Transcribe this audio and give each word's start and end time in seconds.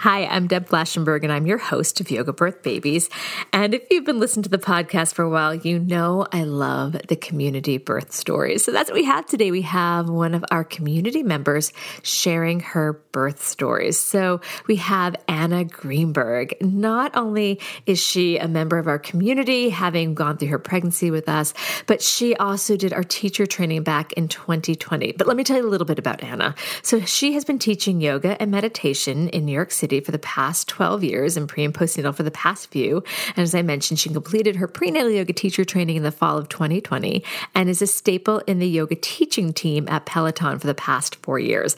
Hi, 0.00 0.24
I'm 0.24 0.46
Deb 0.46 0.66
Flashenberg, 0.66 1.24
and 1.24 1.30
I'm 1.30 1.46
your 1.46 1.58
host 1.58 2.00
of 2.00 2.10
Yoga 2.10 2.32
Birth 2.32 2.62
Babies. 2.62 3.10
And 3.52 3.74
if 3.74 3.82
you've 3.90 4.06
been 4.06 4.18
listening 4.18 4.44
to 4.44 4.48
the 4.48 4.56
podcast 4.56 5.12
for 5.12 5.24
a 5.24 5.28
while, 5.28 5.54
you 5.54 5.78
know 5.78 6.26
I 6.32 6.44
love 6.44 6.96
the 7.08 7.16
community 7.16 7.76
birth 7.76 8.10
stories. 8.10 8.64
So 8.64 8.72
that's 8.72 8.88
what 8.88 8.94
we 8.94 9.04
have 9.04 9.26
today. 9.26 9.50
We 9.50 9.60
have 9.60 10.08
one 10.08 10.32
of 10.32 10.42
our 10.50 10.64
community 10.64 11.22
members 11.22 11.74
sharing 12.02 12.60
her 12.60 12.94
birth 13.12 13.46
stories. 13.46 13.98
So 13.98 14.40
we 14.66 14.76
have 14.76 15.16
Anna 15.28 15.66
Greenberg. 15.66 16.56
Not 16.62 17.14
only 17.14 17.60
is 17.84 17.98
she 17.98 18.38
a 18.38 18.48
member 18.48 18.78
of 18.78 18.86
our 18.86 18.98
community, 18.98 19.68
having 19.68 20.14
gone 20.14 20.38
through 20.38 20.48
her 20.48 20.58
pregnancy 20.58 21.10
with 21.10 21.28
us, 21.28 21.52
but 21.86 22.00
she 22.00 22.34
also 22.36 22.74
did 22.74 22.94
our 22.94 23.04
teacher 23.04 23.44
training 23.44 23.82
back 23.82 24.14
in 24.14 24.28
2020. 24.28 25.12
But 25.12 25.26
let 25.26 25.36
me 25.36 25.44
tell 25.44 25.58
you 25.58 25.66
a 25.66 25.68
little 25.68 25.86
bit 25.86 25.98
about 25.98 26.24
Anna. 26.24 26.54
So 26.80 27.00
she 27.00 27.34
has 27.34 27.44
been 27.44 27.58
teaching 27.58 28.00
yoga 28.00 28.40
and 28.40 28.50
meditation 28.50 29.28
in 29.28 29.44
New 29.44 29.52
York 29.52 29.70
City 29.70 29.89
for 29.98 30.12
the 30.12 30.18
past 30.20 30.68
12 30.68 31.02
years 31.02 31.36
and 31.36 31.48
pre 31.48 31.64
and 31.64 31.74
postnatal 31.74 32.14
for 32.14 32.22
the 32.22 32.30
past 32.30 32.70
few. 32.70 33.02
And 33.28 33.38
as 33.38 33.52
I 33.52 33.62
mentioned, 33.62 33.98
she 33.98 34.10
completed 34.10 34.56
her 34.56 34.68
prenatal 34.68 35.10
yoga 35.10 35.32
teacher 35.32 35.64
training 35.64 35.96
in 35.96 36.04
the 36.04 36.12
fall 36.12 36.38
of 36.38 36.48
2020 36.48 37.24
and 37.56 37.68
is 37.68 37.82
a 37.82 37.88
staple 37.88 38.38
in 38.46 38.60
the 38.60 38.68
yoga 38.68 38.94
teaching 38.94 39.52
team 39.52 39.88
at 39.88 40.06
Peloton 40.06 40.60
for 40.60 40.68
the 40.68 40.74
past 40.74 41.16
four 41.16 41.40
years. 41.40 41.76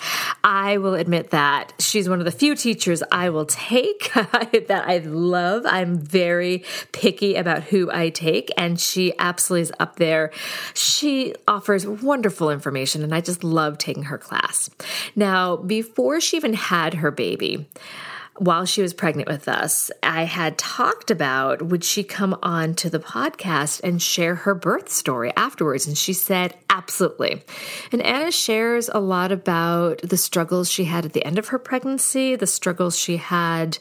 Will 0.78 0.94
admit 0.94 1.30
that 1.30 1.72
she's 1.78 2.08
one 2.08 2.18
of 2.18 2.24
the 2.24 2.30
few 2.30 2.54
teachers 2.54 3.02
I 3.10 3.30
will 3.30 3.46
take 3.46 4.12
that 4.14 4.84
I 4.86 4.98
love. 4.98 5.64
I'm 5.66 5.98
very 5.98 6.64
picky 6.92 7.34
about 7.34 7.64
who 7.64 7.90
I 7.90 8.10
take, 8.10 8.50
and 8.56 8.78
she 8.78 9.12
absolutely 9.18 9.62
is 9.62 9.72
up 9.80 9.96
there. 9.96 10.30
She 10.74 11.34
offers 11.48 11.86
wonderful 11.86 12.50
information, 12.50 13.02
and 13.02 13.14
I 13.14 13.20
just 13.20 13.42
love 13.42 13.78
taking 13.78 14.04
her 14.04 14.18
class. 14.18 14.70
Now, 15.16 15.56
before 15.56 16.20
she 16.20 16.36
even 16.36 16.54
had 16.54 16.94
her 16.94 17.10
baby, 17.10 17.66
while 18.42 18.64
she 18.64 18.82
was 18.82 18.92
pregnant 18.92 19.28
with 19.28 19.46
us, 19.46 19.88
I 20.02 20.24
had 20.24 20.58
talked 20.58 21.12
about 21.12 21.62
would 21.62 21.84
she 21.84 22.02
come 22.02 22.36
on 22.42 22.74
to 22.74 22.90
the 22.90 22.98
podcast 22.98 23.80
and 23.84 24.02
share 24.02 24.34
her 24.34 24.52
birth 24.52 24.88
story 24.88 25.32
afterwards? 25.36 25.86
And 25.86 25.96
she 25.96 26.12
said, 26.12 26.56
absolutely. 26.68 27.44
And 27.92 28.02
Anna 28.02 28.32
shares 28.32 28.90
a 28.92 28.98
lot 28.98 29.30
about 29.30 29.98
the 30.02 30.16
struggles 30.16 30.68
she 30.68 30.84
had 30.84 31.04
at 31.04 31.12
the 31.12 31.24
end 31.24 31.38
of 31.38 31.48
her 31.48 31.58
pregnancy, 31.58 32.34
the 32.34 32.48
struggles 32.48 32.98
she 32.98 33.18
had 33.18 33.78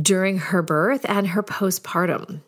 during 0.00 0.38
her 0.38 0.62
birth, 0.62 1.04
and 1.08 1.28
her 1.28 1.42
postpartum. 1.42 2.42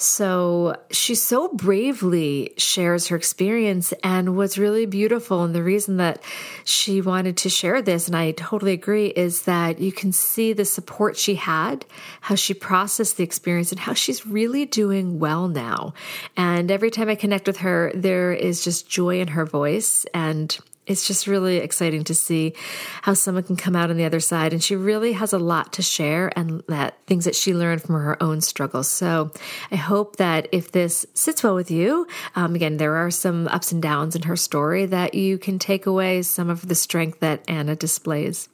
So 0.00 0.76
she 0.90 1.14
so 1.14 1.48
bravely 1.48 2.54
shares 2.56 3.08
her 3.08 3.16
experience. 3.16 3.92
And 4.02 4.34
what's 4.34 4.56
really 4.56 4.86
beautiful, 4.86 5.44
and 5.44 5.54
the 5.54 5.62
reason 5.62 5.98
that 5.98 6.22
she 6.64 7.02
wanted 7.02 7.36
to 7.36 7.50
share 7.50 7.82
this, 7.82 8.06
and 8.06 8.16
I 8.16 8.30
totally 8.30 8.72
agree, 8.72 9.08
is 9.08 9.42
that 9.42 9.78
you 9.78 9.92
can 9.92 10.12
see 10.12 10.54
the 10.54 10.64
support 10.64 11.18
she 11.18 11.34
had, 11.34 11.84
how 12.22 12.34
she 12.34 12.54
processed 12.54 13.18
the 13.18 13.24
experience, 13.24 13.72
and 13.72 13.80
how 13.80 13.92
she's 13.92 14.26
really 14.26 14.64
doing 14.64 15.18
well 15.18 15.48
now. 15.48 15.92
And 16.34 16.70
every 16.70 16.90
time 16.90 17.10
I 17.10 17.14
connect 17.14 17.46
with 17.46 17.58
her, 17.58 17.92
there 17.94 18.32
is 18.32 18.64
just 18.64 18.88
joy 18.88 19.20
in 19.20 19.28
her 19.28 19.44
voice. 19.44 20.06
And 20.14 20.58
it's 20.86 21.06
just 21.06 21.26
really 21.26 21.58
exciting 21.58 22.02
to 22.04 22.14
see 22.14 22.52
how 23.02 23.14
someone 23.14 23.44
can 23.44 23.56
come 23.56 23.76
out 23.76 23.90
on 23.90 23.96
the 23.96 24.04
other 24.04 24.18
side. 24.18 24.52
And 24.52 24.62
she 24.62 24.74
really 24.74 25.12
has 25.12 25.32
a 25.32 25.38
lot 25.38 25.72
to 25.74 25.82
share 25.82 26.32
and 26.36 26.62
that 26.68 26.98
things 27.06 27.26
that 27.26 27.36
she 27.36 27.54
learned 27.54 27.82
from 27.82 27.94
her 27.94 28.20
own 28.22 28.40
struggles. 28.40 28.88
So 28.88 29.30
I 29.70 29.76
hope 29.76 30.16
that 30.16 30.48
if 30.52 30.72
this 30.72 31.06
sits 31.14 31.44
well 31.44 31.54
with 31.54 31.70
you, 31.70 32.06
um, 32.34 32.54
again, 32.54 32.78
there 32.78 32.96
are 32.96 33.10
some 33.10 33.46
ups 33.48 33.70
and 33.72 33.80
downs 33.80 34.16
in 34.16 34.22
her 34.22 34.36
story 34.36 34.86
that 34.86 35.14
you 35.14 35.38
can 35.38 35.58
take 35.58 35.86
away 35.86 36.22
some 36.22 36.50
of 36.50 36.66
the 36.66 36.74
strength 36.74 37.20
that 37.20 37.44
Anna 37.46 37.76
displays. 37.76 38.48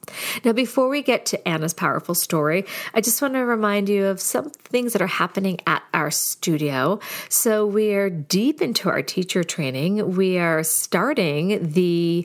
Now, 0.45 0.53
before 0.53 0.89
we 0.89 1.01
get 1.01 1.25
to 1.27 1.47
Anna's 1.47 1.73
powerful 1.73 2.13
story, 2.13 2.65
I 2.93 3.01
just 3.01 3.21
want 3.21 3.33
to 3.33 3.39
remind 3.45 3.89
you 3.89 4.05
of 4.05 4.21
some 4.21 4.51
things 4.51 4.93
that 4.93 5.01
are 5.01 5.07
happening 5.07 5.59
at 5.65 5.81
our 5.93 6.11
studio. 6.11 6.99
So 7.29 7.65
we 7.65 7.93
are 7.93 8.09
deep 8.09 8.61
into 8.61 8.89
our 8.89 9.01
teacher 9.01 9.43
training. 9.43 10.15
We 10.15 10.37
are 10.37 10.63
starting 10.63 11.71
the 11.71 12.16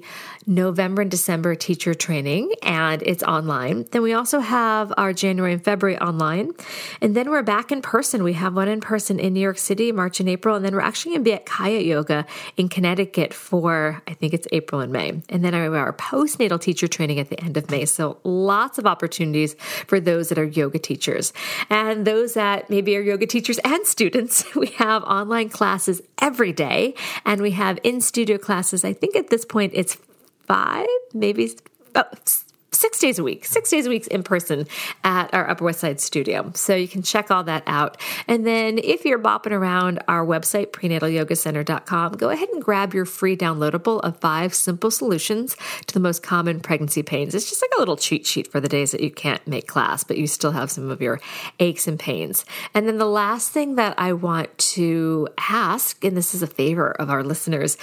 November 0.46 1.02
and 1.02 1.10
December 1.10 1.54
teacher 1.54 1.94
training, 1.94 2.52
and 2.62 3.02
it's 3.02 3.22
online. 3.22 3.86
Then 3.90 4.02
we 4.02 4.12
also 4.12 4.40
have 4.40 4.92
our 4.96 5.12
January 5.12 5.52
and 5.52 5.64
February 5.64 5.98
online. 5.98 6.52
And 7.00 7.14
then 7.16 7.30
we're 7.30 7.42
back 7.42 7.70
in 7.70 7.82
person. 7.82 8.22
We 8.22 8.32
have 8.34 8.54
one 8.54 8.68
in 8.68 8.80
person 8.80 9.18
in 9.18 9.34
New 9.34 9.40
York 9.40 9.58
City, 9.58 9.92
March 9.92 10.20
and 10.20 10.28
April. 10.28 10.56
And 10.56 10.64
then 10.64 10.74
we're 10.74 10.80
actually 10.80 11.12
going 11.12 11.24
to 11.24 11.30
be 11.30 11.34
at 11.34 11.46
Kaia 11.46 11.84
Yoga 11.84 12.26
in 12.56 12.68
Connecticut 12.68 13.34
for, 13.34 14.02
I 14.06 14.14
think 14.14 14.34
it's 14.34 14.48
April 14.52 14.80
and 14.80 14.92
May. 14.92 15.22
And 15.28 15.44
then 15.44 15.54
I 15.54 15.60
have 15.60 15.74
our 15.74 15.92
postnatal 15.92 16.60
teacher 16.60 16.88
training 16.88 17.18
at 17.18 17.28
the 17.30 17.40
end 17.42 17.56
of 17.56 17.70
May. 17.70 17.84
So 17.84 18.18
lots 18.24 18.78
of 18.78 18.86
opportunities 18.86 19.54
for 19.86 20.00
those 20.00 20.28
that 20.28 20.38
are 20.38 20.44
yoga 20.44 20.78
teachers. 20.78 21.32
And 21.70 22.06
those 22.06 22.34
that 22.34 22.68
maybe 22.70 22.96
are 22.96 23.00
yoga 23.00 23.26
teachers 23.26 23.58
and 23.64 23.86
students, 23.86 24.44
we 24.54 24.68
have 24.68 25.02
online 25.04 25.48
classes 25.48 26.00
every 26.22 26.52
day. 26.52 26.94
And 27.26 27.42
we 27.42 27.50
have 27.50 27.78
in 27.82 28.00
studio 28.00 28.38
classes. 28.38 28.84
I 28.84 28.94
think 28.94 29.14
at 29.16 29.28
this 29.28 29.44
point 29.44 29.72
it's 29.74 29.98
five, 30.46 30.86
maybe 31.12 31.54
about 31.90 32.34
six 32.82 32.98
days 32.98 33.18
a 33.20 33.22
week, 33.22 33.44
six 33.44 33.70
days 33.70 33.86
a 33.86 33.88
week 33.88 34.08
in 34.08 34.24
person 34.24 34.66
at 35.04 35.32
our 35.32 35.48
Upper 35.48 35.64
West 35.64 35.78
Side 35.78 36.00
studio. 36.00 36.50
So 36.54 36.74
you 36.74 36.88
can 36.88 37.02
check 37.02 37.30
all 37.30 37.44
that 37.44 37.62
out. 37.68 37.96
And 38.26 38.44
then 38.44 38.78
if 38.78 39.04
you're 39.04 39.20
bopping 39.20 39.52
around 39.52 40.02
our 40.08 40.26
website, 40.26 40.72
prenatalyogacenter.com, 40.72 42.14
go 42.14 42.30
ahead 42.30 42.48
and 42.48 42.60
grab 42.60 42.92
your 42.92 43.04
free 43.04 43.36
downloadable 43.36 44.00
of 44.00 44.18
five 44.18 44.52
simple 44.52 44.90
solutions 44.90 45.56
to 45.86 45.94
the 45.94 46.00
most 46.00 46.24
common 46.24 46.58
pregnancy 46.58 47.04
pains. 47.04 47.36
It's 47.36 47.48
just 47.48 47.62
like 47.62 47.70
a 47.76 47.78
little 47.78 47.96
cheat 47.96 48.26
sheet 48.26 48.50
for 48.50 48.58
the 48.58 48.68
days 48.68 48.90
that 48.90 49.00
you 49.00 49.12
can't 49.12 49.46
make 49.46 49.68
class, 49.68 50.02
but 50.02 50.18
you 50.18 50.26
still 50.26 50.50
have 50.50 50.68
some 50.68 50.90
of 50.90 51.00
your 51.00 51.20
aches 51.60 51.86
and 51.86 52.00
pains. 52.00 52.44
And 52.74 52.88
then 52.88 52.98
the 52.98 53.06
last 53.06 53.52
thing 53.52 53.76
that 53.76 53.94
I 53.96 54.12
want 54.12 54.58
to 54.58 55.28
ask, 55.38 56.04
and 56.04 56.16
this 56.16 56.34
is 56.34 56.42
a 56.42 56.48
favor 56.48 56.90
of 56.90 57.10
our 57.10 57.22
listeners, 57.22 57.76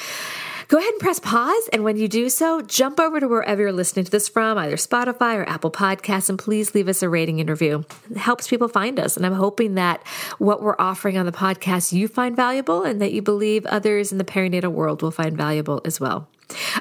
Go 0.69 0.77
ahead 0.77 0.91
and 0.91 0.99
press 0.99 1.19
pause. 1.19 1.67
And 1.73 1.83
when 1.83 1.97
you 1.97 2.07
do 2.07 2.29
so, 2.29 2.61
jump 2.61 2.99
over 2.99 3.19
to 3.19 3.27
wherever 3.27 3.59
you're 3.59 3.71
listening 3.71 4.05
to 4.05 4.11
this 4.11 4.29
from, 4.29 4.55
either 4.59 4.75
Spotify 4.75 5.35
or 5.35 5.49
Apple 5.49 5.71
Podcasts, 5.71 6.29
and 6.29 6.37
please 6.37 6.75
leave 6.75 6.87
us 6.87 7.01
a 7.01 7.09
rating 7.09 7.39
and 7.39 7.49
review. 7.49 7.85
It 8.11 8.17
helps 8.17 8.47
people 8.47 8.67
find 8.67 8.99
us. 8.99 9.17
And 9.17 9.25
I'm 9.25 9.33
hoping 9.33 9.75
that 9.75 10.05
what 10.37 10.61
we're 10.61 10.75
offering 10.77 11.17
on 11.17 11.25
the 11.25 11.31
podcast 11.31 11.91
you 11.91 12.07
find 12.07 12.35
valuable 12.35 12.83
and 12.83 13.01
that 13.01 13.13
you 13.13 13.23
believe 13.23 13.65
others 13.65 14.11
in 14.11 14.19
the 14.19 14.23
perinatal 14.23 14.71
world 14.71 15.01
will 15.01 15.09
find 15.09 15.35
valuable 15.35 15.81
as 15.85 15.99
well. 15.99 16.29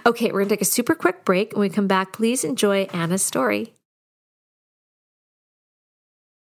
Okay, 0.05 0.27
we're 0.27 0.41
going 0.41 0.51
to 0.51 0.57
take 0.57 0.63
a 0.63 0.67
super 0.67 0.95
quick 0.95 1.25
break. 1.25 1.53
When 1.53 1.63
we 1.63 1.71
come 1.71 1.87
back, 1.87 2.13
please 2.13 2.45
enjoy 2.45 2.83
Anna's 2.93 3.23
story. 3.23 3.73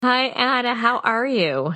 Hi, 0.04 0.26
Anna. 0.26 0.76
How 0.76 1.00
are 1.00 1.26
you? 1.26 1.76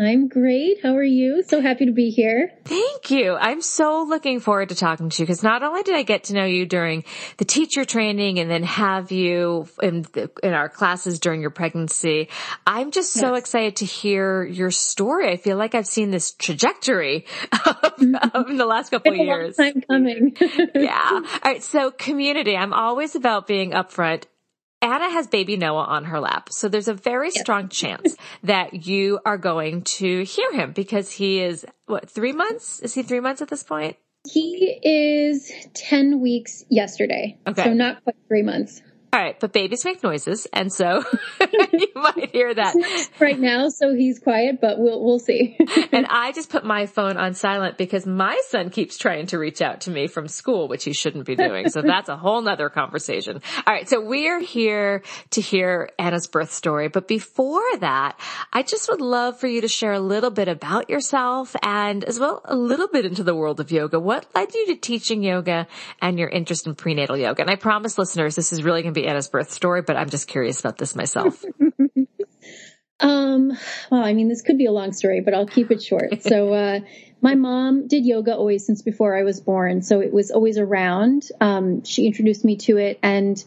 I'm 0.00 0.28
great. 0.28 0.80
How 0.80 0.94
are 0.94 1.02
you? 1.02 1.42
So 1.42 1.60
happy 1.60 1.86
to 1.86 1.92
be 1.92 2.10
here. 2.10 2.52
Thank 2.64 3.10
you. 3.10 3.34
I'm 3.34 3.60
so 3.60 4.04
looking 4.08 4.38
forward 4.38 4.68
to 4.68 4.76
talking 4.76 5.08
to 5.08 5.22
you 5.22 5.26
because 5.26 5.42
not 5.42 5.64
only 5.64 5.82
did 5.82 5.96
I 5.96 6.04
get 6.04 6.24
to 6.24 6.34
know 6.34 6.44
you 6.44 6.66
during 6.66 7.02
the 7.38 7.44
teacher 7.44 7.84
training 7.84 8.38
and 8.38 8.48
then 8.48 8.62
have 8.62 9.10
you 9.10 9.66
in, 9.82 10.02
the, 10.12 10.30
in 10.44 10.52
our 10.52 10.68
classes 10.68 11.18
during 11.18 11.40
your 11.40 11.50
pregnancy, 11.50 12.28
I'm 12.64 12.92
just 12.92 13.12
so 13.12 13.32
yes. 13.32 13.40
excited 13.40 13.76
to 13.76 13.86
hear 13.86 14.44
your 14.44 14.70
story. 14.70 15.30
I 15.30 15.36
feel 15.36 15.56
like 15.56 15.74
I've 15.74 15.86
seen 15.88 16.12
this 16.12 16.30
trajectory 16.30 17.26
of, 17.52 17.58
mm-hmm. 17.96 18.36
of 18.36 18.56
the 18.56 18.66
last 18.66 18.90
couple 18.90 19.10
of 19.10 19.18
years. 19.18 19.56
time 19.56 19.82
coming. 19.90 20.36
yeah. 20.76 21.10
All 21.12 21.22
right. 21.44 21.62
So 21.62 21.90
community, 21.90 22.56
I'm 22.56 22.72
always 22.72 23.16
about 23.16 23.48
being 23.48 23.72
upfront 23.72 24.26
Anna 24.80 25.10
has 25.10 25.26
baby 25.26 25.56
Noah 25.56 25.84
on 25.84 26.04
her 26.04 26.20
lap. 26.20 26.50
So 26.52 26.68
there's 26.68 26.88
a 26.88 26.94
very 26.94 27.28
yes. 27.28 27.40
strong 27.40 27.68
chance 27.68 28.16
that 28.42 28.86
you 28.86 29.18
are 29.24 29.38
going 29.38 29.82
to 29.82 30.24
hear 30.24 30.52
him 30.52 30.72
because 30.72 31.10
he 31.12 31.40
is, 31.40 31.66
what, 31.86 32.08
three 32.08 32.32
months? 32.32 32.80
Is 32.80 32.94
he 32.94 33.02
three 33.02 33.20
months 33.20 33.42
at 33.42 33.48
this 33.48 33.62
point? 33.62 33.96
He 34.26 34.78
is 34.82 35.50
10 35.74 36.20
weeks 36.20 36.64
yesterday. 36.68 37.38
Okay. 37.46 37.64
So 37.64 37.72
not 37.72 38.04
quite 38.04 38.16
three 38.28 38.42
months. 38.42 38.82
All 39.10 39.18
right, 39.18 39.40
but 39.40 39.54
babies 39.54 39.86
make 39.86 40.02
noises, 40.02 40.46
and 40.52 40.70
so 40.70 41.02
you 41.72 41.88
might 41.94 42.30
hear 42.30 42.52
that 42.52 42.74
right 43.18 43.38
now. 43.38 43.70
So 43.70 43.94
he's 43.94 44.18
quiet, 44.18 44.60
but 44.60 44.78
we'll 44.78 45.02
we'll 45.02 45.18
see. 45.18 45.56
and 45.92 46.06
I 46.10 46.32
just 46.32 46.50
put 46.50 46.62
my 46.62 46.84
phone 46.84 47.16
on 47.16 47.32
silent 47.32 47.78
because 47.78 48.04
my 48.04 48.38
son 48.48 48.68
keeps 48.68 48.98
trying 48.98 49.26
to 49.28 49.38
reach 49.38 49.62
out 49.62 49.82
to 49.82 49.90
me 49.90 50.08
from 50.08 50.28
school, 50.28 50.68
which 50.68 50.84
he 50.84 50.92
shouldn't 50.92 51.24
be 51.24 51.36
doing. 51.36 51.70
So 51.70 51.80
that's 51.80 52.10
a 52.10 52.18
whole 52.18 52.42
nother 52.42 52.68
conversation. 52.68 53.40
All 53.66 53.72
right, 53.72 53.88
so 53.88 53.98
we're 53.98 54.40
here 54.40 55.02
to 55.30 55.40
hear 55.40 55.88
Anna's 55.98 56.26
birth 56.26 56.52
story, 56.52 56.88
but 56.88 57.08
before 57.08 57.78
that, 57.78 58.20
I 58.52 58.62
just 58.62 58.90
would 58.90 59.00
love 59.00 59.40
for 59.40 59.46
you 59.46 59.62
to 59.62 59.68
share 59.68 59.94
a 59.94 60.00
little 60.00 60.30
bit 60.30 60.48
about 60.48 60.90
yourself 60.90 61.56
and 61.62 62.04
as 62.04 62.20
well 62.20 62.42
a 62.44 62.56
little 62.56 62.88
bit 62.88 63.06
into 63.06 63.24
the 63.24 63.34
world 63.34 63.58
of 63.58 63.70
yoga. 63.70 63.98
What 63.98 64.26
led 64.34 64.54
you 64.54 64.66
to 64.66 64.76
teaching 64.76 65.22
yoga 65.22 65.66
and 66.02 66.18
your 66.18 66.28
interest 66.28 66.66
in 66.66 66.74
prenatal 66.74 67.16
yoga? 67.16 67.40
And 67.40 67.50
I 67.50 67.56
promise 67.56 67.96
listeners, 67.96 68.36
this 68.36 68.52
is 68.52 68.62
really 68.62 68.82
going 68.82 68.92
to 68.92 68.97
be 69.00 69.06
Anna's 69.06 69.28
birth 69.28 69.50
story, 69.50 69.82
but 69.82 69.96
I'm 69.96 70.08
just 70.08 70.28
curious 70.28 70.60
about 70.60 70.78
this 70.78 70.94
myself. 70.94 71.44
um, 73.00 73.56
well, 73.90 74.02
I 74.02 74.12
mean, 74.12 74.28
this 74.28 74.42
could 74.42 74.58
be 74.58 74.66
a 74.66 74.72
long 74.72 74.92
story, 74.92 75.20
but 75.20 75.34
I'll 75.34 75.46
keep 75.46 75.70
it 75.70 75.82
short. 75.82 76.22
so, 76.22 76.52
uh, 76.52 76.80
my 77.20 77.34
mom 77.34 77.88
did 77.88 78.06
yoga 78.06 78.34
always 78.34 78.64
since 78.64 78.82
before 78.82 79.16
I 79.16 79.24
was 79.24 79.40
born, 79.40 79.82
so 79.82 80.00
it 80.00 80.12
was 80.12 80.30
always 80.30 80.58
around. 80.58 81.28
Um, 81.40 81.84
she 81.84 82.06
introduced 82.06 82.44
me 82.44 82.56
to 82.58 82.76
it, 82.76 82.98
and 83.02 83.42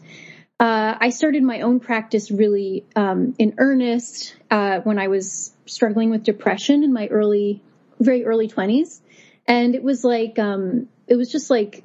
uh, 0.60 0.96
I 1.00 1.10
started 1.10 1.42
my 1.42 1.62
own 1.62 1.80
practice 1.80 2.30
really 2.30 2.84
um, 2.94 3.34
in 3.38 3.54
earnest 3.58 4.36
uh, 4.50 4.80
when 4.80 4.98
I 4.98 5.08
was 5.08 5.52
struggling 5.66 6.10
with 6.10 6.22
depression 6.22 6.84
in 6.84 6.92
my 6.92 7.06
early, 7.06 7.62
very 7.98 8.26
early 8.26 8.48
twenties, 8.48 9.00
and 9.46 9.74
it 9.74 9.82
was 9.82 10.04
like 10.04 10.38
um, 10.38 10.88
it 11.06 11.16
was 11.16 11.32
just 11.32 11.48
like 11.48 11.82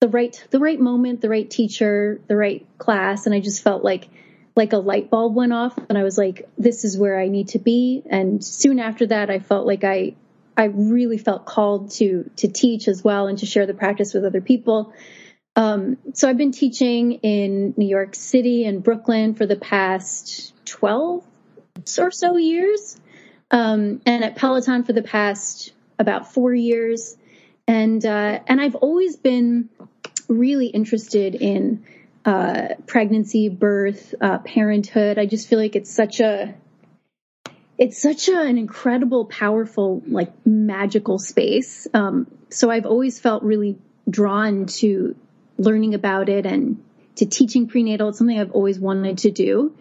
the 0.00 0.08
right 0.08 0.44
the 0.50 0.58
right 0.58 0.80
moment, 0.80 1.20
the 1.20 1.28
right 1.28 1.48
teacher, 1.48 2.20
the 2.26 2.36
right 2.36 2.66
class, 2.78 3.26
and 3.26 3.34
I 3.34 3.40
just 3.40 3.62
felt 3.62 3.84
like 3.84 4.08
like 4.56 4.72
a 4.72 4.78
light 4.78 5.10
bulb 5.10 5.34
went 5.34 5.52
off 5.52 5.78
and 5.88 5.96
I 5.96 6.02
was 6.02 6.18
like, 6.18 6.48
this 6.58 6.84
is 6.84 6.98
where 6.98 7.18
I 7.18 7.28
need 7.28 7.48
to 7.48 7.58
be. 7.58 8.02
And 8.10 8.44
soon 8.44 8.78
after 8.80 9.06
that 9.06 9.30
I 9.30 9.38
felt 9.38 9.66
like 9.66 9.84
I 9.84 10.16
I 10.56 10.64
really 10.64 11.18
felt 11.18 11.46
called 11.46 11.92
to 11.92 12.30
to 12.36 12.48
teach 12.48 12.88
as 12.88 13.04
well 13.04 13.26
and 13.26 13.38
to 13.38 13.46
share 13.46 13.66
the 13.66 13.74
practice 13.74 14.12
with 14.12 14.24
other 14.24 14.40
people. 14.40 14.92
Um, 15.56 15.98
so 16.14 16.28
I've 16.28 16.38
been 16.38 16.52
teaching 16.52 17.12
in 17.14 17.74
New 17.76 17.86
York 17.86 18.14
City 18.14 18.64
and 18.64 18.82
Brooklyn 18.82 19.34
for 19.34 19.46
the 19.46 19.56
past 19.56 20.54
12 20.64 21.24
or 21.98 22.10
so 22.10 22.36
years. 22.36 22.98
Um, 23.50 24.00
and 24.06 24.22
at 24.24 24.36
Peloton 24.36 24.84
for 24.84 24.92
the 24.92 25.02
past 25.02 25.72
about 25.98 26.32
four 26.32 26.54
years. 26.54 27.16
And, 27.66 28.04
uh, 28.04 28.40
and 28.46 28.60
I've 28.60 28.76
always 28.76 29.16
been 29.16 29.68
really 30.30 30.66
interested 30.66 31.34
in 31.34 31.84
uh, 32.24 32.68
pregnancy, 32.86 33.48
birth, 33.48 34.14
uh, 34.20 34.38
parenthood. 34.38 35.18
I 35.18 35.26
just 35.26 35.48
feel 35.48 35.58
like 35.58 35.76
it's 35.76 35.92
such 35.92 36.20
a 36.20 36.54
it's 37.78 38.00
such 38.00 38.28
a, 38.28 38.38
an 38.38 38.58
incredible, 38.58 39.24
powerful, 39.24 40.02
like 40.06 40.30
magical 40.46 41.18
space. 41.18 41.88
Um, 41.94 42.26
so 42.50 42.70
I've 42.70 42.84
always 42.84 43.18
felt 43.18 43.42
really 43.42 43.78
drawn 44.08 44.66
to 44.66 45.16
learning 45.56 45.94
about 45.94 46.28
it 46.28 46.44
and 46.44 46.82
to 47.16 47.24
teaching 47.24 47.68
prenatal. 47.68 48.10
It's 48.10 48.18
something 48.18 48.38
I've 48.38 48.52
always 48.52 48.78
wanted 48.78 49.18
to 49.18 49.30
do. 49.30 49.74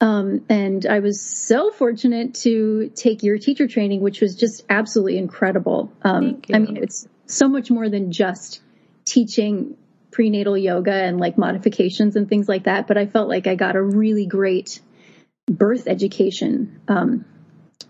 Um, 0.00 0.44
and 0.50 0.84
I 0.84 1.00
was 1.00 1.20
so 1.20 1.70
fortunate 1.70 2.34
to 2.42 2.92
take 2.94 3.22
your 3.22 3.38
teacher 3.38 3.66
training, 3.66 4.02
which 4.02 4.20
was 4.20 4.36
just 4.36 4.64
absolutely 4.68 5.16
incredible. 5.16 5.90
Um, 6.02 6.42
I 6.52 6.58
mean, 6.58 6.76
it's 6.76 7.08
so 7.26 7.48
much 7.48 7.70
more 7.70 7.88
than 7.88 8.12
just 8.12 8.60
teaching 9.06 9.76
prenatal 10.10 10.56
yoga 10.56 10.92
and 10.92 11.18
like 11.18 11.38
modifications 11.38 12.16
and 12.16 12.28
things 12.28 12.48
like 12.48 12.64
that. 12.64 12.86
But 12.86 12.98
I 12.98 13.06
felt 13.06 13.28
like 13.28 13.46
I 13.46 13.54
got 13.54 13.76
a 13.76 13.82
really 13.82 14.26
great 14.26 14.80
birth 15.46 15.86
education, 15.86 16.80
um, 16.88 17.24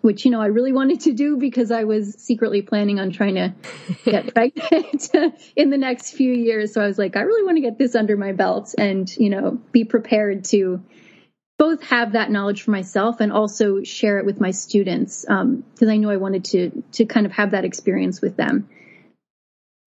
which, 0.01 0.25
you 0.25 0.31
know, 0.31 0.41
I 0.41 0.47
really 0.47 0.73
wanted 0.73 1.01
to 1.01 1.13
do 1.13 1.37
because 1.37 1.71
I 1.71 1.85
was 1.85 2.15
secretly 2.15 2.63
planning 2.63 3.01
on 3.01 3.11
trying 3.11 3.35
to 3.35 3.55
get 4.05 4.35
pregnant 4.35 5.11
in 5.57 5.71
the 5.71 5.79
next 5.79 6.13
few 6.13 6.33
years. 6.33 6.73
So 6.73 6.81
I 6.81 6.87
was 6.87 6.99
like, 6.99 7.17
I 7.17 7.21
really 7.21 7.45
want 7.45 7.57
to 7.57 7.63
get 7.63 7.79
this 7.79 7.95
under 7.95 8.17
my 8.17 8.33
belt 8.33 8.75
and, 8.79 9.09
you 9.17 9.31
know, 9.31 9.59
be 9.73 9.85
prepared 9.85 10.45
to 10.47 10.83
both 11.59 11.83
have 11.83 12.13
that 12.13 12.31
knowledge 12.31 12.63
for 12.63 12.71
myself 12.71 13.21
and 13.21 13.33
also 13.33 13.83
share 13.83 14.19
it 14.19 14.25
with 14.25 14.41
my 14.41 14.53
students 14.53 15.23
because 15.23 15.43
um, 15.43 15.89
I 15.89 15.97
knew 15.97 16.09
I 16.09 16.17
wanted 16.17 16.45
to 16.47 16.85
to 16.93 17.05
kind 17.05 17.27
of 17.27 17.33
have 17.33 17.51
that 17.51 17.65
experience 17.65 18.21
with 18.23 18.37
them. 18.37 18.69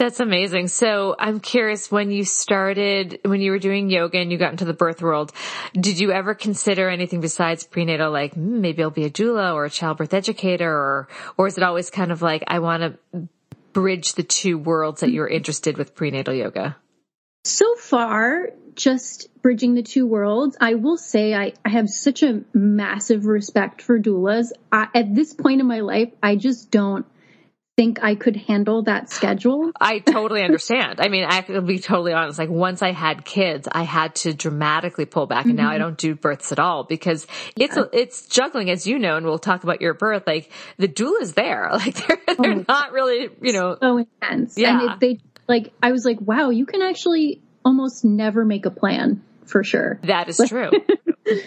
That's 0.02 0.20
amazing. 0.20 0.70
So 0.70 1.16
I'm 1.20 1.40
curious 1.40 1.92
when 1.92 2.10
you 2.10 2.26
started, 2.26 3.20
when 3.24 3.40
you 3.40 3.52
were 3.52 3.60
doing 3.60 3.92
yoga 3.92 4.18
and 4.18 4.32
you 4.32 4.40
got 4.40 4.50
into 4.50 4.66
the 4.66 4.74
birth 4.74 5.00
world, 5.00 5.32
did 5.76 6.00
you 6.00 6.12
ever 6.12 6.34
consider 6.34 6.90
anything 6.90 7.22
besides 7.22 7.64
prenatal, 7.64 8.10
like 8.10 8.34
hmm, 8.34 8.62
maybe 8.62 8.82
I'll 8.82 8.90
be 8.90 9.06
a 9.06 9.12
doula 9.12 9.54
or 9.54 9.66
a 9.66 9.70
childbirth 9.70 10.16
educator 10.16 10.68
or, 10.68 11.08
or 11.38 11.46
is 11.46 11.60
it 11.60 11.64
always 11.64 11.92
kind 11.92 12.12
of 12.12 12.24
like, 12.24 12.44
I 12.48 12.58
want 12.58 12.82
to 12.82 13.28
bridge 13.74 14.16
the 14.16 14.24
two 14.24 14.58
worlds 14.58 15.02
that 15.02 15.12
you're 15.12 15.28
interested 15.28 15.78
with 15.78 15.94
prenatal 15.94 16.34
yoga? 16.34 16.78
So 17.44 17.76
far, 17.76 18.50
just 18.74 19.28
bridging 19.44 19.76
the 19.76 19.84
two 19.84 20.08
worlds. 20.08 20.58
I 20.60 20.74
will 20.74 20.98
say 20.98 21.36
I, 21.36 21.54
I 21.64 21.70
have 21.70 21.92
such 21.92 22.24
a 22.24 22.42
massive 22.56 23.28
respect 23.28 23.84
for 23.84 24.00
doulas. 24.00 24.48
I, 24.72 24.88
at 24.96 25.14
this 25.14 25.36
point 25.36 25.62
in 25.62 25.68
my 25.68 25.82
life, 25.82 26.12
I 26.24 26.38
just 26.38 26.72
don't 26.72 27.06
think 27.78 28.04
I 28.04 28.16
could 28.16 28.36
handle 28.36 28.84
that 28.84 29.10
schedule. 29.10 29.72
I 29.80 30.00
totally 30.00 30.44
understand. 30.44 31.00
I 31.00 31.08
mean, 31.08 31.24
I 31.24 31.42
could 31.42 31.66
be 31.66 31.80
totally 31.80 32.14
honest. 32.14 32.38
Like 32.38 32.50
once 32.50 32.82
I 32.82 32.92
had 32.92 33.24
kids, 33.24 33.68
I 33.72 33.84
had 33.84 34.16
to 34.16 34.34
dramatically 34.34 35.06
pull 35.06 35.26
back 35.26 35.46
and 35.46 35.56
mm-hmm. 35.56 35.64
now 35.64 35.70
I 35.70 35.74
mm-hmm. 35.76 35.84
don't 35.84 35.98
do 35.98 36.16
births 36.16 36.52
at 36.52 36.60
all 36.60 36.84
because 36.84 37.26
it's, 37.56 37.78
yeah. 37.78 37.84
it's 37.94 38.28
juggling 38.28 38.70
as 38.70 38.86
you 38.86 39.00
know, 39.00 39.16
and 39.16 39.26
we'll 39.26 39.40
talk 39.40 39.64
about 39.64 39.82
your 39.82 39.94
birth. 39.94 40.24
Like 40.28 40.52
the 40.78 40.88
doula 40.88 41.22
is 41.22 41.34
there. 41.34 41.70
Like 41.82 41.96
they're, 41.96 42.18
they're 42.28 42.52
oh, 42.60 42.66
not 42.68 42.92
really, 42.92 43.30
you 43.42 43.54
know, 43.54 43.76
so 43.82 43.98
intense. 43.98 44.56
Yeah. 44.56 44.92
And 44.92 45.00
they 45.00 45.20
like, 45.48 45.74
I 45.82 45.92
was 45.92 46.06
like, 46.06 46.22
wow, 46.22 46.52
you 46.52 46.66
can 46.68 46.84
actually 46.84 47.42
almost 47.66 48.06
never 48.06 48.46
make 48.46 48.68
a 48.68 48.72
plan 48.72 49.24
for 49.46 49.64
sure. 49.64 50.00
That 50.04 50.30
is 50.30 50.38
true. 50.48 50.70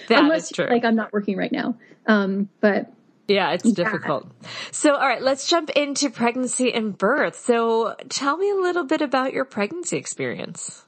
That 0.08 0.22
Unless, 0.22 0.44
is 0.44 0.50
true. 0.50 0.66
Like 0.68 0.84
I'm 0.84 0.94
not 0.94 1.12
working 1.12 1.36
right 1.36 1.52
now. 1.52 1.76
Um, 2.06 2.48
but 2.60 2.92
yeah, 3.28 3.52
it's 3.52 3.70
difficult. 3.72 4.26
So, 4.70 4.94
all 4.94 5.06
right, 5.06 5.22
let's 5.22 5.48
jump 5.48 5.70
into 5.70 6.10
pregnancy 6.10 6.72
and 6.72 6.96
birth. 6.96 7.36
So, 7.36 7.94
tell 8.08 8.36
me 8.36 8.50
a 8.50 8.56
little 8.56 8.84
bit 8.84 9.00
about 9.00 9.32
your 9.32 9.44
pregnancy 9.44 9.96
experience. 9.96 10.84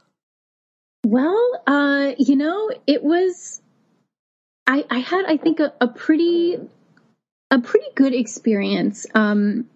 Well, 1.04 1.62
uh, 1.66 2.12
you 2.18 2.36
know, 2.36 2.70
it 2.86 3.02
was, 3.02 3.62
I, 4.66 4.84
I 4.90 4.98
had, 4.98 5.24
I 5.26 5.36
think, 5.36 5.60
a, 5.60 5.72
a 5.80 5.88
pretty, 5.88 6.58
a 7.50 7.60
pretty 7.60 7.86
good 7.94 8.12
experience. 8.12 9.06
Um, 9.14 9.68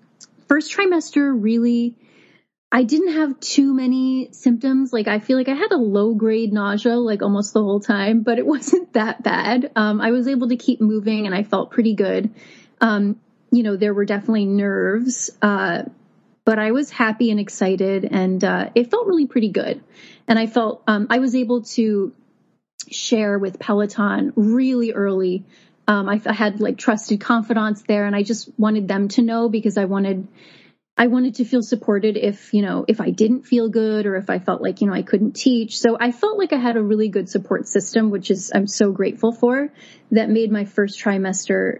first 0.48 0.76
trimester 0.76 1.32
really, 1.32 1.94
I 2.72 2.84
didn't 2.84 3.14
have 3.14 3.40
too 3.40 3.74
many 3.74 4.28
symptoms. 4.32 4.92
Like 4.92 5.08
I 5.08 5.18
feel 5.18 5.36
like 5.36 5.48
I 5.48 5.54
had 5.54 5.72
a 5.72 5.76
low 5.76 6.14
grade 6.14 6.52
nausea 6.52 6.96
like 6.96 7.22
almost 7.22 7.52
the 7.52 7.62
whole 7.62 7.80
time, 7.80 8.22
but 8.22 8.38
it 8.38 8.46
wasn't 8.54 8.92
that 8.92 9.22
bad. 9.22 9.72
Um, 9.74 10.00
I 10.00 10.12
was 10.12 10.28
able 10.28 10.48
to 10.48 10.56
keep 10.56 10.80
moving 10.80 11.26
and 11.26 11.34
I 11.34 11.42
felt 11.42 11.70
pretty 11.70 11.94
good. 11.94 12.30
Um, 12.80 13.20
you 13.50 13.64
know, 13.64 13.76
there 13.76 13.92
were 13.92 14.04
definitely 14.04 14.46
nerves, 14.46 15.30
uh, 15.42 15.82
but 16.44 16.58
I 16.58 16.70
was 16.70 16.90
happy 16.90 17.30
and 17.30 17.40
excited 17.40 18.04
and, 18.04 18.42
uh, 18.42 18.70
it 18.74 18.90
felt 18.90 19.06
really 19.06 19.26
pretty 19.26 19.50
good. 19.50 19.82
And 20.28 20.38
I 20.38 20.46
felt, 20.46 20.82
um, 20.86 21.08
I 21.10 21.18
was 21.18 21.34
able 21.34 21.62
to 21.62 22.12
share 22.88 23.38
with 23.38 23.58
Peloton 23.58 24.32
really 24.36 24.92
early. 24.92 25.44
Um, 25.88 26.08
I, 26.08 26.20
I 26.24 26.32
had 26.32 26.60
like 26.60 26.78
trusted 26.78 27.20
confidants 27.20 27.82
there 27.82 28.06
and 28.06 28.14
I 28.14 28.22
just 28.22 28.48
wanted 28.56 28.86
them 28.86 29.08
to 29.08 29.22
know 29.22 29.48
because 29.48 29.76
I 29.76 29.86
wanted, 29.86 30.28
I 31.00 31.06
wanted 31.06 31.36
to 31.36 31.46
feel 31.46 31.62
supported 31.62 32.18
if, 32.18 32.52
you 32.52 32.60
know, 32.60 32.84
if 32.86 33.00
I 33.00 33.08
didn't 33.08 33.44
feel 33.44 33.70
good 33.70 34.04
or 34.04 34.16
if 34.16 34.28
I 34.28 34.38
felt 34.38 34.60
like, 34.60 34.82
you 34.82 34.86
know, 34.86 34.92
I 34.92 35.00
couldn't 35.00 35.32
teach. 35.32 35.78
So 35.78 35.96
I 35.98 36.12
felt 36.12 36.36
like 36.36 36.52
I 36.52 36.58
had 36.58 36.76
a 36.76 36.82
really 36.82 37.08
good 37.08 37.30
support 37.30 37.66
system, 37.66 38.10
which 38.10 38.30
is, 38.30 38.52
I'm 38.54 38.66
so 38.66 38.92
grateful 38.92 39.32
for 39.32 39.72
that 40.10 40.28
made 40.28 40.52
my 40.52 40.66
first 40.66 41.02
trimester 41.02 41.78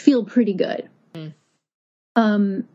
feel 0.00 0.24
pretty 0.24 0.54
good. 0.54 0.88
Mm. 1.14 1.34
Um, 2.16 2.68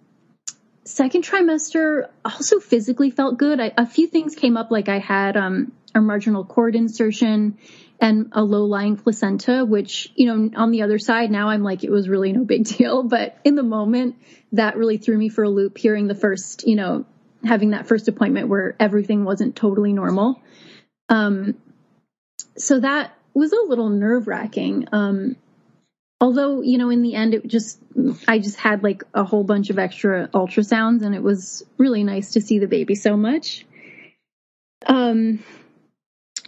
second 0.85 1.25
trimester 1.25 2.07
also 2.23 2.61
physically 2.61 3.11
felt 3.11 3.37
good. 3.37 3.59
I, 3.59 3.73
a 3.77 3.85
few 3.85 4.07
things 4.07 4.35
came 4.35 4.55
up, 4.55 4.71
like 4.71 4.87
I 4.87 4.99
had, 4.99 5.35
um, 5.35 5.73
a 5.93 5.99
marginal 5.99 6.45
cord 6.45 6.77
insertion 6.77 7.57
and 8.01 8.29
a 8.31 8.43
low 8.43 8.65
lying 8.65 8.97
placenta, 8.97 9.63
which, 9.63 10.11
you 10.15 10.25
know, 10.25 10.49
on 10.59 10.71
the 10.71 10.81
other 10.81 10.97
side 10.97 11.29
now 11.29 11.49
I'm 11.49 11.63
like, 11.63 11.83
it 11.83 11.91
was 11.91 12.09
really 12.09 12.33
no 12.33 12.43
big 12.43 12.65
deal. 12.65 13.03
But 13.11 13.37
in 13.43 13.55
the 13.55 13.63
moment, 13.63 14.15
that 14.53 14.75
really 14.75 14.97
threw 14.97 15.17
me 15.17 15.29
for 15.29 15.43
a 15.43 15.49
loop 15.49 15.77
hearing 15.77 16.07
the 16.07 16.15
first, 16.15 16.67
you 16.67 16.75
know, 16.75 17.05
having 17.45 17.71
that 17.71 17.87
first 17.87 18.07
appointment 18.07 18.47
where 18.47 18.75
everything 18.79 19.23
wasn't 19.23 19.55
totally 19.55 19.93
normal. 19.93 20.41
Um, 21.09 21.55
so 22.57 22.79
that 22.79 23.15
was 23.35 23.53
a 23.53 23.67
little 23.67 23.89
nerve 23.89 24.27
wracking. 24.27 24.87
Um, 24.91 25.35
although, 26.19 26.61
you 26.61 26.79
know, 26.79 26.89
in 26.89 27.03
the 27.03 27.13
end, 27.13 27.35
it 27.35 27.45
just, 27.47 27.79
I 28.27 28.39
just 28.39 28.57
had 28.57 28.83
like 28.83 29.03
a 29.13 29.23
whole 29.23 29.43
bunch 29.43 29.69
of 29.69 29.77
extra 29.77 30.27
ultrasounds 30.33 31.03
and 31.03 31.13
it 31.13 31.21
was 31.21 31.63
really 31.77 32.03
nice 32.03 32.31
to 32.31 32.41
see 32.41 32.57
the 32.57 32.67
baby 32.67 32.95
so 32.95 33.15
much. 33.15 33.65
Um, 34.87 35.43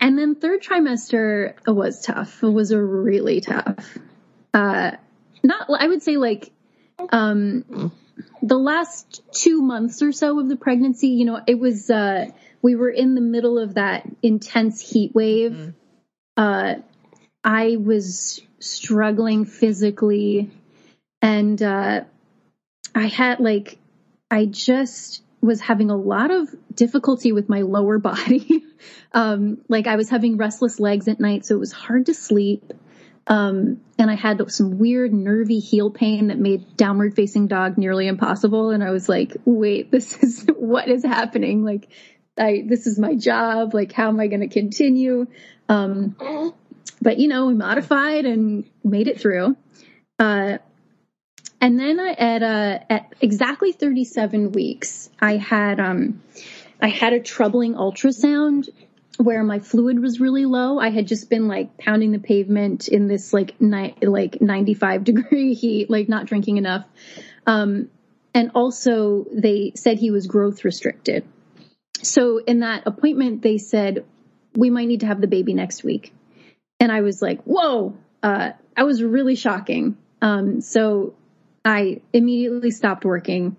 and 0.03 0.17
then 0.17 0.35
third 0.35 0.61
trimester 0.61 1.53
was 1.65 2.01
tough. 2.01 2.43
It 2.43 2.49
was 2.49 2.75
really 2.75 3.39
tough. 3.39 3.97
Uh, 4.53 4.91
not, 5.41 5.69
I 5.79 5.87
would 5.87 6.03
say 6.03 6.17
like, 6.17 6.51
um, 7.09 7.93
the 8.41 8.57
last 8.57 9.21
two 9.31 9.61
months 9.61 10.01
or 10.01 10.11
so 10.11 10.41
of 10.41 10.49
the 10.49 10.57
pregnancy, 10.57 11.07
you 11.07 11.23
know, 11.23 11.39
it 11.47 11.57
was, 11.57 11.89
uh, 11.89 12.25
we 12.61 12.75
were 12.75 12.89
in 12.89 13.15
the 13.15 13.21
middle 13.21 13.57
of 13.57 13.75
that 13.75 14.05
intense 14.21 14.81
heat 14.81 15.15
wave. 15.15 15.53
Mm-hmm. 15.53 15.69
Uh, 16.35 16.73
I 17.41 17.77
was 17.77 18.41
struggling 18.59 19.45
physically 19.45 20.51
and, 21.21 21.63
uh, 21.63 22.03
I 22.93 23.07
had 23.07 23.39
like, 23.39 23.77
I 24.29 24.47
just 24.47 25.23
was 25.43 25.59
having 25.59 25.89
a 25.89 25.95
lot 25.95 26.31
of 26.31 26.47
difficulty 26.73 27.31
with 27.31 27.49
my 27.49 27.61
lower 27.61 27.99
body. 27.99 28.63
um, 29.13 29.59
like 29.67 29.87
I 29.87 29.97
was 29.97 30.09
having 30.09 30.37
restless 30.37 30.79
legs 30.79 31.07
at 31.07 31.19
night, 31.19 31.45
so 31.45 31.55
it 31.55 31.59
was 31.59 31.71
hard 31.71 32.05
to 32.07 32.13
sleep. 32.13 32.73
Um, 33.27 33.81
and 33.97 34.11
I 34.11 34.15
had 34.15 34.41
some 34.51 34.79
weird 34.79 35.13
nervy 35.13 35.59
heel 35.59 35.89
pain 35.89 36.27
that 36.27 36.37
made 36.37 36.75
downward 36.75 37.15
facing 37.15 37.47
dog 37.47 37.77
nearly 37.77 38.07
impossible. 38.07 38.71
And 38.71 38.83
I 38.83 38.91
was 38.91 39.07
like, 39.07 39.35
wait, 39.45 39.91
this 39.91 40.21
is 40.23 40.45
what 40.55 40.87
is 40.87 41.03
happening? 41.03 41.63
Like, 41.63 41.89
I, 42.37 42.63
this 42.65 42.87
is 42.87 42.97
my 42.97 43.15
job. 43.15 43.73
Like, 43.73 43.91
how 43.91 44.07
am 44.07 44.19
I 44.19 44.27
going 44.27 44.41
to 44.41 44.47
continue? 44.47 45.27
Um, 45.69 46.53
but 47.01 47.19
you 47.19 47.27
know, 47.27 47.47
we 47.47 47.53
modified 47.53 48.25
and 48.25 48.65
made 48.83 49.07
it 49.07 49.19
through. 49.19 49.55
Uh, 50.17 50.57
and 51.63 51.79
then 51.79 51.97
I, 51.97 52.11
at, 52.11 52.43
uh, 52.43 52.79
at 52.89 53.13
exactly 53.21 53.71
37 53.71 54.51
weeks, 54.51 55.09
I 55.17 55.37
had, 55.37 55.79
um, 55.79 56.21
I 56.81 56.89
had 56.89 57.13
a 57.13 57.21
troubling 57.21 57.75
ultrasound 57.75 58.67
where 59.15 59.41
my 59.45 59.59
fluid 59.59 60.01
was 60.01 60.19
really 60.19 60.43
low. 60.43 60.77
I 60.77 60.89
had 60.89 61.07
just 61.07 61.29
been 61.29 61.47
like 61.47 61.77
pounding 61.77 62.11
the 62.11 62.19
pavement 62.19 62.89
in 62.89 63.07
this 63.07 63.31
like 63.31 63.61
ni- 63.61 63.95
like 64.01 64.41
95 64.41 65.03
degree 65.05 65.53
heat, 65.53 65.89
like 65.89 66.09
not 66.09 66.25
drinking 66.25 66.57
enough. 66.57 66.85
Um, 67.47 67.89
and 68.33 68.51
also 68.55 69.25
they 69.31 69.71
said 69.75 69.99
he 69.99 70.11
was 70.11 70.27
growth 70.27 70.65
restricted. 70.65 71.23
So 72.01 72.39
in 72.39 72.59
that 72.59 72.83
appointment, 72.85 73.41
they 73.41 73.57
said 73.57 74.03
we 74.53 74.69
might 74.69 74.89
need 74.89 74.99
to 74.99 75.05
have 75.05 75.21
the 75.21 75.27
baby 75.27 75.53
next 75.53 75.81
week. 75.81 76.13
And 76.81 76.91
I 76.91 77.03
was 77.03 77.21
like, 77.21 77.41
whoa, 77.43 77.95
uh, 78.21 78.51
I 78.75 78.83
was 78.83 79.01
really 79.01 79.37
shocking. 79.37 79.95
Um, 80.21 80.59
so 80.59 81.13
I 81.65 82.01
immediately 82.11 82.71
stopped 82.71 83.05
working 83.05 83.55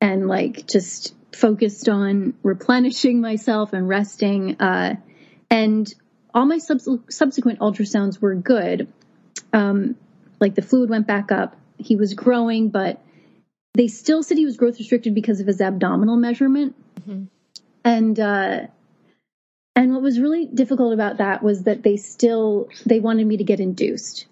and 0.00 0.28
like 0.28 0.66
just 0.66 1.14
focused 1.32 1.88
on 1.88 2.34
replenishing 2.42 3.20
myself 3.20 3.72
and 3.72 3.88
resting. 3.88 4.60
Uh, 4.60 4.96
and 5.50 5.92
all 6.34 6.46
my 6.46 6.58
subs- 6.58 6.88
subsequent 7.08 7.60
ultrasounds 7.60 8.20
were 8.20 8.34
good. 8.34 8.88
Um, 9.52 9.96
like 10.40 10.54
the 10.54 10.62
fluid 10.62 10.90
went 10.90 11.06
back 11.06 11.32
up. 11.32 11.56
He 11.78 11.96
was 11.96 12.14
growing, 12.14 12.68
but 12.68 13.02
they 13.74 13.88
still 13.88 14.22
said 14.22 14.38
he 14.38 14.46
was 14.46 14.56
growth 14.56 14.78
restricted 14.78 15.14
because 15.14 15.40
of 15.40 15.46
his 15.46 15.60
abdominal 15.60 16.16
measurement. 16.16 16.74
Mm-hmm. 17.00 17.24
And, 17.84 18.20
uh, 18.20 18.66
and 19.74 19.92
what 19.92 20.02
was 20.02 20.18
really 20.18 20.46
difficult 20.46 20.94
about 20.94 21.18
that 21.18 21.42
was 21.42 21.64
that 21.64 21.82
they 21.82 21.96
still, 21.96 22.68
they 22.84 23.00
wanted 23.00 23.26
me 23.26 23.36
to 23.36 23.44
get 23.44 23.60
induced. 23.60 24.26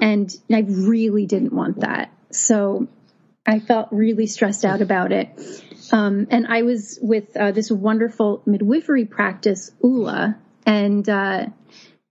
And 0.00 0.34
I 0.52 0.60
really 0.60 1.26
didn't 1.26 1.52
want 1.52 1.80
that. 1.80 2.12
So 2.30 2.88
I 3.46 3.58
felt 3.58 3.88
really 3.90 4.26
stressed 4.26 4.64
out 4.64 4.80
about 4.80 5.12
it. 5.12 5.28
Um, 5.92 6.28
and 6.30 6.46
I 6.46 6.62
was 6.62 6.98
with 7.02 7.36
uh, 7.36 7.52
this 7.52 7.70
wonderful 7.70 8.42
midwifery 8.46 9.04
practice, 9.06 9.72
ULA, 9.82 10.38
and 10.64 11.08
uh, 11.08 11.46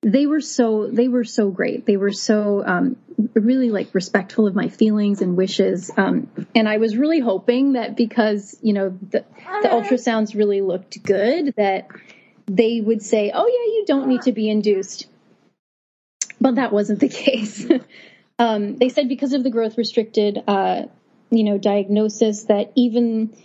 they 0.01 0.25
were 0.25 0.41
so 0.41 0.87
they 0.87 1.07
were 1.07 1.23
so 1.23 1.49
great. 1.49 1.85
They 1.85 1.97
were 1.97 2.11
so 2.11 2.63
um, 2.65 2.97
really 3.33 3.69
like 3.69 3.93
respectful 3.93 4.47
of 4.47 4.55
my 4.55 4.69
feelings 4.69 5.21
and 5.21 5.37
wishes. 5.37 5.91
Um, 5.95 6.29
and 6.55 6.67
I 6.67 6.77
was 6.77 6.97
really 6.97 7.19
hoping 7.19 7.73
that 7.73 7.95
because 7.95 8.57
you 8.61 8.73
know 8.73 8.89
the, 8.89 9.23
the 9.61 9.69
ultrasounds 9.69 10.35
really 10.35 10.61
looked 10.61 11.01
good, 11.03 11.53
that 11.55 11.87
they 12.47 12.81
would 12.81 13.01
say, 13.01 13.31
"Oh 13.33 13.47
yeah, 13.47 13.73
you 13.77 13.85
don't 13.87 14.07
need 14.07 14.23
to 14.23 14.31
be 14.31 14.49
induced." 14.49 15.07
But 16.41 16.55
that 16.55 16.71
wasn't 16.71 16.99
the 16.99 17.09
case. 17.25 17.65
Um, 18.39 18.77
they 18.77 18.89
said 18.89 19.09
because 19.09 19.33
of 19.33 19.43
the 19.43 19.51
growth 19.51 19.77
restricted, 19.77 20.41
uh, 20.47 20.83
you 21.29 21.43
know, 21.43 21.57
diagnosis 21.57 22.45
that 22.45 22.71
even 22.75 23.35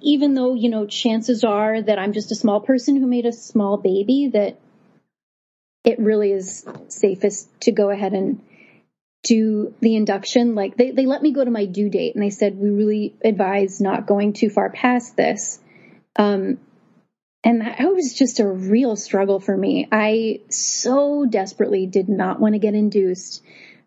even 0.00 0.34
though, 0.34 0.54
you 0.54 0.68
know, 0.68 0.84
chances 0.84 1.44
are 1.44 1.80
that 1.80 1.98
I'm 1.98 2.12
just 2.12 2.32
a 2.32 2.34
small 2.34 2.60
person 2.60 2.96
who 2.96 3.06
made 3.06 3.24
a 3.24 3.32
small 3.32 3.76
baby, 3.76 4.30
that 4.32 4.58
it 5.84 5.98
really 6.00 6.32
is 6.32 6.66
safest 6.88 7.48
to 7.60 7.72
go 7.72 7.90
ahead 7.90 8.12
and 8.12 8.42
do 9.22 9.74
the 9.80 9.94
induction. 9.94 10.56
Like 10.56 10.76
they, 10.76 10.90
they 10.90 11.06
let 11.06 11.22
me 11.22 11.32
go 11.32 11.44
to 11.44 11.50
my 11.50 11.66
due 11.66 11.88
date 11.88 12.14
and 12.14 12.22
they 12.22 12.30
said, 12.30 12.56
we 12.58 12.70
really 12.70 13.14
advise 13.24 13.80
not 13.80 14.06
going 14.06 14.32
too 14.32 14.50
far 14.50 14.70
past 14.70 15.16
this. 15.16 15.60
Um, 16.16 16.58
and 17.44 17.60
that 17.60 17.80
was 17.80 18.14
just 18.14 18.40
a 18.40 18.46
real 18.46 18.96
struggle 18.96 19.40
for 19.40 19.56
me. 19.56 19.88
I 19.90 20.40
so 20.48 21.26
desperately 21.26 21.86
did 21.86 22.08
not 22.08 22.40
want 22.40 22.54
to 22.54 22.60
get 22.60 22.74
induced. 22.74 23.42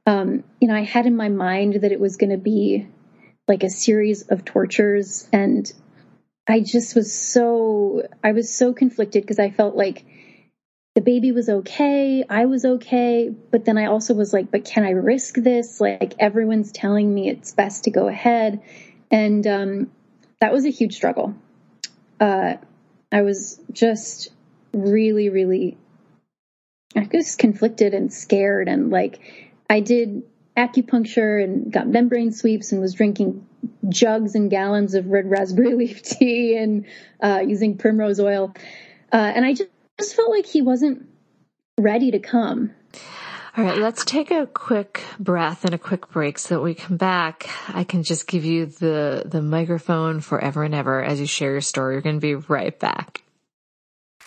Um, 0.06 0.44
you 0.62 0.68
know, 0.68 0.76
I 0.76 0.84
had 0.84 1.06
in 1.06 1.16
my 1.16 1.30
mind 1.30 1.82
that 1.82 1.92
it 1.92 2.00
was 2.00 2.18
going 2.18 2.30
to 2.30 2.38
be 2.38 2.88
like 3.48 3.64
a 3.64 3.70
series 3.70 4.24
of 4.24 4.46
tortures 4.46 5.28
and 5.32 5.72
I 6.48 6.60
just 6.60 6.96
was 6.96 7.14
so, 7.14 8.08
I 8.24 8.34
was 8.34 8.56
so 8.56 8.74
conflicted 8.74 9.24
because 9.24 9.40
I 9.40 9.50
felt 9.50 9.76
like 9.76 10.06
the 10.94 11.02
baby 11.02 11.32
was 11.32 11.50
okay. 11.50 12.24
I 12.30 12.46
was 12.46 12.66
okay. 12.66 13.30
But 13.30 13.66
then 13.66 13.78
I 13.78 13.86
also 13.86 14.14
was 14.14 14.32
like, 14.32 14.52
but 14.52 14.64
can 14.64 14.84
I 14.84 14.92
risk 14.92 15.36
this? 15.36 15.82
Like 15.82 16.14
everyone's 16.20 16.72
telling 16.72 17.14
me 17.14 17.30
it's 17.30 17.52
best 17.54 17.86
to 17.86 17.92
go 17.92 18.08
ahead. 18.08 18.62
And, 19.10 19.46
um, 19.48 19.92
that 20.40 20.54
was 20.54 20.66
a 20.66 20.70
huge 20.70 20.96
struggle. 20.96 21.34
Uh, 22.20 22.56
I 23.12 23.22
was 23.22 23.60
just 23.72 24.30
really, 24.74 25.30
really, 25.30 25.78
I 26.96 27.10
was 27.12 27.36
conflicted 27.36 27.94
and 27.94 28.14
scared. 28.14 28.68
And 28.68 28.90
like, 28.92 29.20
I 29.70 29.80
did 29.80 30.24
acupuncture 30.58 31.44
and 31.44 31.72
got 31.72 31.88
membrane 31.88 32.32
sweeps 32.32 32.72
and 32.72 32.80
was 32.80 32.94
drinking 32.94 33.46
jugs 33.90 34.36
and 34.36 34.50
gallons 34.50 34.94
of 34.94 35.08
red 35.08 35.30
raspberry 35.30 35.74
leaf 35.76 36.02
tea 36.02 36.58
and 36.58 36.86
uh, 37.22 37.44
using 37.46 37.78
primrose 37.78 38.20
oil. 38.20 38.54
Uh, 39.12 39.18
and 39.18 39.46
I 39.46 39.54
just, 39.54 39.70
just 40.00 40.16
felt 40.16 40.30
like 40.30 40.46
he 40.46 40.62
wasn't 40.62 41.08
ready 41.78 42.12
to 42.12 42.20
come. 42.20 42.72
All 43.58 43.64
right, 43.64 43.78
let's 43.78 44.04
take 44.04 44.32
a 44.32 44.48
quick 44.48 45.02
breath 45.18 45.64
and 45.64 45.74
a 45.74 45.78
quick 45.78 46.10
break 46.10 46.38
so 46.38 46.56
that 46.56 46.62
we 46.62 46.74
come 46.74 46.98
back. 46.98 47.50
I 47.70 47.86
can 47.86 48.04
just 48.04 48.28
give 48.28 48.44
you 48.44 48.66
the, 48.66 49.24
the 49.26 49.42
microphone 49.42 50.20
forever 50.20 50.64
and 50.64 50.76
ever 50.76 51.02
as 51.02 51.22
you 51.22 51.26
share 51.26 51.52
your 51.52 51.62
story. 51.62 51.96
You're 51.96 52.02
going 52.02 52.18
to 52.18 52.22
be 52.22 52.36
right 52.36 52.78
back. 52.78 53.22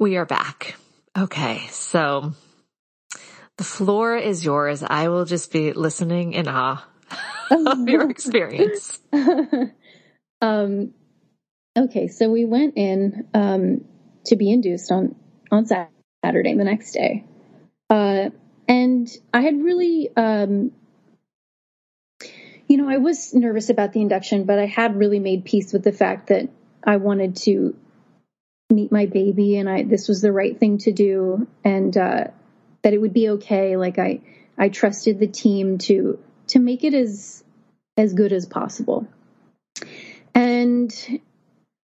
We 0.00 0.16
are 0.16 0.26
back. 0.26 0.76
Okay, 1.18 1.66
so 1.70 2.32
the 3.56 3.64
floor 3.64 4.16
is 4.16 4.44
yours. 4.44 4.84
I 4.86 5.08
will 5.08 5.24
just 5.24 5.50
be 5.50 5.72
listening 5.72 6.34
in 6.34 6.46
awe 6.46 6.86
of 7.50 7.88
your 7.88 8.08
experience. 8.10 9.00
um, 10.40 10.94
okay, 11.76 12.06
so 12.06 12.30
we 12.30 12.44
went 12.44 12.74
in 12.76 13.26
um, 13.34 13.86
to 14.26 14.36
be 14.36 14.52
induced 14.52 14.92
on 14.92 15.16
on 15.50 15.66
Saturday, 15.66 16.54
the 16.54 16.62
next 16.62 16.92
day, 16.92 17.24
uh, 17.90 18.30
and 18.68 19.08
I 19.34 19.40
had 19.40 19.60
really, 19.60 20.10
um, 20.16 20.70
you 22.68 22.76
know, 22.76 22.88
I 22.88 22.98
was 22.98 23.34
nervous 23.34 23.68
about 23.68 23.92
the 23.92 24.00
induction, 24.00 24.44
but 24.44 24.60
I 24.60 24.66
had 24.66 24.96
really 24.96 25.18
made 25.18 25.44
peace 25.44 25.72
with 25.72 25.82
the 25.82 25.90
fact 25.90 26.28
that 26.28 26.50
I 26.84 26.98
wanted 26.98 27.34
to 27.38 27.74
meet 28.70 28.92
my 28.92 29.06
baby 29.06 29.56
and 29.56 29.68
I 29.68 29.82
this 29.82 30.08
was 30.08 30.20
the 30.20 30.32
right 30.32 30.58
thing 30.58 30.78
to 30.78 30.92
do 30.92 31.46
and 31.64 31.96
uh, 31.96 32.24
that 32.82 32.92
it 32.92 33.00
would 33.00 33.14
be 33.14 33.30
okay. 33.30 33.76
Like 33.76 33.98
I 33.98 34.20
I 34.58 34.68
trusted 34.68 35.18
the 35.18 35.26
team 35.26 35.78
to 35.78 36.18
to 36.48 36.58
make 36.58 36.84
it 36.84 36.94
as 36.94 37.42
as 37.96 38.12
good 38.12 38.32
as 38.32 38.44
possible. 38.46 39.06
And 40.34 40.94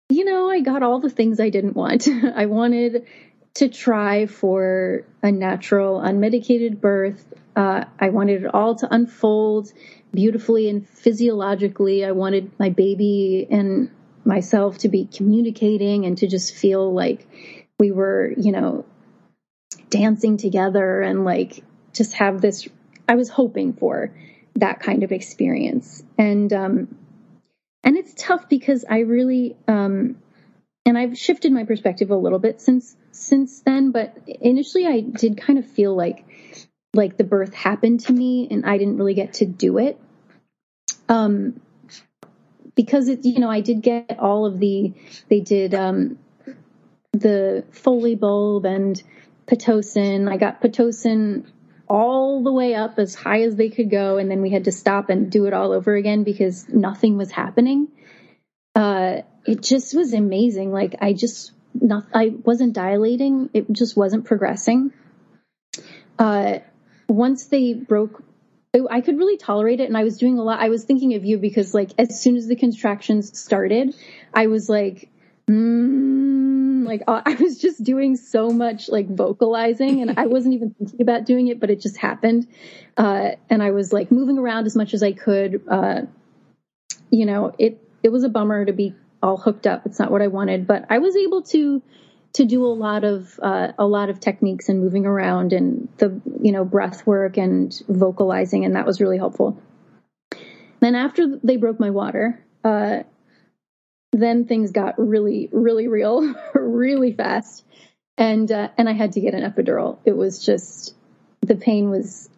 you 0.10 0.26
know, 0.26 0.50
I 0.50 0.62
got 0.62 0.84
all 0.84 1.00
the 1.00 1.10
things 1.10 1.40
I 1.40 1.50
didn't 1.50 1.76
want. 1.76 2.08
I 2.36 2.46
wanted 2.46 3.06
to 3.56 3.68
try 3.68 4.26
for 4.26 5.06
a 5.22 5.32
natural, 5.32 6.00
unmedicated 6.00 6.80
birth. 6.80 7.34
Uh, 7.56 7.84
I 8.00 8.10
wanted 8.10 8.44
it 8.44 8.54
all 8.54 8.76
to 8.76 8.94
unfold 8.94 9.74
beautifully 10.14 10.70
and 10.70 10.88
physiologically. 10.88 12.06
I 12.06 12.12
wanted 12.12 12.52
my 12.60 12.70
baby 12.70 13.48
and 13.52 13.90
myself 14.26 14.80
to 14.80 14.90
be 14.90 15.06
communicating 15.06 16.06
and 16.06 16.18
to 16.20 16.28
just 16.28 16.56
feel 16.56 16.94
like 16.94 17.28
we 17.80 17.92
were, 17.92 18.34
you 18.38 18.52
know, 18.52 18.86
dancing 19.90 20.38
together 20.38 21.02
and 21.02 21.26
like 21.26 21.64
just 21.94 22.14
have 22.14 22.42
this. 22.42 22.68
I 23.08 23.16
was 23.16 23.30
hoping 23.30 23.74
for 23.74 24.14
that 24.56 24.80
kind 24.80 25.04
of 25.04 25.12
experience. 25.12 26.04
And, 26.18 26.52
um, 26.54 26.98
and 27.84 27.98
it's 27.98 28.14
tough 28.16 28.48
because 28.48 28.86
I 28.88 29.00
really, 29.00 29.56
um, 29.68 30.18
and 30.86 30.98
I've 30.98 31.18
shifted 31.18 31.52
my 31.52 31.64
perspective 31.64 32.12
a 32.12 32.16
little 32.16 32.40
bit 32.40 32.62
since 32.62 32.96
since 33.12 33.62
then, 33.62 33.92
but 33.92 34.18
initially 34.28 34.88
I 34.88 35.02
did 35.02 35.38
kind 35.38 35.60
of 35.60 35.66
feel 35.68 35.96
like 35.96 36.26
like 36.94 37.18
the 37.18 37.24
birth 37.24 37.54
happened 37.54 38.02
to 38.02 38.14
me 38.14 38.48
and 38.50 38.66
I 38.66 38.78
didn't 38.78 38.98
really 38.98 39.14
get 39.14 39.34
to 39.36 39.46
do 39.46 39.78
it. 39.78 40.00
Um 41.08 41.62
because 42.76 43.08
it 43.08 43.26
you 43.26 43.40
know, 43.40 43.50
I 43.50 43.62
did 43.62 43.82
get 43.82 44.18
all 44.20 44.46
of 44.46 44.60
the 44.60 44.94
they 45.30 45.40
did 45.40 45.74
um 45.74 46.18
the 47.14 47.66
Foley 47.72 48.16
bulb 48.16 48.66
and 48.66 49.02
Pitocin. 49.48 50.32
I 50.32 50.38
got 50.38 50.62
Pitocin 50.62 51.46
all 51.88 52.44
the 52.44 52.54
way 52.54 52.74
up 52.74 52.98
as 53.00 53.16
high 53.16 53.42
as 53.42 53.56
they 53.56 53.70
could 53.70 53.90
go 53.90 54.18
and 54.18 54.32
then 54.32 54.42
we 54.42 54.50
had 54.50 54.66
to 54.66 54.72
stop 54.72 55.10
and 55.10 55.30
do 55.30 55.46
it 55.46 55.54
all 55.54 55.74
over 55.74 55.96
again 55.96 56.24
because 56.24 56.70
nothing 56.70 57.18
was 57.18 57.32
happening. 57.32 57.90
Uh 58.76 59.22
it 59.46 59.62
just 59.62 59.96
was 59.96 60.14
amazing. 60.14 60.72
Like 60.72 60.96
I 61.02 61.14
just 61.14 61.52
not, 61.74 62.06
I 62.14 62.34
wasn't 62.44 62.74
dilating. 62.74 63.50
It 63.54 63.72
just 63.72 63.96
wasn't 63.96 64.26
progressing. 64.26 64.92
Uh, 66.18 66.60
once 67.08 67.46
they 67.46 67.74
broke, 67.74 68.24
I 68.74 69.02
could 69.02 69.18
really 69.18 69.36
tolerate 69.38 69.82
it. 69.82 69.90
And 69.90 69.98
I 69.98 70.04
was 70.04 70.18
doing 70.18 70.40
a 70.40 70.44
lot. 70.44 70.62
I 70.62 70.70
was 70.70 70.86
thinking 70.86 71.14
of 71.16 71.26
you 71.26 71.38
because 71.38 71.74
like, 71.74 71.92
as 71.98 72.22
soon 72.22 72.38
as 72.38 72.48
the 72.48 72.56
contractions 72.56 73.38
started, 73.38 73.94
I 74.34 74.48
was 74.48 74.70
like, 74.70 75.10
mm, 75.50 76.86
like 76.86 77.04
uh, 77.06 77.22
I 77.26 77.36
was 77.36 77.60
just 77.60 77.84
doing 77.84 78.16
so 78.16 78.50
much 78.50 78.88
like 78.88 79.10
vocalizing 79.10 80.02
and 80.02 80.18
I 80.18 80.28
wasn't 80.28 80.56
even 80.56 80.74
thinking 80.74 81.02
about 81.02 81.26
doing 81.26 81.48
it, 81.48 81.60
but 81.60 81.70
it 81.70 81.82
just 81.82 81.98
happened. 81.98 82.48
Uh, 82.96 83.32
and 83.50 83.62
I 83.62 83.72
was 83.72 83.92
like 83.92 84.10
moving 84.10 84.38
around 84.38 84.68
as 84.68 84.76
much 84.76 84.94
as 84.94 85.04
I 85.04 85.12
could. 85.12 85.62
Uh, 85.70 86.04
you 87.10 87.26
know, 87.26 87.54
it, 87.60 87.86
it 88.04 88.10
was 88.10 88.24
a 88.24 88.30
bummer 88.30 88.64
to 88.64 88.72
be 88.72 88.96
all 89.22 89.36
hooked 89.36 89.68
up. 89.68 89.86
It's 89.86 90.00
not 90.00 90.12
what 90.12 90.22
I 90.22 90.28
wanted, 90.28 90.66
but 90.66 90.86
I 90.90 91.00
was 91.00 91.18
able 91.18 91.42
to 91.44 91.84
to 92.34 92.46
do 92.46 92.66
a 92.66 92.68
lot 92.68 93.04
of 93.04 93.40
uh, 93.42 93.74
a 93.78 93.86
lot 93.86 94.10
of 94.10 94.20
techniques 94.20 94.70
and 94.70 94.80
moving 94.80 95.06
around 95.06 95.54
and 95.54 95.90
the 95.98 96.22
you 96.42 96.52
know 96.52 96.64
breath 96.64 97.06
work 97.06 97.38
and 97.38 97.82
vocalizing, 97.88 98.66
and 98.66 98.76
that 98.76 98.86
was 98.86 99.02
really 99.02 99.18
helpful. 99.18 99.58
Then 100.80 100.96
after 100.96 101.38
they 101.44 101.58
broke 101.58 101.80
my 101.80 101.90
water, 101.90 102.44
uh, 102.64 103.04
then 104.12 104.46
things 104.46 104.72
got 104.72 104.96
really 104.98 105.50
really 105.52 105.88
real, 105.88 106.34
really 106.54 107.12
fast, 107.12 107.66
and 108.18 108.52
uh, 108.52 108.70
and 108.78 108.88
I 108.88 108.94
had 108.94 109.14
to 109.14 109.22
get 109.22 109.34
an 109.34 109.50
epidural. 109.50 109.98
It 110.06 110.16
was 110.16 110.44
just 110.44 110.96
the 111.42 111.56
pain 111.56 111.90
was 111.90 112.30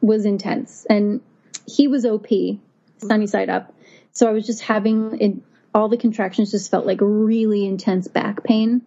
was 0.00 0.24
intense, 0.24 0.86
and 0.88 1.20
he 1.66 1.88
was 1.88 2.06
OP, 2.06 2.28
sunny 2.98 3.26
side 3.26 3.50
up. 3.50 3.74
So 4.12 4.28
I 4.28 4.32
was 4.32 4.46
just 4.46 4.62
having 4.62 5.20
it 5.20 5.34
all 5.74 5.88
the 5.88 5.96
contractions 5.96 6.50
just 6.50 6.70
felt 6.70 6.86
like 6.86 6.98
really 7.00 7.66
intense 7.66 8.08
back 8.08 8.44
pain. 8.44 8.82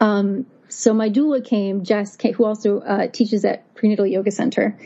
Um, 0.00 0.46
so 0.68 0.94
my 0.94 1.10
doula 1.10 1.44
came, 1.44 1.84
Jess, 1.84 2.16
came, 2.16 2.34
who 2.34 2.44
also 2.44 2.80
uh, 2.80 3.08
teaches 3.08 3.44
at 3.44 3.74
Prenatal 3.74 4.06
Yoga 4.06 4.30
Center. 4.30 4.78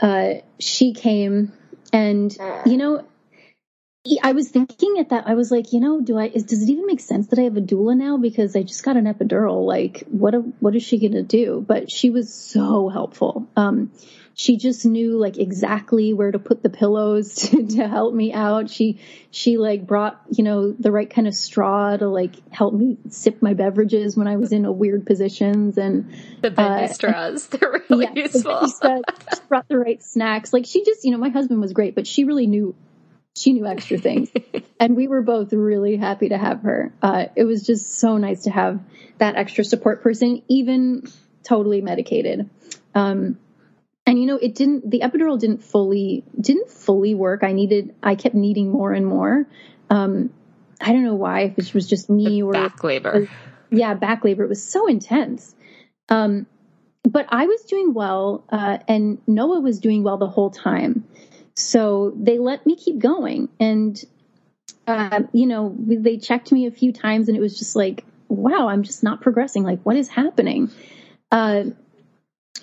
Uh, 0.00 0.34
she 0.58 0.94
came, 0.94 1.52
and 1.92 2.36
you 2.66 2.76
know, 2.76 3.04
I 4.22 4.32
was 4.32 4.48
thinking 4.48 4.96
at 4.98 5.10
that. 5.10 5.26
I 5.26 5.34
was 5.34 5.50
like, 5.50 5.72
you 5.72 5.80
know, 5.80 6.00
do 6.00 6.18
I? 6.18 6.26
Is, 6.26 6.44
does 6.44 6.62
it 6.62 6.70
even 6.70 6.86
make 6.86 7.00
sense 7.00 7.28
that 7.28 7.38
I 7.38 7.42
have 7.42 7.56
a 7.56 7.60
doula 7.60 7.96
now 7.96 8.16
because 8.16 8.56
I 8.56 8.62
just 8.62 8.82
got 8.82 8.96
an 8.96 9.04
epidural? 9.04 9.66
Like, 9.66 10.04
what? 10.08 10.34
A, 10.34 10.38
what 10.38 10.74
is 10.74 10.82
she 10.82 10.98
going 10.98 11.12
to 11.12 11.22
do? 11.22 11.64
But 11.66 11.90
she 11.90 12.10
was 12.10 12.32
so 12.32 12.88
helpful. 12.88 13.48
Um, 13.56 13.92
she 14.34 14.56
just 14.56 14.86
knew 14.86 15.18
like 15.18 15.38
exactly 15.38 16.12
where 16.12 16.30
to 16.30 16.38
put 16.38 16.62
the 16.62 16.70
pillows 16.70 17.34
to, 17.50 17.66
to, 17.66 17.88
help 17.88 18.14
me 18.14 18.32
out. 18.32 18.70
She 18.70 19.00
she 19.30 19.58
like 19.58 19.86
brought 19.86 20.20
you 20.30 20.44
know 20.44 20.72
the 20.72 20.90
right 20.90 21.08
kind 21.08 21.28
of 21.28 21.34
straw 21.34 21.96
to 21.96 22.08
like 22.08 22.36
help 22.50 22.74
me 22.74 22.98
sip 23.08 23.42
my 23.42 23.54
beverages 23.54 24.16
when 24.16 24.26
I 24.26 24.36
was 24.36 24.52
in 24.52 24.64
a 24.64 24.72
weird 24.72 25.06
positions 25.06 25.78
and 25.78 26.14
the 26.40 26.50
bendy 26.50 26.84
uh, 26.84 26.88
straws. 26.88 27.46
They're 27.48 27.82
really 27.88 28.06
yeah, 28.14 28.22
useful. 28.22 28.60
The 28.60 29.02
she 29.34 29.40
brought 29.48 29.68
the 29.68 29.78
right 29.78 30.02
snacks. 30.02 30.52
Like 30.52 30.66
she 30.66 30.84
just 30.84 31.04
you 31.04 31.10
know 31.10 31.18
my 31.18 31.30
husband 31.30 31.60
was 31.60 31.72
great, 31.72 31.94
but 31.94 32.06
she 32.06 32.24
really 32.24 32.46
knew 32.46 32.74
she 33.36 33.52
knew 33.52 33.66
extra 33.66 33.96
things 33.96 34.28
and 34.80 34.96
we 34.96 35.06
were 35.06 35.22
both 35.22 35.52
really 35.52 35.96
happy 35.96 36.30
to 36.30 36.36
have 36.36 36.62
her 36.62 36.92
uh, 37.00 37.26
it 37.36 37.44
was 37.44 37.64
just 37.64 37.98
so 37.98 38.16
nice 38.16 38.42
to 38.42 38.50
have 38.50 38.80
that 39.18 39.36
extra 39.36 39.62
support 39.62 40.02
person 40.02 40.42
even 40.48 41.04
totally 41.44 41.80
medicated 41.80 42.50
um, 42.94 43.38
and 44.10 44.18
you 44.18 44.26
know 44.26 44.38
it 44.38 44.56
didn't 44.56 44.90
the 44.90 45.00
epidural 45.00 45.38
didn't 45.38 45.62
fully 45.62 46.24
didn't 46.38 46.68
fully 46.68 47.14
work. 47.14 47.44
I 47.44 47.52
needed 47.52 47.94
i 48.02 48.16
kept 48.16 48.34
needing 48.34 48.68
more 48.68 48.92
and 48.92 49.06
more. 49.06 49.46
Um 49.88 50.30
i 50.80 50.92
don't 50.92 51.04
know 51.04 51.14
why 51.14 51.42
if 51.42 51.58
it 51.58 51.72
was 51.72 51.88
just 51.88 52.10
me 52.10 52.42
or 52.42 52.52
back 52.52 52.82
labor. 52.82 53.10
or, 53.10 53.28
yeah 53.70 53.94
back 53.94 54.24
labor. 54.24 54.42
It 54.42 54.48
was 54.48 54.64
so 54.64 54.88
intense. 54.88 55.54
Um 56.08 56.46
but 57.04 57.26
i 57.28 57.46
was 57.46 57.62
doing 57.62 57.94
well 57.94 58.44
uh 58.50 58.78
and 58.88 59.18
noah 59.28 59.60
was 59.60 59.78
doing 59.78 60.02
well 60.02 60.18
the 60.18 60.26
whole 60.26 60.50
time. 60.50 61.04
So 61.54 62.12
they 62.16 62.38
let 62.38 62.66
me 62.66 62.74
keep 62.74 62.98
going. 62.98 63.48
And 63.60 64.02
uh, 64.88 65.20
you 65.32 65.46
know 65.46 65.76
they 65.78 66.16
checked 66.16 66.50
me 66.50 66.66
a 66.66 66.72
few 66.72 66.92
times 66.92 67.28
and 67.28 67.36
it 67.36 67.40
was 67.40 67.56
just 67.56 67.76
like 67.76 68.04
wow 68.26 68.66
i'm 68.66 68.82
just 68.82 69.04
not 69.04 69.20
progressing. 69.20 69.62
Like 69.62 69.80
what 69.82 69.94
is 69.94 70.08
happening? 70.08 70.68
Uh 71.30 71.66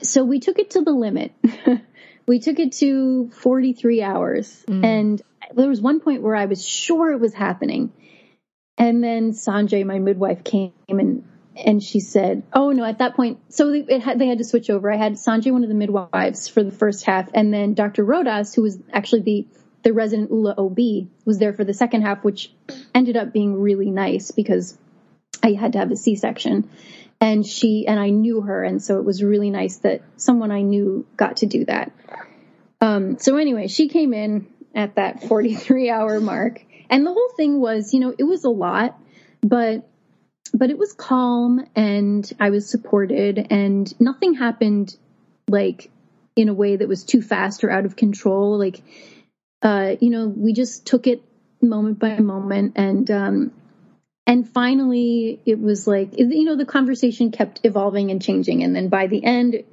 so 0.01 0.23
we 0.23 0.39
took 0.39 0.59
it 0.59 0.71
to 0.71 0.81
the 0.81 0.91
limit. 0.91 1.33
we 2.27 2.39
took 2.39 2.59
it 2.59 2.73
to 2.73 3.29
43 3.29 4.01
hours. 4.01 4.63
Mm. 4.67 4.85
And 4.85 5.21
there 5.55 5.69
was 5.69 5.81
one 5.81 5.99
point 5.99 6.21
where 6.21 6.35
I 6.35 6.45
was 6.45 6.65
sure 6.65 7.11
it 7.11 7.19
was 7.19 7.33
happening. 7.33 7.91
And 8.77 9.03
then 9.03 9.31
Sanjay, 9.31 9.85
my 9.85 9.99
midwife, 9.99 10.43
came 10.43 10.73
and 10.89 11.23
and 11.65 11.81
she 11.81 11.99
said, 11.99 12.43
"Oh 12.53 12.71
no!" 12.71 12.83
At 12.83 12.99
that 12.99 13.15
point, 13.15 13.39
so 13.49 13.71
they 13.71 13.99
had, 13.99 14.19
they 14.19 14.27
had 14.27 14.37
to 14.37 14.43
switch 14.43 14.69
over. 14.69 14.91
I 14.91 14.97
had 14.97 15.13
Sanjay, 15.13 15.51
one 15.51 15.63
of 15.63 15.69
the 15.69 15.75
midwives, 15.75 16.47
for 16.47 16.63
the 16.63 16.71
first 16.71 17.03
half, 17.03 17.29
and 17.33 17.51
then 17.51 17.73
Dr. 17.73 18.05
Rodas, 18.05 18.53
who 18.53 18.61
was 18.61 18.77
actually 18.93 19.21
the 19.21 19.47
the 19.81 19.93
resident 19.93 20.29
ULA 20.29 20.53
OB, 20.57 21.07
was 21.25 21.39
there 21.39 21.53
for 21.53 21.63
the 21.63 21.73
second 21.73 22.03
half, 22.03 22.23
which 22.23 22.51
ended 22.93 23.17
up 23.17 23.33
being 23.33 23.59
really 23.59 23.89
nice 23.89 24.29
because 24.29 24.77
I 25.41 25.53
had 25.53 25.73
to 25.73 25.79
have 25.79 25.91
a 25.91 25.95
C 25.95 26.15
section 26.15 26.69
and 27.19 27.45
she 27.45 27.87
and 27.87 27.99
I 27.99 28.09
knew 28.09 28.41
her, 28.41 28.63
and 28.63 28.81
so 28.81 28.99
it 28.99 29.05
was 29.05 29.23
really 29.23 29.49
nice 29.49 29.77
that 29.77 30.01
someone 30.17 30.51
I 30.51 30.61
knew 30.61 31.05
got 31.15 31.37
to 31.37 31.45
do 31.45 31.65
that. 31.65 31.91
Um, 32.79 33.17
so 33.17 33.37
anyway, 33.37 33.67
she 33.67 33.87
came 33.87 34.13
in 34.13 34.47
at 34.75 34.95
that 34.95 35.23
43 35.27 35.89
hour 35.89 36.19
mark, 36.19 36.63
and 36.89 37.05
the 37.05 37.13
whole 37.13 37.31
thing 37.35 37.59
was, 37.59 37.93
you 37.93 37.99
know, 37.99 38.13
it 38.17 38.23
was 38.23 38.43
a 38.43 38.49
lot, 38.49 38.99
but 39.41 39.89
but 40.53 40.69
it 40.69 40.77
was 40.77 40.93
calm, 40.93 41.65
and 41.75 42.31
I 42.39 42.51
was 42.51 42.69
supported, 42.69 43.47
and 43.49 43.93
nothing 43.99 44.35
happened 44.35 44.95
like 45.49 45.89
in 46.35 46.49
a 46.49 46.53
way 46.53 46.75
that 46.75 46.87
was 46.87 47.03
too 47.03 47.21
fast 47.21 47.63
or 47.63 47.71
out 47.71 47.85
of 47.85 47.95
control. 47.95 48.57
Like, 48.59 48.81
uh, 49.61 49.95
you 49.99 50.11
know, 50.11 50.27
we 50.27 50.53
just 50.53 50.85
took 50.85 51.07
it 51.07 51.23
moment 51.61 51.99
by 51.99 52.19
moment, 52.19 52.73
and 52.75 53.09
um, 53.09 53.51
and 54.27 54.47
finally 54.47 55.41
it 55.45 55.59
was 55.59 55.87
like 55.87 56.09
you 56.17 56.43
know 56.43 56.57
the 56.57 56.65
conversation 56.65 57.31
kept 57.31 57.61
evolving 57.63 58.11
and 58.11 58.21
changing. 58.21 58.63
And 58.63 58.75
then 58.75 58.89
by 58.89 59.07
the 59.07 59.23
end 59.23 59.63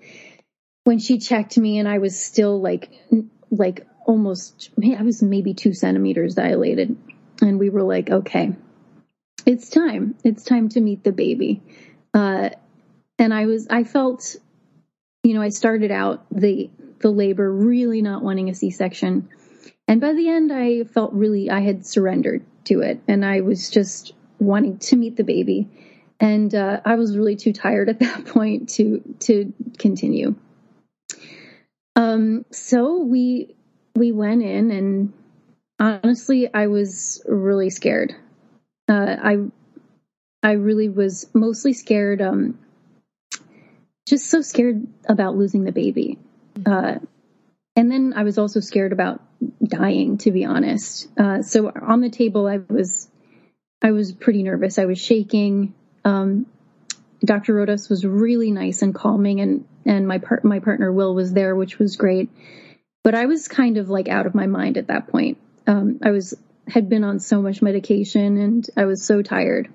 when 0.85 0.99
she 0.99 1.19
checked 1.19 1.59
me 1.59 1.79
and 1.79 1.89
i 1.89 1.99
was 1.99 2.19
still 2.19 2.61
like 2.61 2.91
like 3.51 3.87
almost 4.07 4.71
i 4.97 5.03
was 5.03 5.23
maybe 5.23 5.53
two 5.53 5.75
centimeters 5.75 6.37
dilated. 6.37 6.97
And 7.43 7.59
we 7.59 7.69
were 7.69 7.83
like 7.83 8.09
okay 8.09 8.55
it's 9.47 9.69
time. 9.69 10.15
It's 10.25 10.43
time 10.43 10.71
to 10.71 10.81
meet 10.81 11.05
the 11.05 11.13
baby. 11.13 11.63
Uh, 12.15 12.51
and 13.19 13.33
i 13.35 13.47
was 13.47 13.69
i 13.71 13.85
felt 13.85 14.37
you 15.23 15.35
know 15.35 15.43
i 15.43 15.49
started 15.49 15.91
out 15.91 16.27
the 16.31 16.71
the 17.01 17.11
labor 17.11 17.53
really 17.53 18.03
not 18.03 18.23
wanting 18.23 18.49
a 18.49 18.55
c-section. 18.55 19.29
And 19.87 20.01
by 20.01 20.13
the 20.13 20.29
end 20.29 20.53
i 20.53 20.85
felt 20.85 21.13
really 21.13 21.51
i 21.51 21.61
had 21.61 21.87
surrendered 21.87 22.45
to 22.65 22.81
it. 22.81 23.01
And 23.09 23.25
i 23.25 23.41
was 23.41 23.71
just 23.71 24.13
wanting 24.39 24.79
to 24.79 24.97
meet 24.97 25.17
the 25.17 25.25
baby. 25.25 25.69
and 26.21 26.55
uh, 26.55 26.81
I 26.85 26.95
was 26.95 27.17
really 27.17 27.37
too 27.37 27.53
tired 27.53 27.89
at 27.89 27.99
that 28.01 28.27
point 28.27 28.71
to 28.71 29.03
to 29.21 29.53
continue. 29.79 30.35
Um, 31.97 32.45
so 32.51 33.03
we 33.03 33.55
we 33.95 34.13
went 34.13 34.43
in, 34.43 34.71
and 34.71 35.13
honestly, 35.79 36.53
I 36.53 36.67
was 36.67 37.23
really 37.27 37.71
scared. 37.71 38.15
Uh, 38.89 39.17
I 39.23 39.39
I 40.43 40.53
really 40.53 40.89
was 40.89 41.29
mostly 41.35 41.73
scared. 41.73 42.21
Um, 42.21 42.59
just 44.07 44.27
so 44.27 44.43
scared 44.43 44.87
about 45.09 45.37
losing 45.37 45.65
the 45.65 45.73
baby. 45.73 46.19
Uh, 46.65 46.97
and 47.77 47.91
then 47.91 48.13
I 48.15 48.23
was 48.23 48.39
also 48.39 48.61
scared 48.61 48.93
about 48.93 49.23
dying, 49.63 50.19
to 50.19 50.31
be 50.31 50.45
honest. 50.45 51.09
Uh, 51.19 51.43
so 51.43 51.71
on 51.71 52.01
the 52.01 52.11
table, 52.11 52.47
I 52.47 52.59
was, 52.59 53.09
I 53.83 53.93
was 53.93 54.13
pretty 54.13 54.43
nervous. 54.43 54.79
I 54.79 54.87
was 54.87 54.99
shaking. 54.99 55.75
Um, 56.05 56.47
Dr. 57.25 57.55
Rodas 57.55 57.89
was 57.89 58.05
really 58.05 58.51
nice 58.51 58.83
and 58.83 58.95
calming, 58.95 59.41
and 59.41 59.67
and 59.85 60.07
my 60.07 60.19
part 60.19 60.45
my 60.45 60.61
partner 60.61 60.93
Will 60.93 61.15
was 61.15 61.33
there, 61.33 61.55
which 61.55 61.79
was 61.79 61.97
great. 61.97 62.31
But 63.03 63.15
I 63.15 63.27
was 63.27 63.49
kind 63.49 63.77
of 63.77 63.91
like 63.91 64.09
out 64.09 64.27
of 64.27 64.35
my 64.35 64.47
mind 64.47 64.79
at 64.79 64.89
that 64.89 65.09
point. 65.09 65.39
Um, 65.67 66.01
I 66.03 66.11
was 66.11 66.35
had 66.67 66.89
been 66.89 67.05
on 67.05 67.21
so 67.21 67.43
much 67.43 67.63
medication, 67.63 68.39
and 68.39 68.67
I 68.77 68.85
was 68.87 69.05
so 69.05 69.23
tired. 69.23 69.69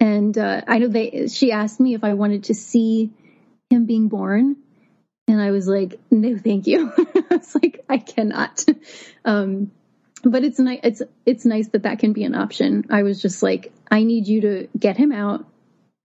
And 0.00 0.36
uh, 0.36 0.62
I 0.66 0.78
know 0.78 0.88
they. 0.88 1.28
She 1.28 1.52
asked 1.52 1.80
me 1.80 1.94
if 1.94 2.04
I 2.04 2.14
wanted 2.14 2.44
to 2.44 2.54
see 2.54 3.10
him 3.70 3.86
being 3.86 4.08
born, 4.08 4.56
and 5.28 5.40
I 5.40 5.50
was 5.50 5.66
like, 5.66 5.98
no, 6.10 6.36
thank 6.36 6.66
you. 6.66 6.92
I 6.98 7.36
was 7.36 7.54
like, 7.54 7.84
I 7.88 7.98
cannot. 7.98 8.64
Um, 9.24 9.70
but 10.22 10.44
it's 10.44 10.58
nice. 10.58 10.80
It's, 10.82 11.02
it's 11.26 11.44
nice 11.44 11.68
that 11.68 11.82
that 11.82 11.98
can 11.98 12.12
be 12.12 12.24
an 12.24 12.34
option. 12.34 12.84
I 12.90 13.02
was 13.02 13.20
just 13.20 13.42
like, 13.42 13.72
I 13.90 14.04
need 14.04 14.26
you 14.26 14.40
to 14.42 14.68
get 14.78 14.96
him 14.96 15.12
out, 15.12 15.44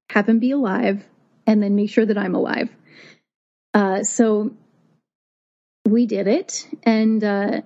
have 0.09 0.27
him 0.27 0.39
be 0.39 0.51
alive, 0.51 1.03
and 1.45 1.61
then 1.61 1.75
make 1.75 1.89
sure 1.89 2.05
that 2.05 2.17
I'm 2.17 2.35
alive. 2.35 2.69
Uh, 3.73 4.03
so 4.03 4.51
we 5.85 6.05
did 6.05 6.27
it. 6.27 6.67
And, 6.83 7.23
uh, 7.23 7.61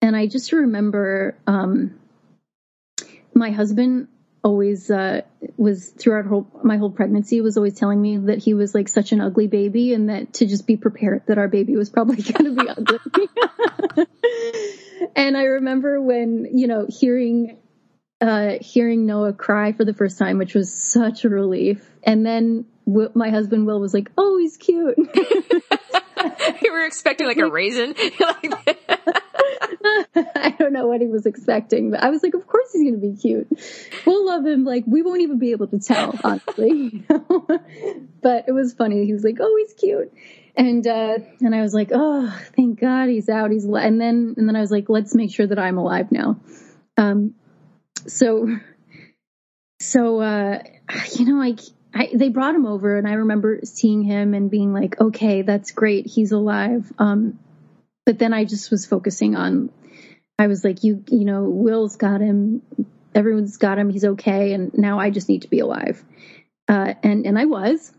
and 0.00 0.16
I 0.16 0.26
just 0.26 0.52
remember, 0.52 1.36
um, 1.46 1.98
my 3.34 3.50
husband 3.50 4.08
always 4.42 4.90
uh, 4.90 5.22
was 5.56 5.88
throughout 5.88 6.26
whole, 6.26 6.46
my 6.62 6.76
whole 6.76 6.90
pregnancy 6.90 7.40
was 7.40 7.56
always 7.56 7.74
telling 7.74 8.00
me 8.00 8.18
that 8.18 8.38
he 8.38 8.54
was 8.54 8.74
like 8.74 8.88
such 8.88 9.12
an 9.12 9.20
ugly 9.20 9.46
baby 9.46 9.94
and 9.94 10.10
that 10.10 10.34
to 10.34 10.46
just 10.46 10.66
be 10.66 10.76
prepared 10.76 11.22
that 11.26 11.38
our 11.38 11.48
baby 11.48 11.76
was 11.76 11.88
probably 11.88 12.16
going 12.22 12.54
to 12.54 12.62
be 12.62 12.68
ugly. 12.68 14.06
and 15.16 15.36
I 15.36 15.44
remember 15.44 16.00
when 16.00 16.48
you 16.52 16.66
know 16.66 16.86
hearing 16.88 17.58
uh, 18.20 18.54
hearing 18.60 19.06
Noah 19.06 19.32
cry 19.32 19.72
for 19.72 19.84
the 19.84 19.94
first 19.94 20.18
time, 20.18 20.38
which 20.38 20.54
was 20.54 20.72
such 20.72 21.24
a 21.24 21.28
relief, 21.28 21.88
and 22.02 22.24
then 22.24 22.66
my 22.86 23.30
husband 23.30 23.66
Will 23.66 23.80
was 23.80 23.94
like, 23.94 24.10
"Oh, 24.16 24.38
he's 24.38 24.56
cute." 24.56 24.96
you 26.62 26.72
were 26.72 26.84
expecting 26.84 27.26
like 27.26 27.38
a 27.38 27.48
raisin. 27.48 27.94
I 30.16 30.54
don't 30.58 30.72
know 30.72 30.86
what 30.86 31.00
he 31.00 31.06
was 31.06 31.26
expecting, 31.26 31.90
but 31.90 32.02
I 32.02 32.10
was 32.10 32.22
like, 32.22 32.34
of 32.34 32.46
course 32.46 32.72
he's 32.72 32.82
going 32.82 33.00
to 33.00 33.06
be 33.06 33.16
cute. 33.16 33.48
We'll 34.06 34.26
love 34.26 34.46
him. 34.46 34.64
Like, 34.64 34.84
we 34.86 35.02
won't 35.02 35.22
even 35.22 35.38
be 35.38 35.50
able 35.52 35.66
to 35.68 35.78
tell, 35.78 36.18
honestly. 36.22 36.70
You 36.70 37.04
know? 37.10 37.46
but 38.22 38.44
it 38.48 38.52
was 38.52 38.72
funny. 38.74 39.04
He 39.04 39.12
was 39.12 39.24
like, 39.24 39.38
oh, 39.40 39.56
he's 39.58 39.74
cute. 39.74 40.12
And, 40.56 40.86
uh, 40.86 41.18
and 41.40 41.54
I 41.54 41.62
was 41.62 41.74
like, 41.74 41.90
oh, 41.92 42.32
thank 42.56 42.80
God 42.80 43.08
he's 43.08 43.28
out. 43.28 43.50
He's, 43.50 43.64
and 43.64 44.00
then, 44.00 44.34
and 44.36 44.48
then 44.48 44.54
I 44.54 44.60
was 44.60 44.70
like, 44.70 44.88
let's 44.88 45.14
make 45.14 45.34
sure 45.34 45.46
that 45.46 45.58
I'm 45.58 45.78
alive 45.78 46.12
now. 46.12 46.40
Um, 46.96 47.34
so, 48.06 48.48
so, 49.80 50.20
uh, 50.20 50.62
you 51.14 51.24
know, 51.24 51.38
like, 51.38 51.60
I, 51.92 52.10
they 52.12 52.28
brought 52.28 52.54
him 52.54 52.66
over 52.66 52.96
and 52.96 53.06
I 53.06 53.14
remember 53.14 53.60
seeing 53.64 54.02
him 54.02 54.34
and 54.34 54.50
being 54.50 54.72
like, 54.72 55.00
okay, 55.00 55.42
that's 55.42 55.70
great. 55.70 56.06
He's 56.06 56.32
alive. 56.32 56.92
Um, 56.98 57.38
but 58.06 58.18
then 58.18 58.32
I 58.32 58.44
just 58.44 58.70
was 58.70 58.84
focusing 58.84 59.36
on, 59.36 59.70
I 60.38 60.48
was 60.48 60.64
like, 60.64 60.82
you, 60.82 61.04
you 61.08 61.24
know, 61.24 61.44
Will's 61.44 61.96
got 61.96 62.20
him. 62.20 62.62
Everyone's 63.14 63.56
got 63.56 63.78
him. 63.78 63.90
He's 63.90 64.04
okay. 64.04 64.52
And 64.52 64.72
now 64.74 64.98
I 64.98 65.10
just 65.10 65.28
need 65.28 65.42
to 65.42 65.48
be 65.48 65.60
alive. 65.60 66.04
Uh, 66.68 66.94
and, 67.02 67.26
and 67.26 67.38
I 67.38 67.44
was. 67.44 67.92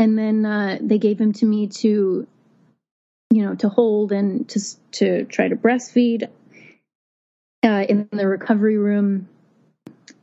And 0.00 0.18
then, 0.18 0.46
uh, 0.46 0.78
they 0.80 0.98
gave 0.98 1.20
him 1.20 1.34
to 1.34 1.46
me 1.46 1.68
to, 1.68 2.26
you 3.30 3.42
know, 3.44 3.54
to 3.56 3.68
hold 3.68 4.12
and 4.12 4.48
to, 4.48 4.60
to 4.92 5.24
try 5.26 5.46
to 5.46 5.56
breastfeed, 5.56 6.28
uh, 7.62 7.84
in 7.86 8.08
the 8.10 8.26
recovery 8.26 8.78
room. 8.78 9.28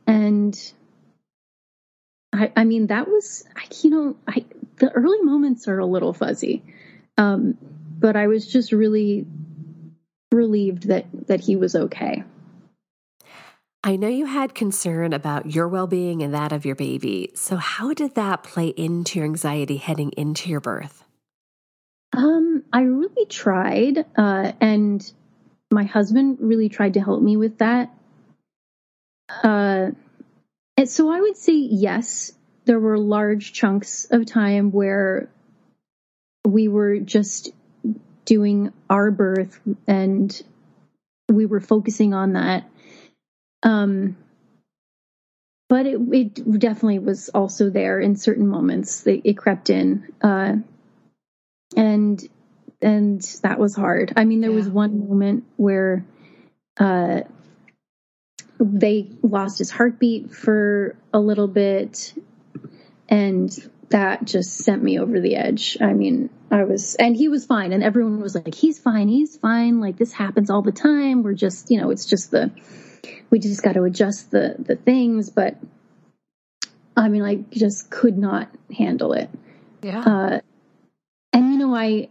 And 0.06 0.58
I, 2.32 2.52
I 2.56 2.64
mean, 2.64 2.88
that 2.88 3.08
was, 3.08 3.44
you 3.82 3.90
know, 3.90 4.16
I, 4.26 4.44
the 4.76 4.90
early 4.90 5.22
moments 5.22 5.68
are 5.68 5.78
a 5.78 5.86
little 5.86 6.12
fuzzy. 6.12 6.62
Um, 7.16 7.56
but 7.98 8.16
I 8.16 8.26
was 8.26 8.46
just 8.46 8.72
really 8.72 9.26
relieved 10.32 10.88
that 10.88 11.06
that 11.26 11.40
he 11.40 11.56
was 11.56 11.74
okay. 11.74 12.22
I 13.84 13.96
know 13.96 14.08
you 14.08 14.26
had 14.26 14.54
concern 14.54 15.12
about 15.12 15.54
your 15.54 15.68
well 15.68 15.86
being 15.86 16.22
and 16.22 16.34
that 16.34 16.52
of 16.52 16.64
your 16.64 16.74
baby. 16.74 17.30
So, 17.34 17.56
how 17.56 17.94
did 17.94 18.16
that 18.16 18.42
play 18.42 18.68
into 18.68 19.18
your 19.18 19.26
anxiety 19.26 19.76
heading 19.76 20.12
into 20.16 20.50
your 20.50 20.60
birth? 20.60 21.04
Um, 22.12 22.64
I 22.72 22.82
really 22.82 23.26
tried, 23.26 24.04
uh, 24.16 24.52
and 24.60 25.12
my 25.70 25.84
husband 25.84 26.38
really 26.40 26.68
tried 26.68 26.94
to 26.94 27.00
help 27.00 27.22
me 27.22 27.36
with 27.36 27.58
that. 27.58 27.94
Uh, 29.28 29.90
and 30.76 30.88
so 30.88 31.10
I 31.10 31.20
would 31.20 31.36
say 31.36 31.54
yes, 31.54 32.32
there 32.64 32.80
were 32.80 32.98
large 32.98 33.52
chunks 33.52 34.06
of 34.10 34.26
time 34.26 34.72
where 34.72 35.28
we 36.46 36.68
were 36.68 36.98
just 36.98 37.50
doing 38.24 38.72
our 38.88 39.10
birth 39.10 39.60
and 39.86 40.42
we 41.28 41.46
were 41.46 41.60
focusing 41.60 42.14
on 42.14 42.34
that. 42.34 42.64
Um, 43.62 44.16
but 45.68 45.86
it, 45.86 46.00
it 46.12 46.58
definitely 46.58 46.98
was 46.98 47.28
also 47.28 47.70
there 47.70 48.00
in 48.00 48.16
certain 48.16 48.48
moments. 48.48 49.06
It, 49.06 49.22
it 49.24 49.34
crept 49.36 49.70
in, 49.70 50.12
uh, 50.22 50.56
and 51.76 52.28
and 52.80 53.20
that 53.42 53.58
was 53.58 53.74
hard. 53.74 54.12
I 54.16 54.24
mean, 54.24 54.40
there 54.40 54.50
yeah. 54.50 54.56
was 54.56 54.68
one 54.68 55.08
moment 55.08 55.44
where 55.56 56.06
uh, 56.78 57.22
they 58.60 59.10
lost 59.22 59.58
his 59.58 59.70
heartbeat 59.70 60.30
for 60.30 60.96
a 61.12 61.18
little 61.18 61.48
bit, 61.48 62.14
and 63.08 63.50
that 63.90 64.24
just 64.24 64.56
sent 64.58 64.82
me 64.82 64.98
over 64.98 65.20
the 65.20 65.36
edge. 65.36 65.78
I 65.80 65.92
mean, 65.92 66.30
I 66.50 66.64
was, 66.64 66.94
and 66.94 67.16
he 67.16 67.28
was 67.28 67.46
fine, 67.46 67.72
and 67.72 67.82
everyone 67.82 68.20
was 68.20 68.34
like, 68.34 68.54
he's 68.54 68.78
fine, 68.78 69.08
he's 69.08 69.36
fine. 69.36 69.80
Like 69.80 69.96
this 69.96 70.12
happens 70.12 70.50
all 70.50 70.62
the 70.62 70.72
time. 70.72 71.22
We're 71.22 71.34
just, 71.34 71.70
you 71.70 71.80
know, 71.80 71.90
it's 71.90 72.06
just 72.06 72.30
the, 72.30 72.50
we 73.30 73.38
just 73.38 73.62
got 73.62 73.74
to 73.74 73.84
adjust 73.84 74.30
the 74.30 74.56
the 74.58 74.76
things. 74.76 75.30
But 75.30 75.56
I 76.96 77.08
mean, 77.08 77.22
I 77.22 77.44
just 77.50 77.90
could 77.90 78.18
not 78.18 78.50
handle 78.76 79.12
it. 79.12 79.30
Yeah. 79.82 80.00
Uh, 80.00 80.40
and 81.32 81.52
you 81.52 81.58
know, 81.58 81.74
I 81.74 82.08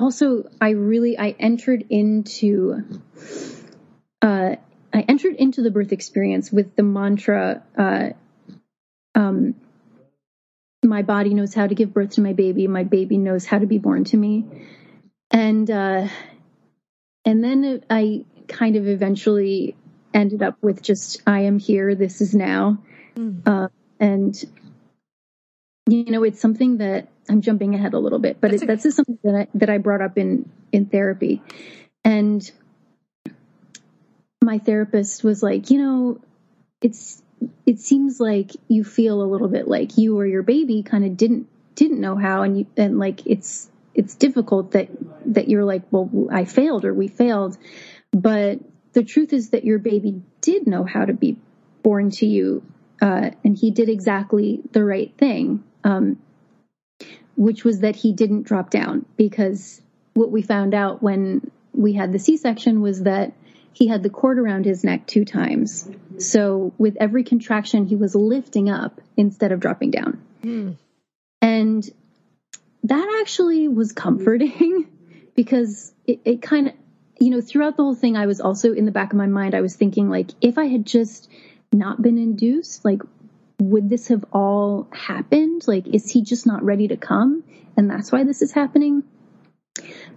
also, 0.00 0.48
I 0.60 0.70
really, 0.70 1.18
I 1.18 1.34
entered 1.38 1.84
into, 1.90 2.82
uh, 4.22 4.56
I 4.92 5.00
entered 5.08 5.36
into 5.36 5.62
the 5.62 5.70
birth 5.70 5.92
experience 5.92 6.50
with 6.50 6.74
the 6.74 6.82
mantra, 6.82 7.62
uh, 7.76 8.10
um, 9.14 9.54
my 10.82 11.02
body 11.02 11.34
knows 11.34 11.52
how 11.52 11.66
to 11.66 11.74
give 11.74 11.92
birth 11.92 12.12
to 12.12 12.22
my 12.22 12.32
baby. 12.32 12.66
My 12.66 12.84
baby 12.84 13.18
knows 13.18 13.44
how 13.44 13.58
to 13.58 13.66
be 13.66 13.76
born 13.76 14.04
to 14.04 14.16
me. 14.16 14.46
And, 15.30 15.70
uh, 15.70 16.08
and 17.26 17.44
then 17.44 17.84
I 17.90 18.24
kind 18.48 18.76
of 18.76 18.88
eventually 18.88 19.76
ended 20.12 20.42
up 20.42 20.56
with 20.62 20.82
just, 20.82 21.22
I 21.26 21.40
am 21.40 21.58
here. 21.58 21.94
This 21.94 22.20
is 22.20 22.34
now. 22.34 22.78
Mm. 23.16 23.42
Uh, 23.46 23.68
and, 23.98 24.42
you 25.88 26.10
know, 26.10 26.22
it's 26.22 26.40
something 26.40 26.78
that 26.78 27.08
I'm 27.28 27.40
jumping 27.40 27.74
ahead 27.74 27.94
a 27.94 27.98
little 27.98 28.18
bit, 28.18 28.40
but 28.40 28.50
that's, 28.50 28.62
it, 28.62 28.66
that's 28.66 28.82
just 28.82 28.96
something 28.96 29.18
that 29.24 29.34
I, 29.34 29.48
that 29.54 29.70
I 29.70 29.78
brought 29.78 30.02
up 30.02 30.18
in, 30.18 30.50
in 30.72 30.86
therapy. 30.86 31.42
And 32.04 32.50
my 34.42 34.58
therapist 34.58 35.22
was 35.22 35.42
like, 35.42 35.70
you 35.70 35.78
know, 35.78 36.20
it's, 36.80 37.22
it 37.66 37.78
seems 37.78 38.20
like 38.20 38.52
you 38.68 38.84
feel 38.84 39.22
a 39.22 39.24
little 39.24 39.48
bit 39.48 39.68
like 39.68 39.96
you 39.96 40.18
or 40.18 40.26
your 40.26 40.42
baby 40.42 40.82
kind 40.82 41.04
of 41.04 41.16
didn't 41.16 41.48
didn't 41.74 42.00
know 42.00 42.16
how 42.16 42.42
and 42.42 42.58
you 42.58 42.66
and 42.76 42.98
like 42.98 43.26
it's 43.26 43.70
it's 43.94 44.14
difficult 44.14 44.72
that 44.72 44.88
that 45.24 45.48
you're 45.48 45.64
like 45.64 45.82
well 45.90 46.28
I 46.30 46.44
failed 46.44 46.84
or 46.84 46.92
we 46.92 47.08
failed 47.08 47.56
but 48.12 48.60
the 48.92 49.04
truth 49.04 49.32
is 49.32 49.50
that 49.50 49.64
your 49.64 49.78
baby 49.78 50.22
did 50.40 50.66
know 50.66 50.84
how 50.84 51.04
to 51.04 51.12
be 51.12 51.36
born 51.82 52.10
to 52.10 52.26
you 52.26 52.62
uh, 53.00 53.30
and 53.44 53.56
he 53.56 53.70
did 53.70 53.88
exactly 53.88 54.60
the 54.72 54.84
right 54.84 55.12
thing 55.16 55.62
um, 55.84 56.18
which 57.36 57.64
was 57.64 57.80
that 57.80 57.96
he 57.96 58.12
didn't 58.12 58.42
drop 58.42 58.70
down 58.70 59.06
because 59.16 59.80
what 60.14 60.30
we 60.30 60.42
found 60.42 60.74
out 60.74 61.02
when 61.02 61.50
we 61.72 61.92
had 61.92 62.12
the 62.12 62.18
c-section 62.18 62.80
was 62.80 63.02
that 63.04 63.32
he 63.72 63.88
had 63.88 64.02
the 64.02 64.10
cord 64.10 64.38
around 64.38 64.64
his 64.64 64.84
neck 64.84 65.06
two 65.06 65.24
times. 65.24 65.88
So 66.18 66.72
with 66.78 66.96
every 67.00 67.24
contraction, 67.24 67.86
he 67.86 67.96
was 67.96 68.14
lifting 68.14 68.68
up 68.68 69.00
instead 69.16 69.52
of 69.52 69.60
dropping 69.60 69.92
down. 69.92 70.22
Mm. 70.44 70.76
And 71.40 71.90
that 72.84 73.20
actually 73.20 73.68
was 73.68 73.92
comforting 73.92 74.90
because 75.34 75.92
it, 76.06 76.20
it 76.24 76.42
kind 76.42 76.68
of, 76.68 76.74
you 77.20 77.28
know, 77.28 77.42
throughout 77.42 77.76
the 77.76 77.82
whole 77.82 77.94
thing, 77.94 78.16
I 78.16 78.26
was 78.26 78.40
also 78.40 78.72
in 78.72 78.86
the 78.86 78.90
back 78.90 79.12
of 79.12 79.18
my 79.18 79.26
mind, 79.26 79.54
I 79.54 79.60
was 79.60 79.76
thinking, 79.76 80.08
like, 80.08 80.30
if 80.40 80.56
I 80.56 80.64
had 80.64 80.86
just 80.86 81.28
not 81.70 82.00
been 82.00 82.16
induced, 82.16 82.84
like, 82.84 83.02
would 83.60 83.90
this 83.90 84.08
have 84.08 84.24
all 84.32 84.88
happened? 84.90 85.68
Like, 85.68 85.86
is 85.86 86.10
he 86.10 86.22
just 86.22 86.46
not 86.46 86.64
ready 86.64 86.88
to 86.88 86.96
come? 86.96 87.44
And 87.76 87.90
that's 87.90 88.10
why 88.10 88.24
this 88.24 88.40
is 88.40 88.52
happening. 88.52 89.02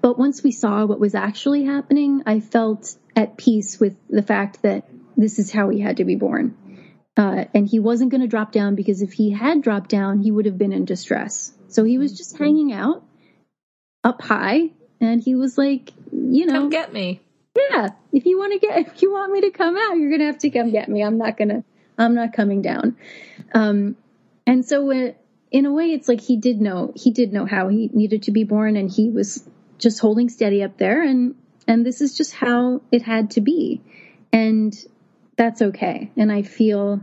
But 0.02 0.18
once 0.18 0.44
we 0.44 0.52
saw 0.52 0.86
what 0.86 1.00
was 1.00 1.14
actually 1.14 1.66
happening, 1.66 2.24
I 2.26 2.40
felt 2.40 2.96
at 3.18 3.38
peace 3.38 3.80
with 3.82 3.98
the 4.10 4.24
fact 4.24 4.62
that 4.62 4.86
this 5.18 5.40
is 5.40 5.52
how 5.52 5.70
he 5.70 5.82
had 5.82 5.98
to 5.98 6.06
be 6.06 6.16
born. 6.16 6.58
Uh, 7.18 7.46
and 7.54 7.68
he 7.68 7.80
wasn't 7.80 8.12
going 8.12 8.22
to 8.22 8.28
drop 8.28 8.54
down 8.54 8.76
because 8.76 9.02
if 9.02 9.12
he 9.12 9.30
had 9.32 9.62
dropped 9.62 9.90
down, 9.90 10.20
he 10.20 10.32
would 10.32 10.46
have 10.46 10.58
been 10.58 10.74
in 10.74 10.86
distress. 10.86 11.54
So 11.68 11.84
he 11.84 11.98
was 11.98 12.18
just 12.18 12.38
hanging 12.38 12.72
out 12.72 13.04
up 14.04 14.22
high 14.22 14.72
and 15.04 15.24
he 15.24 15.36
was 15.36 15.58
like, 15.58 15.92
you 16.12 16.46
know, 16.46 16.54
come 16.54 16.70
get 16.70 16.94
me. 16.94 17.22
Yeah. 17.56 17.90
If 18.12 18.26
you 18.26 18.38
want 18.38 18.54
to 18.54 18.60
get, 18.60 18.88
if 18.88 19.02
you 19.02 19.12
want 19.12 19.32
me 19.32 19.42
to 19.42 19.52
come 19.52 19.78
out, 19.78 19.98
you're 19.98 20.10
going 20.10 20.22
to 20.22 20.28
have 20.28 20.40
to 20.40 20.50
come 20.50 20.72
get 20.72 20.90
me. 20.90 21.04
I'm 21.04 21.18
not 21.18 21.38
going 21.38 21.50
to, 21.50 21.64
I'm 21.98 22.16
not 22.16 22.34
coming 22.34 22.62
down. 22.62 22.98
Um, 23.54 23.96
and 24.48 24.66
so 24.66 24.92
uh, 24.92 25.12
in 25.52 25.66
a 25.66 25.72
way, 25.72 25.92
it's 25.92 26.08
like 26.08 26.22
he 26.22 26.38
did 26.38 26.60
know, 26.60 26.94
he 26.96 27.12
did 27.12 27.34
know 27.34 27.46
how 27.46 27.70
he 27.70 27.90
needed 27.94 28.24
to 28.24 28.32
be 28.32 28.44
born 28.44 28.76
and 28.76 28.90
he 28.90 29.10
was 29.10 29.48
just 29.78 30.00
holding 30.00 30.30
steady 30.30 30.64
up 30.64 30.78
there 30.78 31.02
and, 31.02 31.36
and 31.68 31.86
this 31.86 32.02
is 32.02 32.18
just 32.18 32.34
how 32.34 32.82
it 32.92 33.02
had 33.02 33.32
to 33.32 33.42
be. 33.42 33.82
And 34.32 34.76
that's 35.38 35.62
okay. 35.62 36.12
And 36.18 36.32
I 36.32 36.42
feel, 36.42 37.02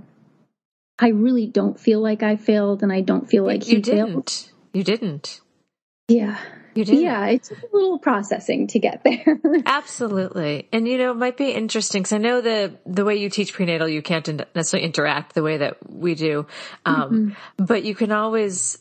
I 0.99 1.09
really 1.09 1.47
don't 1.47 1.81
feel 1.81 2.01
like 2.01 2.23
I 2.23 2.37
failed, 2.37 2.83
and 2.83 2.93
I 2.93 3.01
don't 3.01 3.29
feel 3.29 3.45
like 3.45 3.67
you, 3.67 3.77
he 3.77 3.81
didn't. 3.81 4.07
Failed. 4.07 4.53
You 4.75 4.85
didn't. 4.85 5.41
Yeah. 6.09 6.39
You 6.75 6.85
did. 6.85 7.01
Yeah, 7.01 7.27
it's 7.27 7.51
a 7.51 7.57
little 7.73 7.99
processing 7.99 8.67
to 8.69 8.79
get 8.79 9.03
there. 9.05 9.41
Absolutely. 9.67 10.69
And 10.73 10.87
you 10.87 10.99
know, 10.99 11.11
it 11.11 11.17
might 11.17 11.37
be 11.37 11.51
interesting 11.51 12.03
because 12.03 12.13
I 12.13 12.19
know 12.19 12.41
the, 12.41 12.75
the 12.87 13.05
way 13.05 13.17
you 13.17 13.31
teach 13.31 13.53
prenatal, 13.53 13.89
you 13.89 14.03
can't 14.03 14.27
necessarily 14.55 14.87
interact 14.87 15.35
the 15.35 15.43
way 15.43 15.59
that 15.59 15.79
we 15.91 16.15
do. 16.15 16.47
Um, 16.87 16.97
mm-hmm. 16.97 17.65
but 17.65 17.85
you 17.85 17.95
can 17.95 18.13
always 18.13 18.79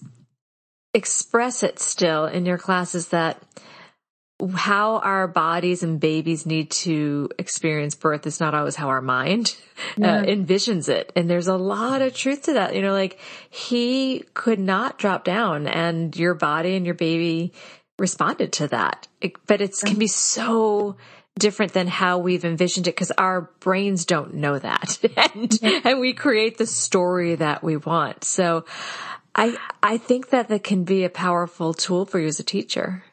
express 0.93 1.63
it 1.63 1.80
still 1.80 2.25
in 2.25 2.45
your 2.45 2.58
classes 2.58 3.10
that 3.10 3.41
how 4.56 4.99
our 4.99 5.28
bodies 5.28 5.84
and 5.84 5.99
babies 5.99 6.45
need 6.45 6.71
to 6.71 7.30
experience 7.38 7.95
birth 7.95 8.25
is 8.25 8.39
not 8.39 8.56
always 8.56 8.75
how 8.75 8.88
our 8.88 9.02
mind 9.02 9.56
uh, 9.80 9.82
yeah. 9.97 10.15
uh, 10.15 10.23
envisions 10.23 10.88
it. 10.88 11.12
And 11.15 11.30
there's 11.30 11.47
a 11.47 11.58
lot 11.58 12.02
of 12.02 12.15
truth 12.15 12.43
to 12.43 12.54
that. 12.54 12.73
You 12.73 12.82
know, 12.82 12.93
like 12.93 13.19
he 13.49 14.23
could 14.34 14.60
not 14.60 14.97
drop 14.97 15.25
down 15.25 15.67
and 15.67 16.15
your 16.15 16.36
body 16.36 16.75
and 16.75 16.86
your 16.86 16.95
baby 16.95 17.52
responded 18.00 18.54
to 18.54 18.68
that. 18.70 19.08
It, 19.22 19.34
but 19.46 19.62
it 19.62 19.76
can 19.84 20.00
be 20.00 20.08
so 20.08 20.96
different 21.38 21.74
than 21.74 21.88
how 21.88 22.18
we've 22.18 22.46
envisioned 22.46 22.88
it 22.88 22.96
because 22.96 23.12
our 23.12 23.50
brains 23.60 24.06
don't 24.06 24.36
know 24.36 24.60
that. 24.60 25.00
and, 25.34 25.60
yeah. 25.62 25.80
and 25.86 26.00
we 26.00 26.14
create 26.14 26.58
the 26.58 26.66
story 26.66 27.36
that 27.36 27.64
we 27.64 27.78
want. 27.78 28.24
So 28.24 28.66
I, 29.34 29.58
I 29.82 29.98
think 29.98 30.30
that 30.30 30.50
that 30.50 30.64
can 30.64 30.84
be 30.84 31.04
a 31.04 31.10
powerful 31.10 31.74
tool 31.74 32.06
for 32.06 32.20
you 32.20 32.28
as 32.28 32.40
a 32.40 32.44
teacher. 32.44 33.04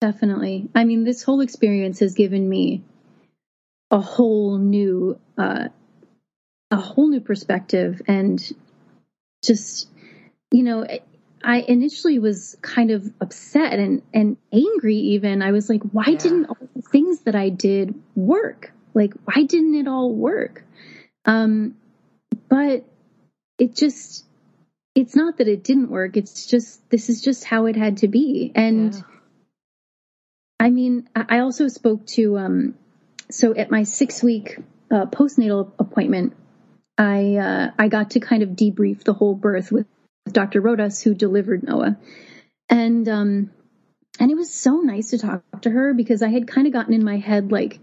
Definitely. 0.00 0.68
I 0.74 0.84
mean, 0.84 1.04
this 1.04 1.22
whole 1.22 1.40
experience 1.40 2.00
has 2.00 2.14
given 2.14 2.48
me 2.48 2.82
a 3.90 4.00
whole 4.00 4.58
new, 4.58 5.18
uh, 5.38 5.68
a 6.70 6.76
whole 6.76 7.08
new 7.08 7.20
perspective 7.20 8.02
and 8.08 8.52
just, 9.44 9.88
you 10.50 10.64
know, 10.64 10.84
I 11.44 11.60
initially 11.60 12.18
was 12.18 12.56
kind 12.62 12.90
of 12.90 13.10
upset 13.20 13.78
and, 13.78 14.02
and 14.12 14.36
angry 14.52 14.96
even. 14.96 15.42
I 15.42 15.52
was 15.52 15.68
like, 15.68 15.82
why 15.82 16.04
yeah. 16.08 16.18
didn't 16.18 16.46
all 16.46 16.56
the 16.74 16.82
things 16.82 17.20
that 17.20 17.34
I 17.34 17.48
did 17.48 17.94
work? 18.14 18.72
Like, 18.94 19.14
why 19.24 19.44
didn't 19.44 19.74
it 19.74 19.88
all 19.88 20.14
work? 20.14 20.64
Um, 21.24 21.76
but 22.48 22.84
it 23.58 23.74
just, 23.74 24.24
it's 24.94 25.16
not 25.16 25.38
that 25.38 25.48
it 25.48 25.64
didn't 25.64 25.90
work. 25.90 26.16
It's 26.16 26.46
just, 26.46 26.88
this 26.90 27.08
is 27.08 27.22
just 27.22 27.44
how 27.44 27.66
it 27.66 27.76
had 27.76 27.98
to 27.98 28.08
be. 28.08 28.52
And, 28.54 28.94
yeah 28.94 29.00
I 30.62 30.70
mean, 30.70 31.08
I 31.16 31.40
also 31.40 31.66
spoke 31.66 32.06
to, 32.14 32.38
um, 32.38 32.74
so 33.32 33.52
at 33.52 33.72
my 33.72 33.82
six 33.82 34.22
week 34.22 34.58
uh, 34.92 35.06
postnatal 35.06 35.72
appointment, 35.76 36.36
I, 36.96 37.34
uh, 37.34 37.70
I 37.76 37.88
got 37.88 38.12
to 38.12 38.20
kind 38.20 38.44
of 38.44 38.50
debrief 38.50 39.02
the 39.02 39.12
whole 39.12 39.34
birth 39.34 39.72
with 39.72 39.86
Dr. 40.30 40.62
Rodas, 40.62 41.02
who 41.02 41.14
delivered 41.14 41.62
Noah. 41.62 41.98
And, 42.68 43.08
um, 43.08 43.50
and 44.18 44.30
it 44.30 44.36
was 44.36 44.52
so 44.52 44.80
nice 44.80 45.10
to 45.10 45.18
talk 45.18 45.42
to 45.62 45.70
her 45.70 45.94
because 45.94 46.22
I 46.22 46.28
had 46.28 46.48
kind 46.48 46.66
of 46.66 46.72
gotten 46.72 46.94
in 46.94 47.04
my 47.04 47.18
head, 47.18 47.50
like, 47.50 47.80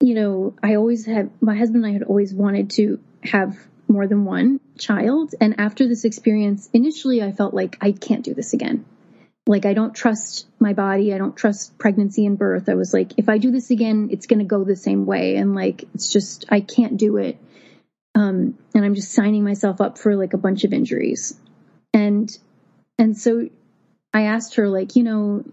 you 0.00 0.14
know, 0.14 0.54
I 0.62 0.74
always 0.74 1.06
had, 1.06 1.30
my 1.40 1.56
husband 1.56 1.84
and 1.84 1.94
I 1.94 1.96
had 1.96 2.02
always 2.02 2.34
wanted 2.34 2.70
to 2.70 3.00
have 3.22 3.56
more 3.88 4.06
than 4.06 4.24
one 4.24 4.60
child. 4.78 5.34
And 5.40 5.60
after 5.60 5.86
this 5.86 6.04
experience, 6.04 6.68
initially 6.72 7.22
I 7.22 7.32
felt 7.32 7.54
like 7.54 7.78
I 7.80 7.92
can't 7.92 8.24
do 8.24 8.34
this 8.34 8.52
again 8.52 8.84
like 9.46 9.66
I 9.66 9.74
don't 9.74 9.94
trust 9.94 10.46
my 10.58 10.72
body. 10.72 11.12
I 11.12 11.18
don't 11.18 11.36
trust 11.36 11.76
pregnancy 11.78 12.24
and 12.24 12.38
birth. 12.38 12.68
I 12.68 12.74
was 12.74 12.94
like, 12.94 13.12
if 13.18 13.28
I 13.28 13.38
do 13.38 13.50
this 13.50 13.70
again, 13.70 14.08
it's 14.10 14.26
going 14.26 14.38
to 14.38 14.44
go 14.44 14.64
the 14.64 14.76
same 14.76 15.04
way. 15.04 15.36
And 15.36 15.54
like, 15.54 15.84
it's 15.94 16.10
just, 16.10 16.46
I 16.48 16.60
can't 16.60 16.96
do 16.96 17.18
it. 17.18 17.38
Um, 18.14 18.58
and 18.74 18.84
I'm 18.84 18.94
just 18.94 19.12
signing 19.12 19.44
myself 19.44 19.80
up 19.80 19.98
for 19.98 20.16
like 20.16 20.32
a 20.32 20.38
bunch 20.38 20.64
of 20.64 20.72
injuries. 20.72 21.38
And, 21.94 22.36
and 22.98 23.16
so 23.16 23.48
I 24.12 24.24
asked 24.24 24.56
her 24.56 24.68
like, 24.68 24.96
you 24.96 25.04
know, 25.04 25.44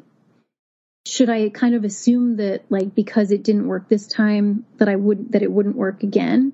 should 1.08 1.30
I 1.30 1.50
kind 1.50 1.74
of 1.76 1.84
assume 1.84 2.38
that 2.38 2.64
like, 2.70 2.94
because 2.94 3.32
it 3.32 3.44
didn't 3.44 3.68
work 3.68 3.88
this 3.88 4.08
time 4.08 4.66
that 4.78 4.90
I 4.90 4.96
would, 4.96 5.32
that 5.32 5.42
it 5.42 5.52
wouldn't 5.52 5.78
work 5.78 6.04
again? 6.04 6.54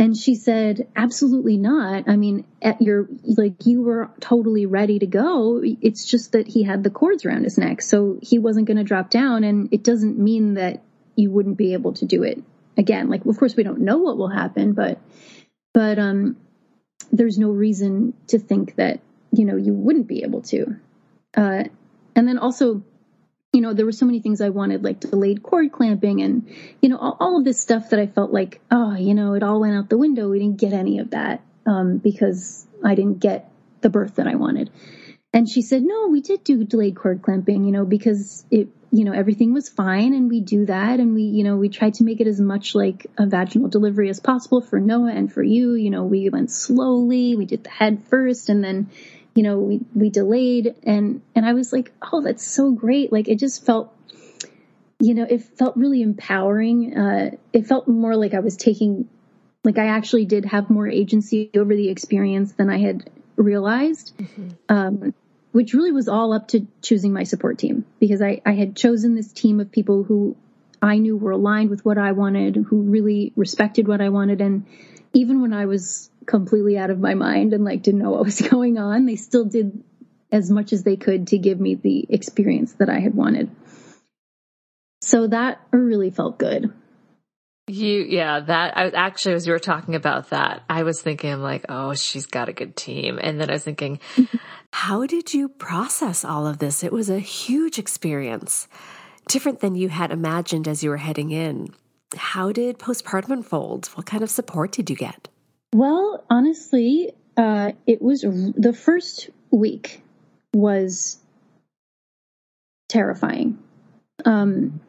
And 0.00 0.16
she 0.16 0.36
said, 0.36 0.86
absolutely 0.94 1.56
not. 1.56 2.08
I 2.08 2.16
mean, 2.16 2.44
at 2.62 2.80
your, 2.80 3.08
like, 3.24 3.66
you 3.66 3.82
were 3.82 4.10
totally 4.20 4.64
ready 4.64 5.00
to 5.00 5.06
go. 5.06 5.60
It's 5.62 6.04
just 6.04 6.32
that 6.32 6.46
he 6.46 6.62
had 6.62 6.84
the 6.84 6.90
cords 6.90 7.24
around 7.24 7.42
his 7.42 7.58
neck. 7.58 7.82
So 7.82 8.18
he 8.22 8.38
wasn't 8.38 8.68
going 8.68 8.76
to 8.76 8.84
drop 8.84 9.10
down. 9.10 9.42
And 9.42 9.68
it 9.72 9.82
doesn't 9.82 10.16
mean 10.16 10.54
that 10.54 10.84
you 11.16 11.32
wouldn't 11.32 11.56
be 11.56 11.72
able 11.72 11.94
to 11.94 12.06
do 12.06 12.22
it 12.22 12.40
again. 12.76 13.10
Like, 13.10 13.24
of 13.24 13.36
course, 13.38 13.56
we 13.56 13.64
don't 13.64 13.80
know 13.80 13.98
what 13.98 14.16
will 14.16 14.28
happen, 14.28 14.72
but, 14.72 15.00
but, 15.74 15.98
um, 15.98 16.36
there's 17.10 17.38
no 17.38 17.50
reason 17.50 18.14
to 18.28 18.38
think 18.38 18.76
that, 18.76 19.00
you 19.32 19.44
know, 19.44 19.56
you 19.56 19.72
wouldn't 19.72 20.06
be 20.06 20.22
able 20.22 20.42
to. 20.42 20.76
Uh, 21.36 21.64
and 22.14 22.26
then 22.26 22.38
also, 22.38 22.82
you 23.52 23.60
know, 23.60 23.72
there 23.72 23.86
were 23.86 23.92
so 23.92 24.06
many 24.06 24.20
things 24.20 24.40
I 24.40 24.50
wanted, 24.50 24.84
like 24.84 25.00
delayed 25.00 25.42
cord 25.42 25.72
clamping 25.72 26.20
and, 26.22 26.48
you 26.82 26.88
know, 26.88 26.98
all, 26.98 27.16
all, 27.20 27.38
of 27.38 27.44
this 27.44 27.60
stuff 27.60 27.90
that 27.90 28.00
I 28.00 28.06
felt 28.06 28.32
like, 28.32 28.60
oh, 28.70 28.94
you 28.94 29.14
know, 29.14 29.34
it 29.34 29.42
all 29.42 29.60
went 29.60 29.76
out 29.76 29.88
the 29.88 29.98
window. 29.98 30.28
We 30.28 30.38
didn't 30.38 30.58
get 30.58 30.72
any 30.72 30.98
of 30.98 31.10
that 31.10 31.42
um, 31.66 31.98
because 31.98 32.66
I 32.84 32.94
didn't 32.94 33.20
get 33.20 33.50
the 33.80 33.90
birth 33.90 34.16
that 34.16 34.26
I 34.26 34.34
wanted. 34.34 34.70
And 35.32 35.48
she 35.48 35.62
said, 35.62 35.82
no, 35.82 36.08
we 36.08 36.20
did 36.20 36.42
do 36.42 36.64
delayed 36.64 36.96
cord 36.96 37.22
clamping, 37.22 37.64
you 37.64 37.72
know, 37.72 37.84
because 37.84 38.44
it, 38.50 38.68
you 38.90 39.04
know, 39.04 39.12
everything 39.12 39.52
was 39.52 39.68
fine 39.68 40.14
and 40.14 40.30
we 40.30 40.40
do 40.40 40.66
that. 40.66 41.00
And 41.00 41.14
we, 41.14 41.22
you 41.22 41.44
know, 41.44 41.56
we 41.56 41.68
tried 41.68 41.94
to 41.94 42.04
make 42.04 42.20
it 42.20 42.26
as 42.26 42.40
much 42.40 42.74
like 42.74 43.06
a 43.18 43.26
vaginal 43.26 43.68
delivery 43.68 44.08
as 44.08 44.20
possible 44.20 44.62
for 44.62 44.80
Noah 44.80 45.12
and 45.12 45.30
for 45.32 45.42
you. 45.42 45.74
You 45.74 45.90
know, 45.90 46.04
we 46.04 46.28
went 46.30 46.50
slowly. 46.50 47.36
We 47.36 47.44
did 47.44 47.64
the 47.64 47.70
head 47.70 48.04
first 48.08 48.48
and 48.48 48.64
then, 48.64 48.90
you 49.38 49.44
know, 49.44 49.56
we, 49.56 49.78
we 49.94 50.10
delayed 50.10 50.74
and, 50.82 51.22
and 51.32 51.46
I 51.46 51.52
was 51.52 51.72
like, 51.72 51.92
oh, 52.02 52.20
that's 52.22 52.44
so 52.44 52.72
great. 52.72 53.12
Like 53.12 53.28
it 53.28 53.38
just 53.38 53.64
felt, 53.64 53.96
you 54.98 55.14
know, 55.14 55.24
it 55.30 55.44
felt 55.56 55.76
really 55.76 56.02
empowering. 56.02 56.98
Uh, 56.98 57.30
it 57.52 57.68
felt 57.68 57.86
more 57.86 58.16
like 58.16 58.34
I 58.34 58.40
was 58.40 58.56
taking, 58.56 59.08
like 59.62 59.78
I 59.78 59.86
actually 59.86 60.24
did 60.24 60.44
have 60.46 60.70
more 60.70 60.88
agency 60.88 61.52
over 61.54 61.76
the 61.76 61.88
experience 61.88 62.54
than 62.54 62.68
I 62.68 62.78
had 62.78 63.08
realized. 63.36 64.12
Mm-hmm. 64.18 64.48
Um, 64.68 65.14
which 65.52 65.72
really 65.72 65.92
was 65.92 66.08
all 66.08 66.32
up 66.32 66.48
to 66.48 66.66
choosing 66.82 67.12
my 67.12 67.22
support 67.22 67.58
team 67.58 67.84
because 68.00 68.20
I, 68.20 68.42
I 68.44 68.54
had 68.54 68.74
chosen 68.74 69.14
this 69.14 69.32
team 69.32 69.60
of 69.60 69.70
people 69.70 70.02
who 70.02 70.36
I 70.82 70.98
knew 70.98 71.16
were 71.16 71.30
aligned 71.30 71.70
with 71.70 71.84
what 71.84 71.96
I 71.96 72.10
wanted, 72.10 72.56
who 72.56 72.82
really 72.82 73.32
respected 73.36 73.86
what 73.86 74.00
I 74.00 74.08
wanted. 74.08 74.40
And 74.40 74.66
even 75.12 75.40
when 75.42 75.52
I 75.52 75.66
was 75.66 76.10
completely 76.26 76.78
out 76.78 76.90
of 76.90 76.98
my 76.98 77.14
mind 77.14 77.52
and 77.52 77.64
like 77.64 77.82
didn't 77.82 78.00
know 78.00 78.10
what 78.10 78.24
was 78.24 78.40
going 78.50 78.78
on, 78.78 79.06
they 79.06 79.16
still 79.16 79.44
did 79.44 79.82
as 80.30 80.50
much 80.50 80.72
as 80.72 80.82
they 80.82 80.96
could 80.96 81.28
to 81.28 81.38
give 81.38 81.58
me 81.58 81.74
the 81.74 82.06
experience 82.10 82.74
that 82.74 82.90
I 82.90 83.00
had 83.00 83.14
wanted. 83.14 83.50
So 85.00 85.26
that 85.28 85.60
really 85.72 86.10
felt 86.10 86.38
good. 86.38 86.72
You, 87.66 88.02
yeah, 88.02 88.40
that 88.40 88.76
I 88.76 88.84
was 88.84 88.94
actually, 88.94 89.34
as 89.34 89.46
you 89.46 89.52
were 89.52 89.58
talking 89.58 89.94
about 89.94 90.30
that, 90.30 90.62
I 90.70 90.84
was 90.84 91.02
thinking 91.02 91.40
like, 91.42 91.66
oh, 91.68 91.94
she's 91.94 92.24
got 92.24 92.48
a 92.48 92.52
good 92.54 92.76
team. 92.76 93.18
And 93.22 93.38
then 93.38 93.50
I 93.50 93.54
was 93.54 93.64
thinking, 93.64 94.00
how 94.72 95.06
did 95.06 95.34
you 95.34 95.50
process 95.50 96.24
all 96.24 96.46
of 96.46 96.58
this? 96.58 96.82
It 96.82 96.92
was 96.92 97.10
a 97.10 97.18
huge 97.18 97.78
experience, 97.78 98.68
different 99.28 99.60
than 99.60 99.74
you 99.74 99.90
had 99.90 100.10
imagined 100.10 100.66
as 100.66 100.82
you 100.82 100.88
were 100.88 100.96
heading 100.96 101.30
in. 101.30 101.68
How 102.16 102.52
did 102.52 102.78
postpartum 102.78 103.30
unfold? 103.30 103.86
What 103.94 104.06
kind 104.06 104.22
of 104.22 104.30
support 104.30 104.72
did 104.72 104.90
you 104.90 104.96
get? 104.96 105.28
Well, 105.74 106.24
honestly, 106.30 107.12
uh, 107.36 107.72
it 107.86 108.00
was 108.00 108.22
the 108.22 108.72
first 108.72 109.30
week 109.50 110.02
was 110.54 111.18
terrifying. 112.88 113.58
Um, 114.24 114.80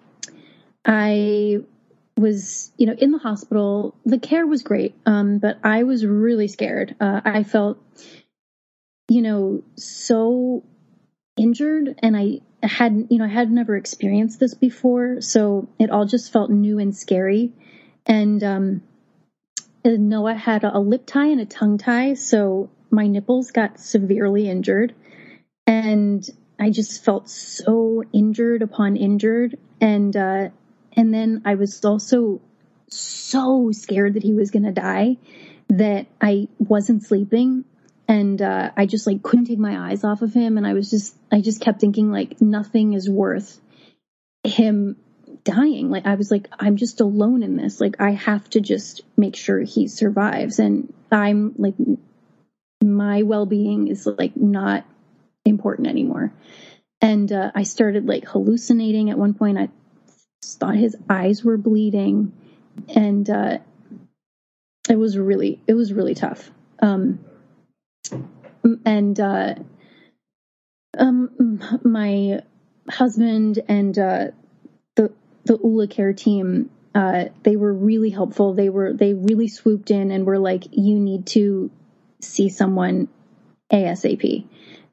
I 0.86 1.60
was, 2.18 2.72
you 2.78 2.86
know, 2.86 2.96
in 2.98 3.12
the 3.12 3.18
hospital. 3.18 3.96
The 4.06 4.20
care 4.20 4.48
was 4.48 4.64
great, 4.64 4.96
um, 5.06 5.40
but 5.40 5.60
I 5.64 5.84
was 5.84 6.06
really 6.06 6.48
scared. 6.48 6.96
Uh, 7.00 7.22
I 7.24 7.44
felt, 7.44 7.78
you 9.10 9.22
know, 9.22 9.64
so 9.76 10.64
injured, 11.38 12.00
and 12.00 12.16
I 12.16 12.40
hadn't, 12.68 13.12
you 13.12 13.20
know, 13.20 13.26
I 13.26 13.30
had 13.30 13.52
never 13.52 13.76
experienced 13.76 14.40
this 14.40 14.54
before, 14.54 15.22
so 15.22 15.70
it 15.80 15.90
all 15.90 16.06
just 16.06 16.32
felt 16.32 16.50
new 16.50 16.80
and 16.80 16.96
scary. 16.96 17.54
And 18.06 18.44
um, 18.44 18.82
Noah 19.86 20.36
had 20.36 20.64
a 20.64 20.80
lip 20.80 21.06
tie 21.06 21.28
and 21.28 21.42
a 21.42 21.46
tongue 21.46 21.78
tie, 21.78 22.16
so 22.16 22.70
my 22.92 23.08
nipples 23.08 23.52
got 23.52 23.80
severely 23.80 24.50
injured, 24.50 24.94
and 25.68 26.28
I 26.60 26.72
just 26.72 27.04
felt 27.04 27.30
so 27.30 28.04
injured 28.12 28.62
upon 28.62 28.98
injured, 28.98 29.58
and 29.80 30.16
uh, 30.16 30.50
and 30.94 31.14
then 31.14 31.44
I 31.46 31.56
was 31.56 31.84
also 31.86 32.42
so 32.90 33.72
scared 33.72 34.16
that 34.16 34.24
he 34.24 34.34
was 34.34 34.52
going 34.52 34.64
to 34.64 34.72
die 34.72 35.18
that 35.70 36.08
I 36.20 36.48
wasn't 36.58 37.04
sleeping 37.04 37.64
and 38.10 38.42
uh, 38.42 38.72
I 38.76 38.88
just 38.88 39.06
like 39.06 39.22
couldn't 39.22 39.46
take 39.46 39.60
my 39.60 39.92
eyes 39.92 40.04
off 40.04 40.24
of 40.24 40.34
him. 40.34 40.58
And 40.58 40.66
I 40.66 40.74
was 40.74 40.90
just 40.90 41.16
I 41.32 41.42
just 41.42 41.62
kept 41.62 41.80
thinking 41.80 42.12
like 42.12 42.42
nothing 42.42 42.94
is 42.94 43.08
worth 43.08 43.62
him 44.44 44.98
dying. 45.44 45.92
Like 45.92 46.08
I 46.08 46.16
was 46.16 46.32
like 46.32 46.50
I'm 46.60 46.76
just 46.76 47.02
alone 47.02 47.44
in 47.44 47.56
this. 47.56 47.80
Like 47.80 48.02
I 48.02 48.12
have 48.12 48.50
to 48.50 48.62
just 48.62 49.04
make 49.16 49.36
sure 49.36 49.62
he 49.62 49.88
survives. 49.88 50.58
And 50.58 50.92
I'm 51.12 51.54
like 51.58 51.76
my 52.84 53.22
well-being 53.22 53.90
is 53.90 54.08
like 54.08 54.36
not 54.36 54.86
important 55.46 55.88
anymore. 55.88 56.34
And 57.02 57.32
uh, 57.32 57.52
I 57.54 57.62
started 57.62 58.08
like 58.08 58.26
hallucinating 58.26 59.12
at 59.12 59.20
one 59.20 59.36
point. 59.36 59.60
I 59.60 59.70
thought 60.44 60.76
his 60.76 60.98
eyes 61.08 61.44
were 61.44 61.58
bleeding. 61.58 62.34
And 62.88 63.30
uh, 63.30 63.60
it 64.90 64.98
was 64.98 65.16
really 65.16 65.62
it 65.68 65.76
was 65.76 65.94
really 65.94 66.16
tough. 66.16 66.50
Um, 66.82 67.20
and 68.86 69.20
uh, 69.20 69.56
um, 70.98 71.62
my 71.84 72.42
husband 72.90 73.60
and 73.68 73.98
uh, 73.98 74.28
the 74.96 75.12
the 75.46 75.58
Ula 75.64 75.88
Care 75.88 76.14
team 76.14 76.70
uh, 76.96 77.26
they 77.44 77.56
were 77.56 77.74
really 77.74 78.10
helpful 78.10 78.54
they 78.54 78.70
were 78.70 78.94
they 78.94 79.14
really 79.14 79.48
swooped 79.48 79.92
in 79.92 80.12
and 80.12 80.26
were 80.26 80.40
like 80.40 80.66
you 80.72 81.00
need 81.00 81.28
to 81.28 81.72
see 82.22 82.50
someone 82.50 83.08
asap 83.72 84.46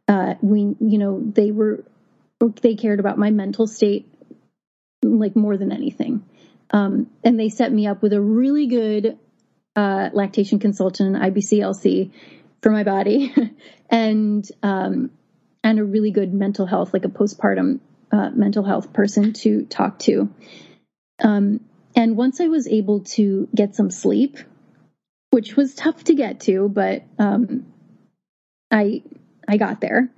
uh, 0.08 0.34
we 0.42 0.60
you 0.80 0.98
know 0.98 1.22
they 1.24 1.50
were 1.50 1.84
they 2.60 2.74
cared 2.74 3.00
about 3.00 3.18
my 3.18 3.30
mental 3.30 3.66
state 3.66 4.08
like 5.02 5.36
more 5.36 5.56
than 5.56 5.72
anything. 5.72 6.24
Um, 6.70 7.10
and 7.22 7.38
they 7.38 7.48
set 7.48 7.72
me 7.72 7.86
up 7.86 8.02
with 8.02 8.12
a 8.12 8.20
really 8.20 8.66
good 8.66 9.18
uh, 9.74 10.10
lactation 10.12 10.58
consultant, 10.58 11.16
IBCLC, 11.16 12.10
for 12.62 12.70
my 12.70 12.84
body, 12.84 13.34
and 13.90 14.46
um, 14.62 15.10
and 15.62 15.78
a 15.78 15.84
really 15.84 16.10
good 16.10 16.32
mental 16.32 16.66
health, 16.66 16.92
like 16.92 17.04
a 17.04 17.08
postpartum 17.08 17.80
uh, 18.12 18.30
mental 18.30 18.64
health 18.64 18.92
person 18.92 19.32
to 19.32 19.64
talk 19.66 19.98
to. 20.00 20.30
Um, 21.22 21.60
and 21.94 22.16
once 22.16 22.40
I 22.40 22.48
was 22.48 22.68
able 22.68 23.00
to 23.16 23.48
get 23.54 23.74
some 23.74 23.90
sleep, 23.90 24.38
which 25.30 25.56
was 25.56 25.74
tough 25.74 26.04
to 26.04 26.14
get 26.14 26.40
to, 26.40 26.68
but 26.68 27.04
um, 27.18 27.66
I 28.70 29.02
I 29.48 29.56
got 29.56 29.80
there. 29.80 30.10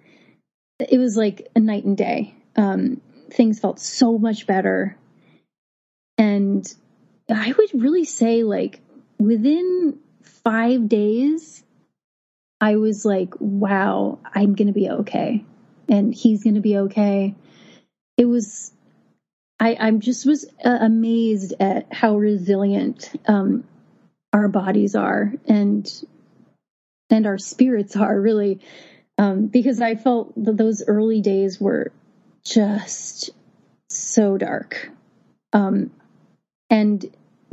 It 0.79 0.99
was 0.99 1.17
like 1.17 1.49
a 1.57 1.61
night 1.61 1.85
and 1.85 1.97
day. 1.97 2.35
Um, 2.57 3.01
things 3.31 3.61
felt 3.61 3.79
so 3.81 4.19
much 4.19 4.47
better. 4.47 4.97
And 6.17 6.67
I 7.29 7.53
would 7.57 7.83
really 7.83 8.05
say, 8.05 8.43
like, 8.43 8.81
within 9.19 9.99
five 10.23 10.89
days, 10.89 11.63
I 12.61 12.77
was 12.77 13.05
like, 13.05 13.35
wow, 13.39 14.19
I'm 14.35 14.55
going 14.55 14.67
to 14.67 14.73
be 14.73 14.89
okay. 14.89 15.45
And 15.89 16.15
he's 16.15 16.45
going 16.45 16.57
to 16.57 16.61
be 16.61 16.77
okay. 16.79 17.35
It 18.17 18.25
was, 18.25 18.73
I, 19.61 19.77
I'm 19.79 20.01
just 20.01 20.27
was 20.27 20.45
uh, 20.65 20.79
amazed 20.81 21.55
at 21.61 21.93
how 21.93 22.17
resilient 22.17 23.11
um, 23.27 23.65
our 24.33 24.49
bodies 24.49 24.95
are 24.95 25.33
and 25.47 25.91
and 27.11 27.27
our 27.27 27.39
spirits 27.39 27.97
are 27.97 28.21
really 28.21 28.61
um, 29.17 29.47
because 29.47 29.81
I 29.81 29.95
felt 29.97 30.33
that 30.45 30.57
those 30.57 30.85
early 30.87 31.21
days 31.21 31.61
were 31.61 31.91
just 32.45 33.31
so 33.91 34.39
dark. 34.39 34.91
Um, 35.53 35.91
and 36.71 37.05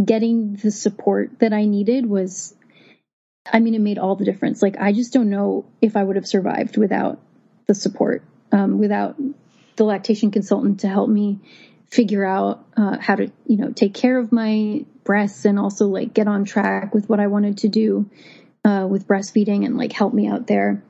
getting 0.03 0.55
the 0.55 0.71
support 0.71 1.39
that 1.39 1.53
I 1.53 1.65
needed 1.65 2.05
was, 2.05 2.53
I 3.51 3.59
mean, 3.59 3.75
it 3.75 3.81
made 3.81 3.97
all 3.97 4.15
the 4.15 4.25
difference. 4.25 4.61
Like, 4.61 4.77
I 4.79 4.91
just 4.91 5.13
don't 5.13 5.29
know 5.29 5.65
if 5.81 5.95
I 5.95 6.03
would 6.03 6.15
have 6.15 6.27
survived 6.27 6.77
without 6.77 7.19
the 7.67 7.75
support, 7.75 8.23
um, 8.51 8.79
without 8.79 9.15
the 9.75 9.83
lactation 9.83 10.31
consultant 10.31 10.81
to 10.81 10.87
help 10.87 11.09
me 11.09 11.39
figure 11.89 12.25
out 12.25 12.65
uh, 12.75 12.97
how 12.99 13.15
to, 13.15 13.31
you 13.45 13.57
know, 13.57 13.71
take 13.71 13.93
care 13.93 14.17
of 14.17 14.31
my 14.31 14.85
breasts 15.03 15.45
and 15.45 15.59
also 15.59 15.87
like 15.87 16.13
get 16.13 16.27
on 16.27 16.45
track 16.45 16.93
with 16.93 17.07
what 17.07 17.19
I 17.19 17.27
wanted 17.27 17.59
to 17.59 17.67
do 17.67 18.09
uh, 18.65 18.87
with 18.89 19.07
breastfeeding 19.07 19.65
and 19.65 19.77
like 19.77 19.93
help 19.93 20.13
me 20.13 20.27
out 20.27 20.47
there. 20.47 20.83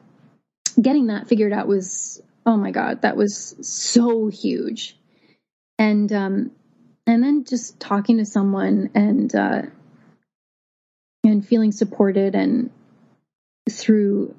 Getting 0.81 1.07
that 1.07 1.27
figured 1.27 1.53
out 1.53 1.67
was 1.67 2.21
oh 2.45 2.57
my 2.57 2.71
god, 2.71 3.01
that 3.01 3.17
was 3.17 3.55
so 3.61 4.27
huge. 4.27 4.97
And 5.77 6.11
um 6.13 6.51
and 7.07 7.23
then 7.23 7.43
just 7.43 7.79
talking 7.79 8.17
to 8.17 8.25
someone 8.25 8.89
and 8.95 9.33
uh 9.35 9.61
and 11.35 11.45
feeling 11.45 11.71
supported 11.71 12.33
and 12.33 12.71
through 13.69 14.33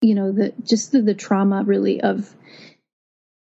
you 0.00 0.14
know 0.14 0.32
the 0.32 0.52
just 0.62 0.92
the, 0.92 1.00
the 1.00 1.14
trauma 1.14 1.64
really 1.64 2.00
of 2.00 2.32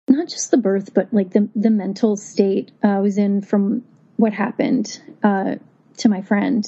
not 0.08 0.29
just 0.29 0.49
the 0.51 0.58
birth 0.58 0.93
but 0.93 1.13
like 1.13 1.31
the 1.31 1.49
the 1.55 1.69
mental 1.69 2.15
state 2.15 2.71
I 2.81 2.99
was 2.99 3.17
in 3.17 3.41
from 3.41 3.84
what 4.15 4.34
happened 4.34 5.01
uh, 5.21 5.55
to 5.97 6.10
my 6.10 6.21
friend 6.21 6.63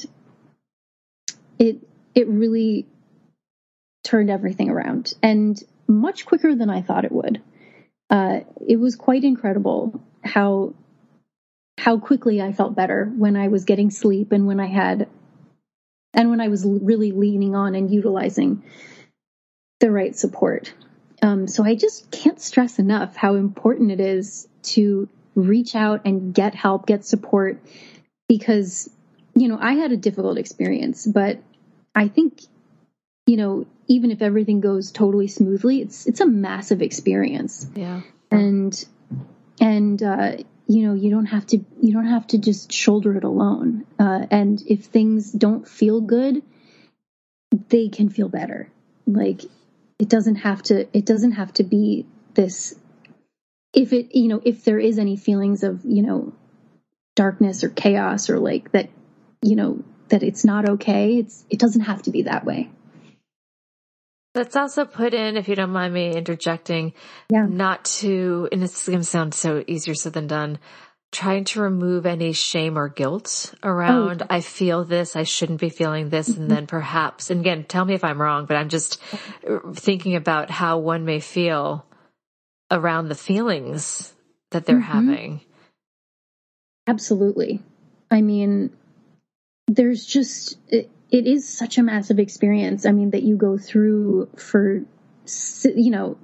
it 1.57 1.77
it 2.13 2.27
really 2.27 2.85
turned 4.03 4.29
everything 4.29 4.69
around 4.69 5.13
and 5.23 5.57
much 5.87 6.25
quicker 6.25 6.53
than 6.55 6.69
I 6.69 6.81
thought 6.81 7.05
it 7.05 7.11
would. 7.11 7.41
Uh, 8.09 8.41
it 8.65 8.77
was 8.77 8.95
quite 8.95 9.23
incredible 9.23 10.01
how 10.23 10.73
how 11.77 11.99
quickly 11.99 12.41
I 12.41 12.51
felt 12.51 12.75
better 12.75 13.11
when 13.17 13.35
I 13.35 13.49
was 13.49 13.65
getting 13.65 13.91
sleep 13.91 14.31
and 14.31 14.47
when 14.47 14.59
I 14.59 14.67
had 14.67 15.07
and 16.17 16.30
when 16.30 16.41
I 16.41 16.49
was 16.49 16.65
really 16.65 17.12
leaning 17.12 17.56
on 17.56 17.75
and 17.75 17.89
utilizing 17.89 18.63
the 19.80 19.91
right 19.91 20.15
support. 20.15 20.73
Um, 21.21 21.47
so 21.47 21.63
I 21.63 21.75
just 21.75 22.12
can't 22.12 22.41
stress 22.41 22.80
enough 22.80 23.15
how 23.15 23.36
important 23.36 23.91
it 23.91 23.99
is 23.99 24.47
to 24.63 25.08
reach 25.36 25.75
out 25.75 26.01
and 26.06 26.34
get 26.34 26.56
help, 26.56 26.88
get 26.88 27.06
support, 27.06 27.62
because 28.27 28.89
you 29.36 29.47
know 29.47 29.58
I 29.62 29.73
had 29.73 29.91
a 29.91 29.97
difficult 29.97 30.38
experience, 30.38 31.06
but 31.06 31.39
I 31.95 32.10
think 32.10 32.41
you 33.27 33.36
know, 33.36 33.67
even 33.88 34.10
if 34.10 34.21
everything 34.21 34.62
goes 34.62 34.91
totally 34.91 35.27
smoothly, 35.27 35.82
it's 35.82 36.08
it's 36.08 36.21
a 36.21 36.25
massive 36.25 36.82
experience. 36.82 37.67
Yeah. 37.75 38.01
And 38.32 38.86
and 39.60 40.01
uh, 40.01 40.38
you 40.67 40.86
know, 40.88 40.93
you 40.93 41.10
don't 41.10 41.27
have 41.27 41.45
to 41.47 41.58
you 41.82 41.93
don't 41.93 42.08
have 42.08 42.27
to 42.27 42.38
just 42.38 42.71
shoulder 42.71 43.15
it 43.15 43.23
alone. 43.23 43.86
Uh, 43.99 44.25
and 44.30 44.62
if 44.67 44.86
things 44.86 45.32
don't 45.32 45.67
feel 45.67 46.01
good, 46.01 46.43
they 47.69 47.89
can 47.89 48.10
feel 48.10 48.30
better. 48.30 48.69
Like 49.06 49.43
it 49.99 50.10
doesn't 50.10 50.36
have 50.38 50.62
to 50.63 50.88
it 50.95 51.06
doesn't 51.06 51.34
have 51.34 51.53
to 51.53 51.63
be 51.63 52.05
this 52.34 52.76
if 53.74 53.93
it 53.93 54.15
you 54.15 54.28
know 54.28 54.41
if 54.43 54.63
there 54.63 54.80
is 54.80 54.99
any 54.99 55.18
feelings 55.18 55.63
of 55.63 55.82
you 55.84 56.01
know 56.01 56.34
darkness 57.15 57.63
or 57.63 57.70
chaos 57.70 58.30
or 58.30 58.39
like 58.39 58.72
that 58.72 58.89
you 59.41 59.55
know 59.55 59.84
that 60.09 60.24
it's 60.24 60.45
not 60.45 60.70
okay 60.70 61.18
it's 61.18 61.45
it 61.49 61.59
doesn't 61.59 61.82
have 61.82 62.01
to 62.01 62.11
be 62.11 62.24
that 62.24 62.45
way 62.45 62.70
Let's 64.38 64.55
also 64.55 64.85
put 64.85 65.15
in, 65.15 65.35
if 65.35 65.47
you 65.47 65.55
don't 65.55 65.71
mind 65.71 65.95
me 65.95 66.15
interjecting, 66.15 66.93
yeah. 67.31 67.47
not 67.47 67.85
to, 67.85 68.47
and 68.51 68.63
it's 68.63 68.85
going 68.85 68.99
to 68.99 69.03
sound 69.03 69.33
so 69.33 69.63
easier 69.65 69.95
said 69.95 70.13
than 70.13 70.27
done, 70.27 70.59
trying 71.11 71.45
to 71.45 71.61
remove 71.61 72.05
any 72.05 72.33
shame 72.33 72.77
or 72.77 72.88
guilt 72.88 73.55
around, 73.63 74.21
oh. 74.21 74.25
I 74.29 74.41
feel 74.41 74.83
this, 74.83 75.15
I 75.15 75.23
shouldn't 75.23 75.59
be 75.59 75.69
feeling 75.69 76.09
this. 76.09 76.29
Mm-hmm. 76.29 76.41
And 76.41 76.51
then 76.51 76.67
perhaps, 76.67 77.31
and 77.31 77.39
again, 77.39 77.63
tell 77.63 77.83
me 77.83 77.95
if 77.95 78.03
I'm 78.03 78.21
wrong, 78.21 78.45
but 78.45 78.57
I'm 78.57 78.69
just 78.69 79.01
thinking 79.73 80.15
about 80.15 80.51
how 80.51 80.77
one 80.77 81.03
may 81.03 81.19
feel 81.19 81.83
around 82.69 83.07
the 83.07 83.15
feelings 83.15 84.13
that 84.51 84.67
they're 84.67 84.75
mm-hmm. 84.75 85.07
having. 85.07 85.41
Absolutely. 86.85 87.63
I 88.11 88.21
mean, 88.21 88.69
there's 89.67 90.05
just, 90.05 90.59
it, 90.67 90.91
it 91.10 91.26
is 91.26 91.47
such 91.47 91.78
a 91.78 91.84
massive 91.84 92.20
experience. 92.20 92.86
I 92.86 92.91
mean, 92.91 93.12
that 93.12 93.24
you 93.24 93.38
go 93.38 93.58
through 93.58 94.30
for, 94.36 94.84
you 95.64 95.91
know, 95.91 96.18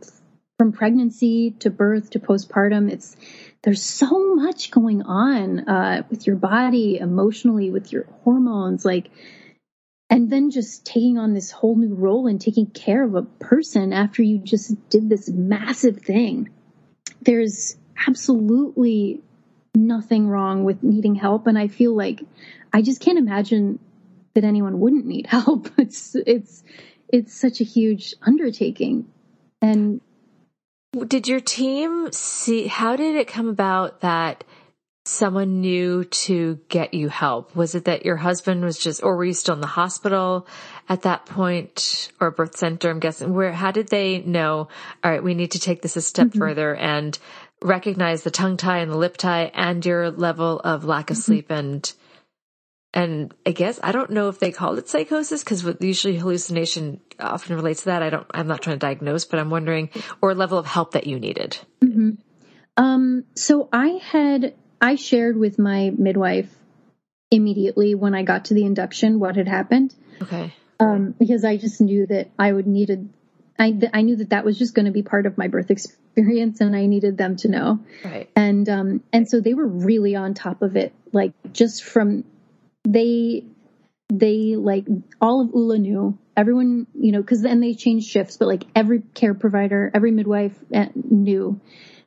from 0.57 0.71
pregnancy 0.71 1.51
to 1.59 1.69
birth 1.69 2.11
to 2.11 2.19
postpartum. 2.19 2.91
It's, 2.91 3.15
there's 3.63 3.81
so 3.81 4.35
much 4.35 4.71
going 4.71 5.01
on 5.03 5.67
uh, 5.67 6.03
with 6.09 6.27
your 6.27 6.35
body, 6.35 6.97
emotionally, 6.97 7.71
with 7.71 7.91
your 7.91 8.05
hormones, 8.23 8.83
like, 8.85 9.09
and 10.09 10.29
then 10.29 10.51
just 10.51 10.85
taking 10.85 11.17
on 11.17 11.33
this 11.33 11.49
whole 11.49 11.75
new 11.75 11.95
role 11.95 12.27
and 12.27 12.39
taking 12.39 12.67
care 12.67 13.03
of 13.03 13.15
a 13.15 13.23
person 13.23 13.93
after 13.93 14.21
you 14.21 14.37
just 14.37 14.89
did 14.89 15.09
this 15.09 15.29
massive 15.29 15.97
thing. 15.97 16.49
There's 17.21 17.77
absolutely 18.07 19.21
nothing 19.75 20.27
wrong 20.27 20.65
with 20.65 20.83
needing 20.83 21.15
help, 21.15 21.47
and 21.47 21.57
I 21.57 21.67
feel 21.67 21.95
like 21.95 22.21
I 22.71 22.81
just 22.81 23.01
can't 23.01 23.17
imagine 23.17 23.79
that 24.35 24.43
anyone 24.43 24.79
wouldn't 24.79 25.05
need 25.05 25.27
help. 25.27 25.69
It's 25.77 26.15
it's 26.15 26.63
it's 27.09 27.33
such 27.33 27.61
a 27.61 27.63
huge 27.63 28.15
undertaking, 28.21 29.07
and 29.61 30.01
did 31.07 31.27
your 31.27 31.39
team 31.39 32.11
see, 32.11 32.67
how 32.67 32.95
did 32.95 33.15
it 33.15 33.27
come 33.27 33.49
about 33.49 34.01
that 34.01 34.43
someone 35.05 35.59
knew 35.59 36.05
to 36.05 36.59
get 36.69 36.93
you 36.93 37.09
help? 37.09 37.55
Was 37.55 37.75
it 37.75 37.85
that 37.85 38.05
your 38.05 38.15
husband 38.15 38.63
was 38.63 38.77
just, 38.77 39.03
or 39.03 39.17
were 39.17 39.25
you 39.25 39.33
still 39.33 39.55
in 39.55 39.61
the 39.61 39.67
hospital 39.67 40.47
at 40.87 41.01
that 41.01 41.25
point 41.25 42.11
or 42.21 42.31
birth 42.31 42.55
center? 42.55 42.89
I'm 42.89 42.99
guessing 42.99 43.33
where, 43.33 43.51
how 43.51 43.71
did 43.71 43.87
they 43.87 44.19
know, 44.21 44.69
all 45.03 45.11
right, 45.11 45.23
we 45.23 45.33
need 45.33 45.51
to 45.51 45.59
take 45.59 45.81
this 45.81 45.97
a 45.97 46.01
step 46.01 46.27
mm-hmm. 46.27 46.39
further 46.39 46.75
and 46.75 47.17
recognize 47.61 48.23
the 48.23 48.31
tongue 48.31 48.57
tie 48.57 48.79
and 48.79 48.91
the 48.91 48.97
lip 48.97 49.17
tie 49.17 49.51
and 49.53 49.85
your 49.85 50.11
level 50.11 50.59
of 50.59 50.85
lack 50.85 51.09
of 51.09 51.17
mm-hmm. 51.17 51.23
sleep 51.23 51.49
and 51.49 51.91
and 52.93 53.33
I 53.45 53.51
guess 53.51 53.79
I 53.81 53.91
don't 53.91 54.11
know 54.11 54.29
if 54.29 54.39
they 54.39 54.51
called 54.51 54.77
it 54.77 54.87
psychosis 54.87 55.43
because 55.43 55.65
usually 55.81 56.17
hallucination 56.17 56.99
often 57.19 57.55
relates 57.55 57.81
to 57.81 57.85
that. 57.87 58.03
I 58.03 58.09
don't. 58.09 58.27
I'm 58.31 58.47
not 58.47 58.61
trying 58.61 58.75
to 58.75 58.79
diagnose, 58.79 59.25
but 59.25 59.39
I'm 59.39 59.49
wondering 59.49 59.89
or 60.21 60.35
level 60.35 60.57
of 60.57 60.65
help 60.65 60.91
that 60.91 61.07
you 61.07 61.19
needed. 61.19 61.57
Mm-hmm. 61.81 62.11
Um. 62.77 63.25
So 63.35 63.67
I 63.73 63.99
had 64.03 64.53
I 64.79 64.95
shared 64.95 65.37
with 65.37 65.57
my 65.57 65.91
midwife 65.97 66.53
immediately 67.31 67.95
when 67.95 68.13
I 68.13 68.23
got 68.23 68.45
to 68.45 68.53
the 68.53 68.63
induction 68.63 69.19
what 69.19 69.35
had 69.35 69.47
happened. 69.47 69.95
Okay. 70.21 70.53
Um, 70.79 71.15
because 71.17 71.45
I 71.45 71.57
just 71.57 71.81
knew 71.81 72.05
that 72.07 72.29
I 72.37 72.51
would 72.51 72.67
needed. 72.67 73.09
I 73.57 73.79
I 73.91 74.01
knew 74.03 74.17
that 74.17 74.29
that 74.29 74.45
was 74.45 74.59
just 74.59 74.75
going 74.75 74.85
to 74.85 74.91
be 74.91 75.03
part 75.03 75.25
of 75.25 75.37
my 75.37 75.47
birth 75.47 75.71
experience, 75.71 76.61
and 76.61 76.75
I 76.75 76.85
needed 76.85 77.17
them 77.17 77.37
to 77.37 77.47
know. 77.47 77.79
Right. 78.05 78.29
And 78.35 78.69
um 78.69 79.03
and 79.11 79.27
so 79.27 79.39
they 79.39 79.55
were 79.55 79.67
really 79.67 80.15
on 80.15 80.35
top 80.35 80.61
of 80.61 80.75
it, 80.75 80.93
like 81.11 81.33
just 81.53 81.83
from 81.83 82.25
they 82.83 83.45
they 84.09 84.55
like 84.55 84.85
all 85.21 85.41
of 85.41 85.49
ULA 85.53 85.79
knew. 85.79 86.17
Everyone 86.35 86.87
you 86.93 87.11
know 87.11 87.21
because 87.21 87.41
then 87.41 87.59
they 87.59 87.75
changed 87.75 88.09
shifts 88.09 88.37
but 88.37 88.47
like 88.47 88.63
every 88.75 89.03
care 89.13 89.35
provider 89.35 89.91
every 89.93 90.09
midwife 90.09 90.57
eh, 90.73 90.89
knew 90.95 91.61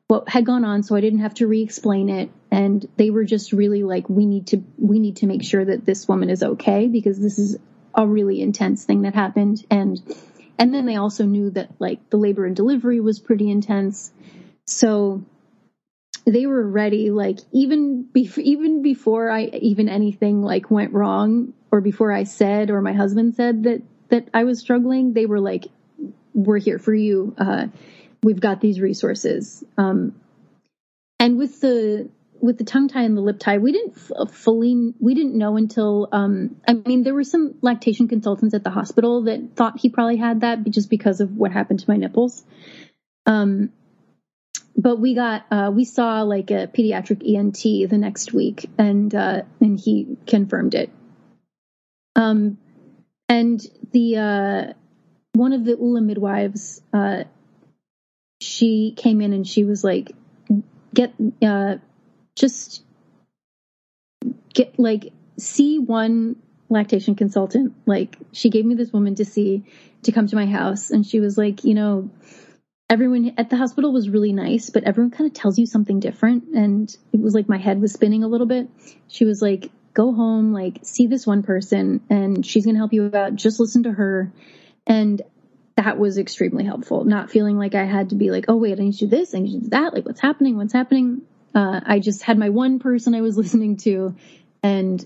what 0.09 0.29
had 0.29 0.45
gone 0.45 0.65
on 0.65 0.83
so 0.83 0.97
i 0.97 1.01
didn't 1.01 1.21
have 1.21 1.35
to 1.35 1.47
re-explain 1.47 2.09
it. 2.09 2.31
And 2.51 2.87
they 2.97 3.11
were 3.11 3.25
just 3.25 3.53
really 3.53 3.83
like 3.83 4.09
we 4.09 4.27
need 4.27 4.49
to 4.49 4.65
we 4.79 4.99
need 4.99 5.17
to 5.19 5.27
make 5.27 5.45
sure 5.45 5.65
that 5.65 5.85
this 5.85 6.09
woman 6.09 6.31
is 6.31 6.43
okay 6.43 6.89
because 6.89 7.21
this 7.21 7.39
is 7.39 7.57
a 7.95 8.07
really 8.07 8.41
intense 8.41 8.85
thing 8.85 9.03
that 9.03 9.15
happened. 9.15 9.65
And 9.71 10.01
and 10.59 10.73
then 10.73 10.87
they 10.87 10.97
also 10.97 11.25
knew 11.25 11.51
that 11.51 11.71
like 11.79 12.09
the 12.11 12.17
labor 12.17 12.47
and 12.47 12.57
delivery 12.57 13.01
was 13.01 13.19
pretty 13.19 13.51
intense. 13.51 14.13
So 14.65 15.25
they 16.27 16.47
were 16.47 16.67
ready 16.67 17.11
like 17.11 17.39
even 17.53 18.03
be- 18.03 18.31
even 18.39 18.83
before 18.83 19.31
i 19.31 19.45
even 19.45 19.89
anything 19.89 20.43
like 20.43 20.71
went 20.71 20.93
wrong 20.93 21.53
or 21.71 21.81
before 21.81 22.13
i 22.13 22.25
said 22.25 22.71
or 22.71 22.81
my 22.81 22.93
husband 22.93 23.35
said 23.35 23.63
that 23.63 23.83
that 24.09 24.29
i 24.35 24.45
was 24.45 24.59
struggling 24.59 25.13
they 25.13 25.27
were 25.27 25.41
like 25.41 25.67
we're 26.37 26.59
here 26.59 26.79
for 26.79 26.95
you. 26.95 27.35
Uh, 27.39 27.69
we've 28.23 28.41
got 28.41 28.61
these 28.61 28.81
resources. 28.81 29.65
Um, 29.77 30.15
and 31.19 31.39
with 31.39 31.61
the 31.61 32.11
with 32.43 32.59
the 32.59 32.65
tongue 32.65 32.87
tie 32.87 33.03
and 33.03 33.17
the 33.17 33.23
lip 33.23 33.39
tie 33.39 33.57
we 33.57 33.73
didn't 33.73 33.95
f- 33.97 34.31
fully 34.31 34.93
we 35.01 35.15
didn't 35.15 35.35
know 35.39 35.57
until 35.57 36.07
um, 36.13 36.55
i 36.69 36.75
mean 36.75 37.03
there 37.03 37.15
were 37.15 37.25
some 37.25 37.55
lactation 37.63 38.09
consultants 38.09 38.55
at 38.55 38.63
the 38.63 38.69
hospital 38.69 39.23
that 39.23 39.57
thought 39.57 39.81
he 39.81 39.89
probably 39.89 40.19
had 40.19 40.43
that 40.43 40.63
just 40.69 40.91
because 40.91 41.23
of 41.23 41.35
what 41.35 41.51
happened 41.51 41.81
to 41.81 41.91
my 41.91 41.97
nipples. 41.97 42.45
Um, 43.25 43.73
but 44.77 44.97
we 45.01 45.15
got 45.15 45.47
uh, 45.51 45.71
we 45.75 45.85
saw 45.85 46.23
like 46.23 46.51
a 46.51 46.67
pediatric 46.67 47.23
ENT 47.27 47.91
the 47.91 47.99
next 47.99 48.33
week, 48.33 48.69
and 48.79 49.15
uh, 49.15 49.43
and 49.61 49.81
he 49.81 50.17
confirmed 50.27 50.75
it. 50.75 50.91
Um, 52.15 52.59
and 53.29 53.61
the 53.93 54.17
uh, 54.17 54.73
one 55.33 55.53
of 55.53 55.65
the 55.65 55.73
ULA 55.73 56.01
midwives, 56.01 56.83
uh, 56.93 57.25
she 58.41 58.95
came 58.97 59.21
in 59.21 59.33
and 59.33 59.47
she 59.47 59.65
was 59.65 59.83
like, 59.83 60.13
"Get 60.95 61.15
uh, 61.43 61.77
just 62.35 62.83
get 64.53 64.79
like 64.79 65.13
see 65.39 65.79
one 65.79 66.37
lactation 66.69 67.15
consultant." 67.15 67.75
Like 67.87 68.17
she 68.33 68.51
gave 68.51 68.67
me 68.67 68.75
this 68.75 68.93
woman 68.93 69.15
to 69.17 69.25
see 69.25 69.65
to 70.03 70.13
come 70.13 70.27
to 70.27 70.37
my 70.37 70.47
house, 70.47 70.91
and 70.91 71.05
she 71.07 71.21
was 71.21 71.39
like, 71.39 71.65
you 71.65 71.75
know 71.75 72.11
everyone 72.89 73.35
at 73.37 73.51
the 73.51 73.57
hospital 73.57 73.93
was 73.93 74.09
really 74.09 74.33
nice, 74.33 74.71
but 74.71 74.85
everyone 74.85 75.11
kind 75.11 75.29
of 75.29 75.35
tells 75.35 75.59
you 75.59 75.67
something 75.67 76.01
different. 76.01 76.45
And 76.55 76.95
it 77.13 77.21
was 77.21 77.35
like 77.35 77.49
my 77.49 77.59
head 77.59 77.81
was 77.81 77.93
spinning 77.93 78.23
a 78.23 78.29
little 78.29 78.47
bit. 78.47 78.69
She 79.09 79.25
was 79.25 79.43
like, 79.43 79.71
go 79.95 80.13
home, 80.13 80.53
like 80.53 80.81
see 80.83 81.07
this 81.07 81.27
one 81.27 81.43
person 81.43 82.01
and 82.11 82.45
she's 82.45 82.65
going 82.65 82.75
to 82.75 82.79
help 82.79 82.93
you 82.93 83.11
out. 83.13 83.35
Just 83.35 83.59
listen 83.59 83.85
to 83.85 83.93
her. 83.93 84.33
And 84.87 85.23
that 85.77 85.99
was 85.99 86.19
extremely 86.19 86.65
helpful. 86.65 87.05
Not 87.05 87.31
feeling 87.31 87.59
like 87.59 87.75
I 87.75 87.85
had 87.85 88.11
to 88.11 88.15
be 88.15 88.31
like, 88.31 88.45
oh 88.49 88.57
wait, 88.57 88.79
I 88.79 88.83
need 88.83 88.93
to 88.95 88.99
do 89.01 89.07
this. 89.09 89.35
I 89.35 89.41
need 89.41 89.53
to 89.53 89.61
do 89.65 89.71
that. 89.71 89.95
Like 89.95 90.07
what's 90.07 90.21
happening? 90.21 90.57
What's 90.57 90.73
happening? 90.73 91.23
Uh, 91.55 91.81
I 91.85 91.99
just 91.99 92.23
had 92.23 92.39
my 92.39 92.51
one 92.51 92.79
person 92.79 93.15
I 93.15 93.23
was 93.23 93.37
listening 93.39 93.79
to 93.79 94.15
and, 94.63 95.05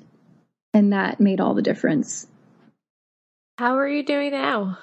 and 0.74 0.92
that 0.92 1.20
made 1.20 1.40
all 1.40 1.54
the 1.54 1.62
difference. 1.62 2.26
How 3.58 3.78
are 3.78 3.88
you 3.88 4.02
doing 4.02 4.32
now? 4.32 4.78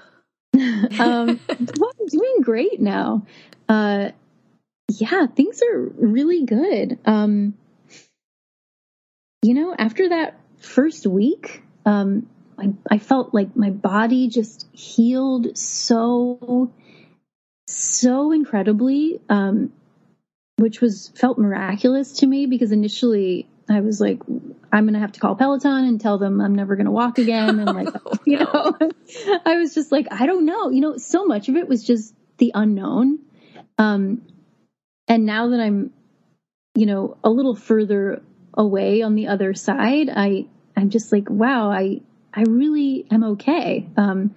um, 1.00 1.40
well, 1.78 1.92
I'm 2.00 2.08
doing 2.08 2.42
great 2.42 2.80
now. 2.80 3.26
Uh, 3.68 4.12
yeah, 4.90 5.28
things 5.28 5.62
are 5.62 5.80
really 5.80 6.46
good. 6.46 6.98
Um, 7.06 7.56
you 9.42 9.54
know, 9.54 9.76
after 9.78 10.10
that 10.10 10.40
first 10.60 11.06
week, 11.06 11.64
um, 11.86 12.28
I, 12.58 12.74
I 12.90 12.98
felt 12.98 13.34
like 13.34 13.56
my 13.56 13.70
body 13.70 14.28
just 14.30 14.68
healed 14.72 15.58
so, 15.58 16.72
so 17.68 18.32
incredibly, 18.32 19.22
um, 19.30 19.72
which 20.58 20.82
was 20.82 21.10
felt 21.16 21.38
miraculous 21.38 22.14
to 22.20 22.28
me 22.28 22.48
because 22.48 22.72
initially 22.72 23.48
I 23.70 23.82
was 23.82 24.00
like, 24.00 24.22
I'm 24.72 24.86
going 24.86 24.94
to 24.94 25.00
have 25.00 25.12
to 25.14 25.20
call 25.20 25.36
Peloton 25.36 25.86
and 25.86 26.00
tell 26.00 26.18
them 26.18 26.40
I'm 26.40 26.56
never 26.56 26.76
going 26.76 26.86
to 26.86 26.92
walk 26.92 27.18
again. 27.20 27.60
And 27.60 27.76
like, 27.76 27.90
oh, 28.06 28.18
you 28.26 28.40
know, 28.40 28.78
I 29.46 29.58
was 29.58 29.74
just 29.74 29.92
like, 29.92 30.08
I 30.12 30.26
don't 30.26 30.46
know. 30.46 30.70
You 30.70 30.82
know, 30.82 30.98
so 30.98 31.26
much 31.26 31.50
of 31.50 31.56
it 31.56 31.68
was 31.68 31.84
just 31.84 32.14
the 32.38 32.52
unknown. 32.56 33.20
Um, 33.78 34.22
and 35.08 35.26
now 35.26 35.50
that 35.50 35.60
I'm, 35.60 35.92
you 36.76 36.86
know, 36.86 37.18
a 37.24 37.30
little 37.30 37.56
further 37.56 38.22
away 38.54 39.02
on 39.02 39.16
the 39.16 39.28
other 39.28 39.54
side, 39.54 40.10
I, 40.14 40.48
I'm 40.76 40.90
just 40.90 41.12
like, 41.12 41.30
wow, 41.30 41.70
I, 41.72 42.02
I 42.34 42.44
really 42.44 43.06
am 43.12 43.24
okay. 43.24 43.88
Um, 43.98 44.36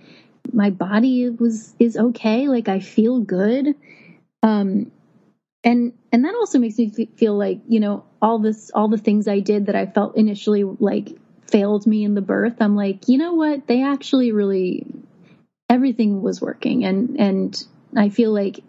my 0.52 0.70
body 0.70 1.28
was, 1.28 1.74
is 1.78 1.96
okay. 1.96 2.48
Like 2.48 2.68
I 2.68 2.80
feel 2.80 3.20
good. 3.20 3.74
Um, 4.42 4.90
and 5.62 5.92
and 6.12 6.24
that 6.24 6.34
also 6.34 6.58
makes 6.58 6.78
me 6.78 6.90
feel 7.16 7.36
like 7.36 7.60
you 7.68 7.80
know 7.80 8.04
all 8.22 8.38
this 8.38 8.70
all 8.74 8.88
the 8.88 8.98
things 8.98 9.28
i 9.28 9.40
did 9.40 9.66
that 9.66 9.76
i 9.76 9.86
felt 9.86 10.16
initially 10.16 10.64
like 10.64 11.08
failed 11.50 11.86
me 11.86 12.04
in 12.04 12.14
the 12.14 12.20
birth 12.22 12.56
i'm 12.60 12.76
like 12.76 13.08
you 13.08 13.18
know 13.18 13.34
what? 13.34 13.66
They 13.66 13.82
actually 13.82 14.32
really 14.32 14.86
everything 15.68 16.22
was 16.22 16.40
working. 16.40 16.84
And 16.84 17.18
and 17.18 17.64
i 17.96 18.08
feel 18.08 18.32
like 18.32 18.60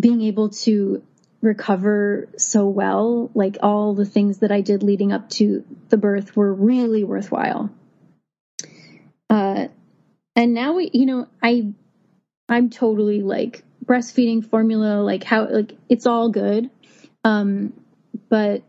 being 0.00 0.22
able 0.22 0.48
to 0.50 1.02
recover 1.42 2.28
so 2.36 2.68
well 2.68 3.30
like 3.34 3.58
all 3.62 3.94
the 3.94 4.04
things 4.04 4.38
that 4.38 4.52
i 4.52 4.60
did 4.60 4.82
leading 4.82 5.12
up 5.12 5.28
to 5.28 5.64
the 5.88 5.96
birth 5.96 6.36
were 6.36 6.52
really 6.52 7.04
worthwhile. 7.04 7.70
Uh 9.28 9.68
and 10.34 10.54
now 10.54 10.74
we 10.74 10.90
you 10.92 11.06
know 11.06 11.28
i 11.42 11.72
i'm 12.48 12.70
totally 12.70 13.22
like 13.22 13.64
breastfeeding 13.84 14.48
formula, 14.48 15.02
like 15.02 15.24
how, 15.24 15.48
like 15.48 15.72
it's 15.88 16.06
all 16.06 16.30
good. 16.30 16.70
Um, 17.24 17.72
but 18.28 18.62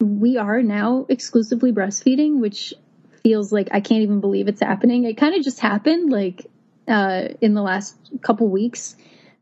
we 0.00 0.36
are 0.36 0.62
now 0.62 1.06
exclusively 1.08 1.72
breastfeeding, 1.72 2.40
which 2.40 2.74
feels 3.22 3.52
like 3.52 3.68
I 3.72 3.80
can't 3.80 4.02
even 4.02 4.20
believe 4.20 4.48
it's 4.48 4.60
happening. 4.60 5.04
It 5.04 5.16
kind 5.16 5.34
of 5.34 5.42
just 5.42 5.60
happened 5.60 6.12
like, 6.12 6.46
uh, 6.86 7.28
in 7.40 7.54
the 7.54 7.62
last 7.62 7.96
couple 8.20 8.48
weeks. 8.48 8.96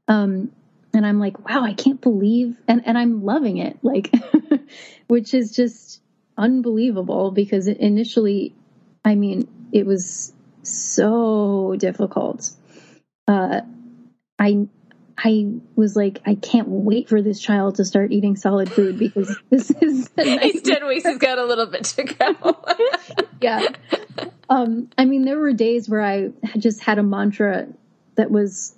Um, 0.08 0.52
and 0.94 1.06
I'm 1.06 1.18
like, 1.18 1.48
wow, 1.48 1.64
I 1.64 1.72
can't 1.72 2.00
believe, 2.00 2.56
and, 2.68 2.82
and 2.86 2.98
I'm 2.98 3.24
loving 3.24 3.56
it. 3.56 3.78
Like, 3.82 4.12
which 5.06 5.32
is 5.32 5.56
just, 5.56 6.02
unbelievable 6.36 7.30
because 7.30 7.66
initially, 7.68 8.54
I 9.04 9.14
mean, 9.14 9.48
it 9.72 9.86
was 9.86 10.32
so 10.62 11.74
difficult. 11.78 12.50
Uh, 13.26 13.62
I 14.38 14.68
I 15.16 15.46
was 15.76 15.94
like, 15.94 16.20
I 16.26 16.34
can't 16.34 16.68
wait 16.68 17.08
for 17.08 17.22
this 17.22 17.40
child 17.40 17.76
to 17.76 17.84
start 17.84 18.12
eating 18.12 18.36
solid 18.36 18.70
food 18.70 18.98
because 18.98 19.36
this 19.50 19.70
is. 19.70 20.10
He's 20.16 20.62
ten 20.62 20.86
weeks. 20.86 21.06
He's 21.06 21.18
got 21.18 21.38
a 21.38 21.44
little 21.44 21.66
bit 21.66 21.84
to 21.84 22.04
go. 22.04 22.56
yeah. 23.40 23.68
Um, 24.48 24.90
I 24.98 25.04
mean, 25.04 25.24
there 25.24 25.38
were 25.38 25.52
days 25.52 25.88
where 25.88 26.02
I 26.02 26.30
just 26.58 26.82
had 26.82 26.98
a 26.98 27.02
mantra 27.02 27.68
that 28.16 28.30
was, 28.30 28.74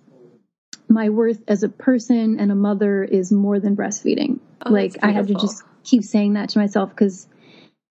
my 0.89 1.09
worth 1.09 1.43
as 1.49 1.63
a 1.63 1.69
person 1.69 2.39
and 2.39 2.53
a 2.53 2.55
mother 2.55 3.03
is 3.03 3.33
more 3.33 3.59
than 3.59 3.75
breastfeeding. 3.75 4.41
Oh, 4.65 4.73
like 4.73 4.97
I 5.03 5.13
had 5.13 5.29
to 5.29 5.35
just 5.35 5.63
keep 5.83 6.05
saying 6.05 6.35
that 6.35 6.51
to 6.51 6.59
myself 6.59 6.91
because, 6.91 7.27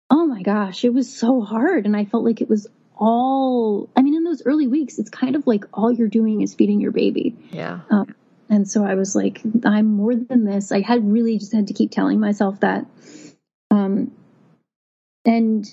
oh 0.09 0.27
my 0.27 0.43
gosh, 0.43 0.85
it 0.85 0.95
was 0.95 1.13
so 1.13 1.41
hard, 1.41 1.85
and 1.85 1.97
I 1.97 2.05
felt 2.05 2.25
like 2.25 2.41
it 2.41 2.49
was 2.49 2.69
all. 2.97 3.89
I 3.97 4.03
mean, 4.03 4.15
in 4.15 4.25
those 4.25 4.43
early 4.45 4.67
weeks, 4.67 4.99
it's 4.99 5.11
kind 5.11 5.37
of 5.37 5.47
like 5.47 5.65
all 5.73 5.93
you're 5.93 6.09
doing 6.09 6.41
is 6.41 6.55
feeding 6.55 6.81
your 6.81 6.93
baby. 6.93 7.37
Yeah. 7.51 7.81
Um, 7.91 8.15
and 8.49 8.69
so 8.69 8.85
I 8.85 8.95
was 8.95 9.15
like, 9.17 9.41
I'm 9.65 9.87
more 9.87 10.15
than 10.15 10.45
this. 10.45 10.73
I 10.73 10.81
had 10.81 11.11
really 11.11 11.39
just 11.39 11.53
had 11.53 11.69
to 11.69 11.75
keep 11.75 11.91
telling 11.91 12.21
myself 12.21 12.61
that. 12.61 12.87
Um, 13.71 14.13
and 15.25 15.67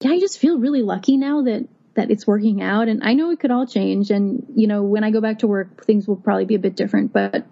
yeah, 0.00 0.10
I 0.10 0.20
just 0.20 0.38
feel 0.38 0.58
really 0.58 0.82
lucky 0.82 1.16
now 1.16 1.42
that 1.42 1.68
that 1.94 2.10
it's 2.10 2.26
working 2.26 2.62
out. 2.62 2.88
And 2.88 3.04
I 3.04 3.14
know 3.14 3.30
it 3.30 3.40
could 3.40 3.50
all 3.50 3.66
change. 3.66 4.10
And 4.10 4.46
you 4.54 4.66
know, 4.66 4.82
when 4.82 5.04
I 5.04 5.10
go 5.10 5.20
back 5.20 5.40
to 5.40 5.46
work, 5.46 5.84
things 5.84 6.08
will 6.08 6.16
probably 6.16 6.44
be 6.44 6.56
a 6.56 6.60
bit 6.60 6.76
different. 6.76 7.12
But 7.12 7.46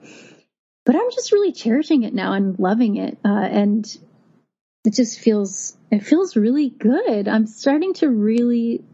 but 0.84 0.96
I'm 0.96 1.10
just 1.12 1.32
really 1.32 1.52
cherishing 1.52 2.02
it 2.02 2.14
now 2.14 2.32
and 2.32 2.58
loving 2.58 2.96
it. 2.96 3.18
Uh, 3.24 3.28
and 3.28 3.98
it 4.84 4.94
just 4.94 5.20
feels 5.20 5.76
it 5.90 6.04
feels 6.04 6.36
really 6.36 6.68
good. 6.68 7.28
I'm 7.28 7.46
starting 7.46 7.94
to 7.94 8.08
really 8.08 8.84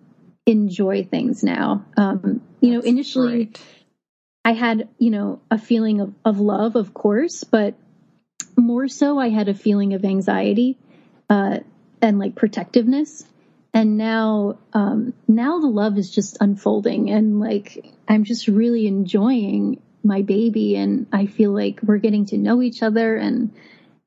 enjoy 0.47 1.05
things 1.05 1.43
now. 1.43 1.85
Um, 1.97 2.43
you 2.61 2.75
That's 2.75 2.85
know, 2.85 2.91
initially. 2.91 3.47
Great 3.47 3.61
I 4.45 4.53
had, 4.53 4.89
you 4.99 5.11
know, 5.11 5.41
a 5.51 5.59
feeling 5.59 6.01
of, 6.01 6.15
of 6.25 6.39
love, 6.39 6.77
of 6.77 6.93
course, 6.93 7.45
but 7.45 7.75
more 8.57 8.89
so 8.89 9.19
I 9.19 9.31
had 9.31 9.49
a 9.49 9.55
feeling 9.55 9.95
of 9.95 10.05
anxiety 10.05 10.77
uh, 11.31 11.61
and 12.03 12.19
like 12.19 12.35
protectiveness. 12.35 13.25
And 13.73 13.97
now, 13.97 14.59
um, 14.75 15.15
now 15.27 15.61
the 15.61 15.69
love 15.69 15.97
is 15.97 16.11
just 16.11 16.37
unfolding 16.41 17.11
and 17.11 17.41
like 17.41 17.93
I'm 18.07 18.25
just 18.25 18.47
really 18.47 18.87
enjoying 18.87 19.81
my 20.05 20.21
baby 20.21 20.77
and 20.77 21.07
I 21.11 21.27
feel 21.27 21.53
like 21.53 21.81
we're 21.83 21.99
getting 21.99 22.27
to 22.27 22.37
know 22.37 22.61
each 22.61 22.83
other 22.83 23.17
and 23.17 23.51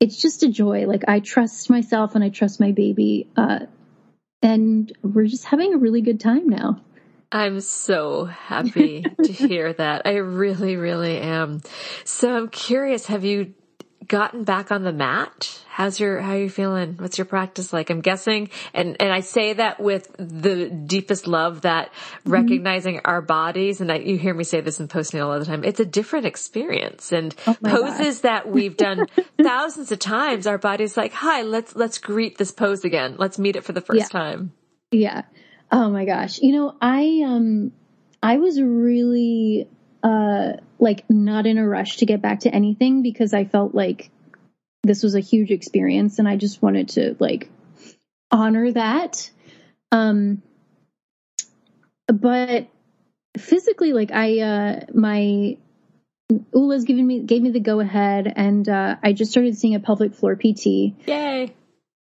it's 0.00 0.20
just 0.20 0.42
a 0.42 0.48
joy. 0.48 0.86
Like 0.86 1.04
I 1.08 1.20
trust 1.20 1.70
myself 1.70 2.14
and 2.14 2.22
I 2.22 2.28
trust 2.28 2.60
my 2.60 2.72
baby. 2.72 3.28
Uh, 3.36 3.60
and 4.42 4.92
we're 5.02 5.26
just 5.26 5.44
having 5.44 5.74
a 5.74 5.78
really 5.78 6.00
good 6.00 6.20
time 6.20 6.48
now. 6.48 6.80
I'm 7.30 7.60
so 7.60 8.24
happy 8.24 9.04
to 9.22 9.32
hear 9.32 9.72
that. 9.72 10.02
I 10.06 10.16
really, 10.16 10.76
really 10.76 11.18
am. 11.18 11.60
So 12.04 12.34
I'm 12.34 12.48
curious, 12.48 13.06
have 13.06 13.24
you 13.24 13.54
gotten 14.08 14.44
back 14.44 14.72
on 14.72 14.82
the 14.82 14.92
mat? 14.92 15.60
How's 15.68 16.00
your, 16.00 16.20
how 16.20 16.32
are 16.32 16.38
you 16.38 16.50
feeling? 16.50 16.94
What's 16.98 17.18
your 17.18 17.24
practice 17.24 17.72
like? 17.72 17.90
I'm 17.90 18.00
guessing, 18.00 18.50
and, 18.74 18.96
and 18.98 19.12
I 19.12 19.20
say 19.20 19.52
that 19.52 19.78
with 19.78 20.10
the 20.18 20.68
deepest 20.68 21.28
love 21.28 21.60
that 21.60 21.92
mm-hmm. 21.92 22.30
recognizing 22.30 23.00
our 23.04 23.22
bodies, 23.22 23.80
and 23.80 23.92
I, 23.92 23.96
you 23.96 24.18
hear 24.18 24.34
me 24.34 24.44
say 24.44 24.60
this 24.60 24.80
in 24.80 24.88
postnatal 24.88 25.26
all 25.26 25.38
the 25.38 25.44
time, 25.44 25.62
it's 25.62 25.80
a 25.80 25.84
different 25.84 26.26
experience 26.26 27.12
and 27.12 27.34
oh 27.46 27.56
poses 27.62 28.22
that 28.22 28.50
we've 28.50 28.76
done 28.76 29.06
thousands 29.40 29.92
of 29.92 29.98
times. 29.98 30.46
Our 30.46 30.58
body's 30.58 30.96
like, 30.96 31.12
hi, 31.12 31.42
let's, 31.42 31.76
let's 31.76 31.98
greet 31.98 32.38
this 32.38 32.50
pose 32.50 32.84
again. 32.84 33.14
Let's 33.18 33.38
meet 33.38 33.54
it 33.54 33.64
for 33.64 33.72
the 33.72 33.80
first 33.80 34.00
yeah. 34.12 34.20
time. 34.20 34.52
Yeah. 34.90 35.22
Oh 35.70 35.90
my 35.90 36.04
gosh. 36.04 36.40
You 36.40 36.52
know, 36.52 36.76
I 36.80 37.22
um 37.24 37.72
I 38.22 38.38
was 38.38 38.60
really 38.60 39.68
uh 40.02 40.52
like 40.78 41.08
not 41.10 41.46
in 41.46 41.58
a 41.58 41.68
rush 41.68 41.98
to 41.98 42.06
get 42.06 42.22
back 42.22 42.40
to 42.40 42.54
anything 42.54 43.02
because 43.02 43.34
I 43.34 43.44
felt 43.44 43.74
like 43.74 44.10
this 44.82 45.02
was 45.02 45.14
a 45.14 45.20
huge 45.20 45.50
experience 45.50 46.18
and 46.18 46.28
I 46.28 46.36
just 46.36 46.62
wanted 46.62 46.90
to 46.90 47.16
like 47.18 47.50
honor 48.30 48.70
that. 48.72 49.30
Um 49.92 50.42
but 52.06 52.68
physically 53.36 53.92
like 53.92 54.12
I 54.12 54.40
uh 54.40 54.80
my 54.94 55.56
Ula's 56.54 56.84
given 56.84 57.06
me 57.06 57.20
gave 57.20 57.42
me 57.42 57.50
the 57.50 57.60
go 57.60 57.80
ahead 57.80 58.32
and 58.34 58.68
uh 58.68 58.96
I 59.02 59.12
just 59.12 59.30
started 59.30 59.56
seeing 59.56 59.74
a 59.74 59.80
pelvic 59.80 60.14
floor 60.14 60.36
PT. 60.36 60.94
Yay. 61.06 61.54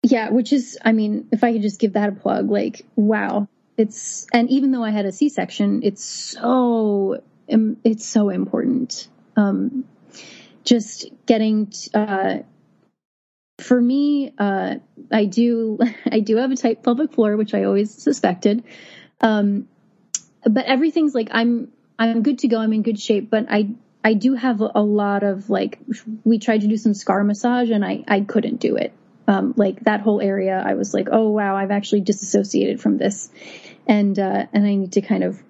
Yeah, 0.02 0.30
which 0.30 0.52
is, 0.52 0.78
I 0.82 0.92
mean, 0.92 1.28
if 1.30 1.44
I 1.44 1.52
could 1.52 1.62
just 1.62 1.78
give 1.78 1.92
that 1.92 2.08
a 2.08 2.12
plug, 2.12 2.50
like, 2.50 2.86
wow. 2.96 3.48
It's, 3.76 4.26
and 4.32 4.48
even 4.50 4.72
though 4.72 4.84
I 4.84 4.90
had 4.90 5.04
a 5.04 5.12
C-section, 5.12 5.80
it's 5.82 6.04
so, 6.04 7.22
it's 7.84 8.06
so 8.06 8.28
important. 8.30 9.08
Um, 9.36 9.84
just 10.64 11.06
getting, 11.26 11.72
uh, 11.94 12.38
for 13.58 13.80
me, 13.80 14.32
uh, 14.38 14.76
I 15.10 15.24
do, 15.24 15.78
I 16.10 16.20
do 16.20 16.36
have 16.36 16.50
a 16.50 16.56
tight 16.56 16.82
pelvic 16.82 17.12
floor, 17.12 17.36
which 17.36 17.54
I 17.54 17.64
always 17.64 17.94
suspected. 17.94 18.64
Um, 19.20 19.68
but 20.44 20.66
everything's 20.66 21.14
like, 21.14 21.28
I'm, 21.32 21.68
I'm 21.98 22.22
good 22.22 22.40
to 22.40 22.48
go. 22.48 22.58
I'm 22.58 22.72
in 22.72 22.82
good 22.82 22.98
shape, 22.98 23.30
but 23.30 23.46
I, 23.50 23.70
I 24.02 24.14
do 24.14 24.34
have 24.34 24.60
a 24.60 24.80
lot 24.80 25.22
of 25.22 25.50
like, 25.50 25.78
we 26.24 26.38
tried 26.38 26.62
to 26.62 26.66
do 26.66 26.78
some 26.78 26.94
scar 26.94 27.22
massage 27.22 27.70
and 27.70 27.84
I, 27.84 28.04
I 28.08 28.20
couldn't 28.20 28.60
do 28.60 28.76
it 28.76 28.94
um, 29.30 29.54
like 29.56 29.80
that 29.84 30.00
whole 30.00 30.20
area, 30.20 30.60
I 30.64 30.74
was 30.74 30.92
like, 30.92 31.08
oh 31.10 31.30
wow, 31.30 31.54
I've 31.54 31.70
actually 31.70 32.00
disassociated 32.00 32.80
from 32.80 32.98
this, 32.98 33.30
and 33.86 34.18
uh, 34.18 34.46
and 34.52 34.66
I 34.66 34.74
need 34.74 34.92
to 34.92 35.02
kind 35.02 35.22
of 35.22 35.40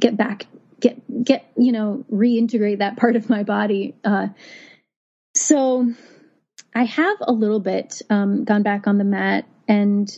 get 0.00 0.16
back, 0.16 0.46
get 0.80 1.24
get 1.24 1.50
you 1.56 1.72
know 1.72 2.04
reintegrate 2.10 2.78
that 2.78 2.96
part 2.96 3.16
of 3.16 3.28
my 3.28 3.42
body. 3.42 3.94
Uh, 4.04 4.28
so 5.34 5.92
I 6.74 6.84
have 6.84 7.16
a 7.20 7.32
little 7.32 7.60
bit 7.60 8.02
um, 8.10 8.44
gone 8.44 8.62
back 8.62 8.86
on 8.86 8.98
the 8.98 9.04
mat, 9.04 9.46
and 9.66 10.08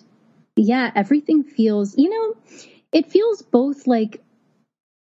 yeah, 0.57 0.91
everything 0.95 1.45
feels 1.45 1.97
you 1.97 2.11
know, 2.11 2.37
it 2.93 3.11
feels 3.11 3.43
both 3.43 3.87
like 3.87 4.23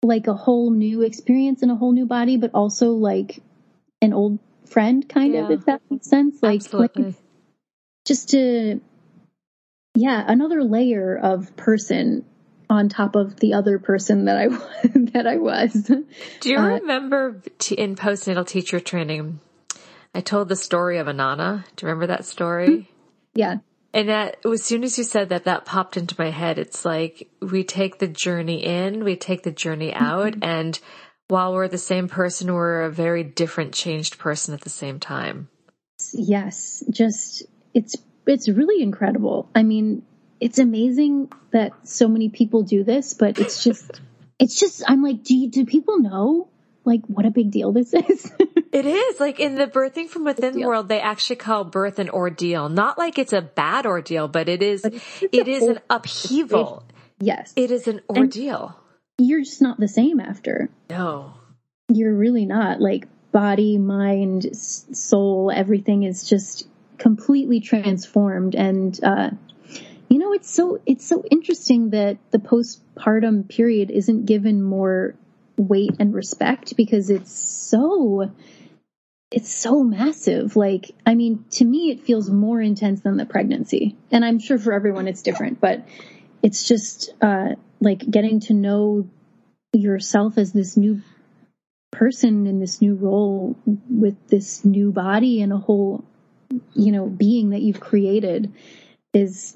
like 0.03 0.27
a 0.27 0.33
whole 0.33 0.71
new 0.71 1.03
experience 1.03 1.61
in 1.63 1.69
a 1.69 1.75
whole 1.75 1.91
new 1.91 2.05
body, 2.05 2.37
but 2.37 2.51
also 2.53 2.91
like 2.91 3.41
an 4.01 4.13
old 4.13 4.39
friend 4.65 5.07
kind 5.07 5.33
yeah. 5.33 5.45
of 5.45 5.51
if 5.51 5.65
that 5.65 5.81
makes 5.89 6.09
sense 6.09 6.41
like 6.41 6.61
like 6.73 6.95
just 8.05 8.29
to, 8.29 8.81
yeah, 9.95 10.23
another 10.25 10.63
layer 10.63 11.17
of 11.17 11.55
person 11.55 12.25
on 12.71 12.87
top 12.87 13.17
of 13.17 13.35
the 13.41 13.53
other 13.53 13.77
person 13.77 14.25
that 14.25 14.37
I 14.37 14.47
that 15.11 15.27
I 15.27 15.37
was. 15.37 15.73
Do 16.39 16.49
you 16.49 16.57
uh, 16.57 16.79
remember 16.79 17.41
t- 17.59 17.75
in 17.75 17.95
postnatal 17.95 18.47
teacher 18.47 18.79
training? 18.79 19.41
I 20.15 20.21
told 20.21 20.47
the 20.47 20.55
story 20.55 20.97
of 20.97 21.07
Inanna. 21.07 21.65
Do 21.75 21.85
you 21.85 21.89
remember 21.89 22.07
that 22.07 22.25
story? 22.25 22.67
Hmm. 22.67 22.81
Yeah. 23.35 23.57
And 23.93 24.07
that 24.07 24.37
as 24.45 24.63
soon 24.63 24.85
as 24.85 24.97
you 24.97 25.03
said 25.03 25.29
that, 25.29 25.43
that 25.43 25.65
popped 25.65 25.97
into 25.97 26.15
my 26.17 26.29
head. 26.29 26.57
It's 26.57 26.85
like 26.85 27.29
we 27.41 27.65
take 27.65 27.99
the 27.99 28.07
journey 28.07 28.63
in, 28.63 29.03
we 29.03 29.17
take 29.17 29.43
the 29.43 29.51
journey 29.51 29.93
out, 29.93 30.31
mm-hmm. 30.31 30.43
and 30.43 30.79
while 31.27 31.53
we're 31.53 31.67
the 31.67 31.77
same 31.77 32.07
person, 32.07 32.53
we're 32.53 32.83
a 32.83 32.91
very 32.91 33.23
different, 33.23 33.73
changed 33.73 34.17
person 34.17 34.53
at 34.53 34.61
the 34.61 34.69
same 34.69 34.99
time. 34.99 35.49
Yes, 36.13 36.83
just 36.89 37.43
it's 37.73 37.97
it's 38.25 38.47
really 38.47 38.81
incredible. 38.81 39.49
I 39.53 39.63
mean, 39.63 40.03
it's 40.41 40.57
amazing 40.57 41.31
that 41.51 41.71
so 41.87 42.07
many 42.07 42.27
people 42.29 42.63
do 42.63 42.83
this, 42.83 43.13
but 43.13 43.39
it's 43.39 43.63
just 43.63 44.01
it's 44.39 44.59
just 44.59 44.83
I'm 44.87 45.03
like, 45.03 45.23
do 45.23 45.37
you, 45.37 45.49
do 45.49 45.65
people 45.65 45.99
know 45.99 46.49
like 46.83 47.01
what 47.05 47.25
a 47.25 47.29
big 47.31 47.51
deal 47.51 47.71
this 47.71 47.93
is? 47.93 48.31
it 48.73 48.85
is 48.85 49.19
like 49.19 49.39
in 49.39 49.55
the 49.55 49.67
birthing 49.67 50.09
from 50.09 50.25
within 50.25 50.59
world, 50.59 50.89
they 50.89 50.99
actually 50.99 51.35
call 51.37 51.63
birth 51.63 51.99
an 51.99 52.09
ordeal. 52.09 52.67
Not 52.67 52.97
like 52.97 53.19
it's 53.19 53.33
a 53.33 53.41
bad 53.41 53.85
ordeal, 53.85 54.27
but 54.27 54.49
it 54.49 54.63
is 54.63 54.81
but 54.81 54.93
it 55.31 55.47
is 55.47 55.63
an 55.63 55.79
upheaval. 55.89 56.83
Yes, 57.19 57.53
it 57.55 57.69
is 57.69 57.87
an 57.87 58.01
ordeal. 58.09 58.75
And 59.19 59.27
you're 59.27 59.43
just 59.43 59.61
not 59.61 59.79
the 59.79 59.87
same 59.87 60.19
after. 60.19 60.69
No, 60.89 61.35
you're 61.87 62.15
really 62.15 62.47
not. 62.47 62.81
Like 62.81 63.07
body, 63.31 63.77
mind, 63.77 64.55
soul, 64.57 65.51
everything 65.53 66.01
is 66.01 66.27
just 66.27 66.67
completely 66.97 67.59
transformed 67.59 68.55
and 68.55 68.99
uh, 69.03 69.29
you 70.11 70.19
know 70.19 70.33
it's 70.33 70.49
so 70.49 70.79
it's 70.85 71.07
so 71.07 71.23
interesting 71.31 71.91
that 71.91 72.17
the 72.31 72.37
postpartum 72.37 73.47
period 73.47 73.89
isn't 73.89 74.25
given 74.25 74.61
more 74.61 75.15
weight 75.57 75.91
and 75.99 76.13
respect 76.13 76.75
because 76.75 77.09
it's 77.09 77.31
so 77.31 78.31
it's 79.31 79.53
so 79.53 79.83
massive. 79.83 80.55
Like 80.55 80.91
i 81.05 81.15
mean 81.15 81.45
to 81.51 81.65
me 81.65 81.91
it 81.91 82.01
feels 82.01 82.29
more 82.29 82.61
intense 82.61 83.01
than 83.01 83.17
the 83.17 83.25
pregnancy. 83.25 83.95
And 84.11 84.25
i'm 84.25 84.39
sure 84.39 84.57
for 84.57 84.73
everyone 84.73 85.07
it's 85.07 85.21
different 85.21 85.61
but 85.61 85.85
it's 86.43 86.67
just 86.67 87.13
uh 87.21 87.55
like 87.79 88.09
getting 88.09 88.41
to 88.41 88.53
know 88.53 89.09
yourself 89.73 90.37
as 90.37 90.51
this 90.51 90.75
new 90.75 91.01
person 91.91 92.47
in 92.47 92.59
this 92.59 92.81
new 92.81 92.95
role 92.95 93.55
with 93.89 94.15
this 94.27 94.65
new 94.65 94.91
body 94.91 95.41
and 95.41 95.53
a 95.53 95.57
whole 95.57 96.03
you 96.73 96.91
know, 96.91 97.07
being 97.07 97.51
that 97.51 97.61
you've 97.61 97.79
created 97.79 98.51
is, 99.13 99.55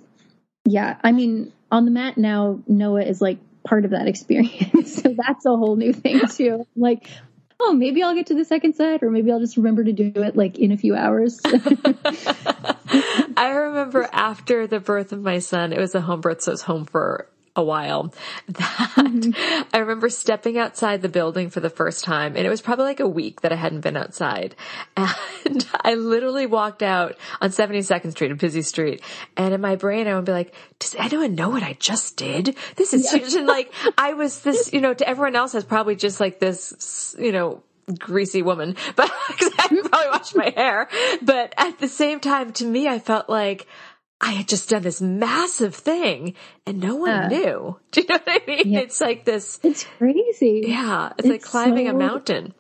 yeah. 0.66 0.98
I 1.04 1.12
mean, 1.12 1.54
on 1.72 1.86
the 1.86 1.92
mat 1.92 2.18
now, 2.18 2.60
Noah 2.68 3.04
is 3.04 3.22
like 3.22 3.38
part 3.64 3.86
of 3.86 3.92
that 3.92 4.08
experience. 4.08 4.96
so 5.02 5.16
that's 5.16 5.46
a 5.46 5.56
whole 5.56 5.76
new 5.76 5.94
thing 5.94 6.22
too. 6.28 6.68
Like, 6.76 7.08
oh, 7.60 7.74
maybe 7.74 8.04
I'll 8.04 8.16
get 8.16 8.28
to 8.28 8.36
the 8.36 8.46
second 8.46 8.76
set 8.76 9.04
or 9.04 9.12
maybe 9.12 9.32
I'll 9.32 9.40
just 9.40 9.58
remember 9.58 9.84
to 9.84 9.94
do 9.94 10.12
it 10.16 10.36
like 10.36 10.58
in 10.58 10.72
a 10.72 10.78
few 10.78 10.96
hours. 10.96 11.40
I 13.38 13.50
remember 13.50 14.08
after 14.12 14.68
the 14.68 14.80
birth 14.80 15.12
of 15.12 15.22
my 15.22 15.40
son, 15.40 15.74
it 15.74 15.80
was 15.80 15.96
a 15.96 16.02
home 16.02 16.22
birth, 16.22 16.42
so 16.42 16.52
I 16.52 16.54
was 16.54 16.62
home 16.62 16.86
for 16.86 17.28
a 17.56 17.64
while 17.64 18.14
that 18.48 18.92
mm-hmm. 18.98 19.62
I 19.74 19.78
remember 19.78 20.10
stepping 20.10 20.58
outside 20.58 21.02
the 21.02 21.10
building 21.10 21.50
for 21.50 21.60
the 21.60 21.70
first 21.70 22.04
time 22.04 22.36
and 22.36 22.46
it 22.46 22.50
was 22.50 22.62
probably 22.62 22.86
like 22.86 23.00
a 23.00 23.08
week 23.08 23.42
that 23.42 23.52
I 23.52 23.56
hadn't 23.56 23.82
been 23.82 23.98
outside. 23.98 24.56
And 25.46 25.64
I 25.82 25.94
literally 25.94 26.48
walked 26.48 26.82
out 26.82 27.18
on 27.40 27.50
72nd 27.52 28.12
Street, 28.12 28.32
a 28.32 28.36
busy 28.36 28.64
street. 28.64 29.04
And 29.38 29.54
in 29.54 29.62
my 29.62 29.76
brain, 29.76 30.08
I 30.08 30.16
would 30.16 30.26
be 30.26 30.32
like, 30.32 30.56
does 30.80 30.96
anyone 30.96 31.36
know 31.36 31.50
what 31.50 31.62
I 31.62 31.74
just 31.74 32.18
did? 32.18 32.58
This 32.76 32.94
is 32.94 33.06
yeah. 33.06 33.20
huge. 33.20 33.36
And 33.36 33.46
like, 33.46 33.72
I 33.96 34.14
was 34.14 34.40
this, 34.42 34.74
you 34.74 34.82
know, 34.82 34.96
to 34.96 35.08
everyone 35.08 35.36
else, 35.36 35.54
I 35.54 35.60
was 35.60 35.66
probably 35.66 35.96
just 35.96 36.20
like 36.20 36.40
this, 36.40 37.16
you 37.20 37.32
know, 37.32 37.62
greasy 38.00 38.42
woman, 38.42 38.76
but 38.96 39.12
I 39.12 39.68
probably 39.68 40.10
washed 40.10 40.36
my 40.36 40.52
hair. 40.56 40.90
But 41.22 41.54
at 41.58 41.80
the 41.80 41.88
same 41.88 42.20
time, 42.20 42.54
to 42.54 42.66
me, 42.66 42.88
I 42.88 43.00
felt 43.00 43.30
like, 43.30 43.68
I 44.26 44.32
had 44.32 44.48
just 44.48 44.70
done 44.70 44.82
this 44.82 45.02
massive 45.02 45.76
thing 45.76 46.34
and 46.66 46.80
no 46.80 46.96
one 46.96 47.12
uh, 47.12 47.28
knew. 47.28 47.80
Do 47.92 48.02
you 48.02 48.08
know 48.08 48.16
what 48.16 48.28
I 48.28 48.46
mean? 48.48 48.72
Yeah. 48.74 48.80
It's 48.80 49.00
like 49.00 49.24
this. 49.24 49.60
It's 49.62 49.84
crazy. 49.84 50.64
Yeah. 50.66 51.12
It's, 51.12 51.20
it's 51.20 51.28
like 51.28 51.42
climbing 51.44 51.86
so, 51.86 51.96
a 51.96 51.98
mountain. 51.98 52.54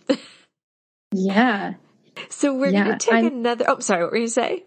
yeah. 1.11 1.73
So 2.29 2.53
we're 2.53 2.69
yeah, 2.69 2.85
going 2.85 2.97
to 2.97 3.05
take 3.05 3.13
I'm, 3.13 3.25
another. 3.25 3.65
Oh, 3.67 3.79
sorry. 3.79 4.03
What 4.03 4.13
were 4.13 4.17
you 4.17 4.29
say? 4.29 4.63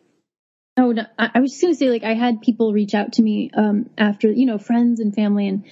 Oh, 0.76 0.92
no. 0.92 1.06
I, 1.18 1.30
I 1.36 1.40
was 1.40 1.52
just 1.52 1.62
going 1.62 1.72
to 1.72 1.78
say, 1.78 1.88
like, 1.88 2.04
I 2.04 2.12
had 2.12 2.42
people 2.42 2.74
reach 2.74 2.92
out 2.92 3.14
to 3.14 3.22
me, 3.22 3.50
um, 3.56 3.88
after, 3.96 4.30
you 4.30 4.44
know, 4.44 4.58
friends 4.58 5.00
and 5.00 5.14
family 5.14 5.48
and, 5.48 5.64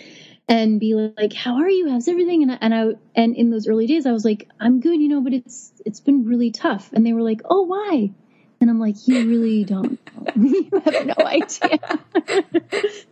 and 0.48 0.80
be 0.80 0.94
like, 0.94 1.34
how 1.34 1.56
are 1.56 1.68
you? 1.68 1.90
How's 1.90 2.08
everything? 2.08 2.44
And 2.44 2.52
I, 2.52 2.58
and 2.62 2.74
I, 2.74 2.84
and 3.14 3.36
in 3.36 3.50
those 3.50 3.68
early 3.68 3.86
days, 3.86 4.06
I 4.06 4.12
was 4.12 4.24
like, 4.24 4.48
I'm 4.58 4.80
good, 4.80 4.98
you 4.98 5.08
know, 5.08 5.20
but 5.20 5.34
it's, 5.34 5.70
it's 5.84 6.00
been 6.00 6.24
really 6.24 6.50
tough. 6.50 6.90
And 6.94 7.04
they 7.04 7.12
were 7.12 7.22
like, 7.22 7.42
oh, 7.44 7.64
why? 7.64 8.12
And 8.60 8.70
I'm 8.70 8.80
like, 8.80 9.06
you 9.06 9.28
really 9.28 9.64
don't 9.64 9.98
you 10.36 10.70
have 10.84 11.06
no 11.06 11.24
idea. 11.24 11.78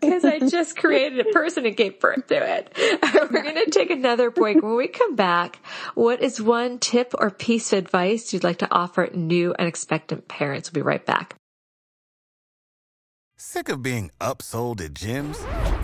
Because 0.01 0.25
I 0.25 0.39
just 0.39 0.77
created 0.77 1.27
a 1.27 1.33
person 1.33 1.65
and 1.65 1.75
gave 1.75 1.99
birth 1.99 2.27
to 2.27 2.35
it. 2.37 2.77
We're 3.15 3.43
going 3.43 3.55
to 3.55 3.71
take 3.71 3.91
another 3.91 4.31
break. 4.31 4.63
When 4.63 4.77
we 4.77 4.87
come 4.87 5.17
back, 5.17 5.57
what 5.95 6.23
is 6.23 6.43
one 6.43 6.79
tip 6.79 7.15
or 7.19 7.31
piece 7.31 7.73
of 7.73 7.79
advice 7.79 8.33
you'd 8.33 8.45
like 8.45 8.59
to 8.59 8.71
offer 8.71 9.09
new 9.15 9.55
and 9.59 9.67
expectant 9.67 10.29
parents? 10.29 10.71
We'll 10.71 10.83
be 10.83 10.87
right 10.87 11.05
back. 11.05 11.37
Sick 13.37 13.71
of 13.71 13.83
being 13.83 14.11
upsold 14.21 14.83
at 14.83 14.93
gyms? 14.93 15.84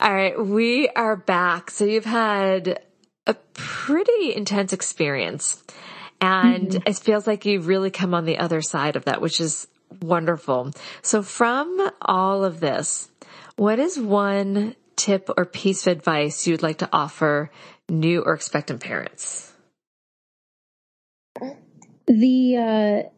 All 0.00 0.14
right, 0.14 0.40
we 0.42 0.88
are 0.88 1.14
back. 1.14 1.70
So 1.70 1.84
you've 1.84 2.06
had 2.06 2.80
a 3.26 3.34
pretty 3.34 4.34
intense 4.34 4.72
experience 4.72 5.62
and 6.22 6.68
mm-hmm. 6.68 6.82
it 6.86 6.96
feels 6.96 7.26
like 7.26 7.44
you've 7.44 7.66
really 7.66 7.90
come 7.90 8.14
on 8.14 8.24
the 8.24 8.38
other 8.38 8.62
side 8.62 8.96
of 8.96 9.04
that, 9.04 9.20
which 9.20 9.42
is 9.42 9.68
wonderful. 10.00 10.72
So 11.02 11.22
from 11.22 11.90
all 12.00 12.44
of 12.44 12.60
this, 12.60 13.10
what 13.56 13.78
is 13.78 13.98
one 13.98 14.74
tip 14.96 15.28
or 15.36 15.44
piece 15.44 15.86
of 15.86 15.98
advice 15.98 16.46
you'd 16.46 16.62
like 16.62 16.78
to 16.78 16.88
offer 16.94 17.50
new 17.90 18.22
or 18.22 18.32
expectant 18.32 18.80
parents? 18.80 19.52
The, 22.06 22.56
uh, 22.56 23.10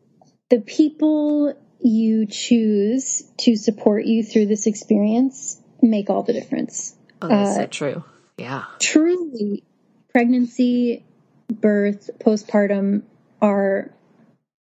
the 0.51 0.61
people 0.61 1.55
you 1.80 2.26
choose 2.26 3.22
to 3.39 3.55
support 3.55 4.05
you 4.05 4.24
through 4.24 4.47
this 4.47 4.66
experience 4.66 5.62
make 5.83 6.09
all 6.09 6.22
the 6.22 6.33
difference. 6.33 6.97
Oh, 7.20 7.28
that's 7.28 7.51
uh, 7.51 7.55
so 7.62 7.66
true. 7.66 8.05
Yeah. 8.39 8.64
Truly, 8.78 9.64
pregnancy, 10.11 11.05
birth, 11.49 12.11
postpartum 12.18 13.03
are 13.41 13.91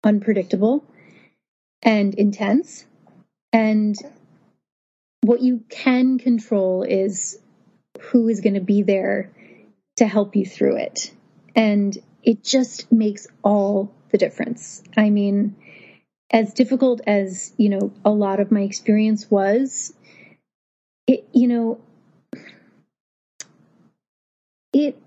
unpredictable 0.02 0.84
and 1.82 2.14
intense. 2.14 2.84
And 3.52 3.96
what 5.22 5.40
you 5.40 5.64
can 5.68 6.18
control 6.18 6.82
is 6.82 7.38
who 8.00 8.28
is 8.28 8.40
going 8.40 8.54
to 8.54 8.60
be 8.60 8.82
there 8.82 9.30
to 9.96 10.06
help 10.06 10.36
you 10.36 10.44
through 10.44 10.76
it. 10.76 11.12
And 11.54 11.96
it 12.22 12.42
just 12.42 12.90
makes 12.90 13.26
all 13.42 13.92
the 14.10 14.18
difference. 14.18 14.82
I 14.96 15.10
mean, 15.10 15.56
as 16.30 16.52
difficult 16.52 17.00
as, 17.06 17.52
you 17.56 17.68
know, 17.68 17.92
a 18.04 18.10
lot 18.10 18.40
of 18.40 18.50
my 18.50 18.62
experience 18.62 19.30
was, 19.30 19.92
it 21.06 21.28
you 21.32 21.48
know 21.48 21.80
it 24.72 24.98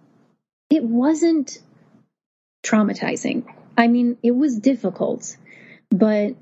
it 0.69 0.83
wasn't 0.83 1.59
traumatizing. 2.65 3.45
I 3.77 3.87
mean, 3.87 4.17
it 4.23 4.31
was 4.31 4.59
difficult, 4.59 5.37
but 5.89 6.35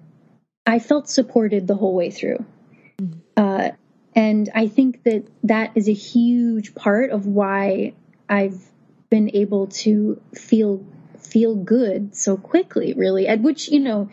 I 0.65 0.79
felt 0.79 1.09
supported 1.09 1.67
the 1.67 1.75
whole 1.75 1.93
way 1.93 2.09
through. 2.09 2.43
Mm-hmm. 2.99 3.19
Uh, 3.37 3.69
and 4.15 4.49
I 4.55 4.67
think 4.67 5.03
that 5.03 5.25
that 5.43 5.71
is 5.75 5.89
a 5.89 5.93
huge 5.93 6.73
part 6.73 7.11
of 7.11 7.27
why 7.27 7.93
I've 8.29 8.63
been 9.09 9.29
able 9.35 9.67
to 9.67 10.21
feel 10.33 10.85
feel 11.19 11.55
good 11.55 12.15
so 12.15 12.37
quickly, 12.37 12.93
really. 12.93 13.27
At 13.27 13.41
which 13.41 13.69
you 13.69 13.79
know, 13.79 14.09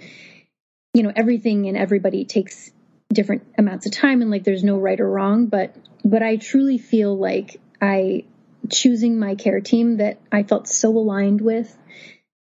you 0.92 1.02
know, 1.02 1.12
everything 1.14 1.68
and 1.68 1.76
everybody 1.76 2.24
takes 2.24 2.72
different 3.12 3.46
amounts 3.58 3.86
of 3.86 3.92
time 3.92 4.22
and 4.22 4.30
like 4.30 4.44
there's 4.44 4.64
no 4.64 4.78
right 4.78 5.00
or 5.00 5.08
wrong, 5.08 5.46
but 5.46 5.76
but 6.04 6.22
I 6.22 6.36
truly 6.36 6.78
feel 6.78 7.16
like 7.16 7.60
I 7.80 8.24
choosing 8.70 9.18
my 9.18 9.34
care 9.34 9.60
team 9.60 9.98
that 9.98 10.20
I 10.30 10.44
felt 10.44 10.68
so 10.68 10.90
aligned 10.90 11.40
with 11.40 11.76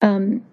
um 0.01 0.45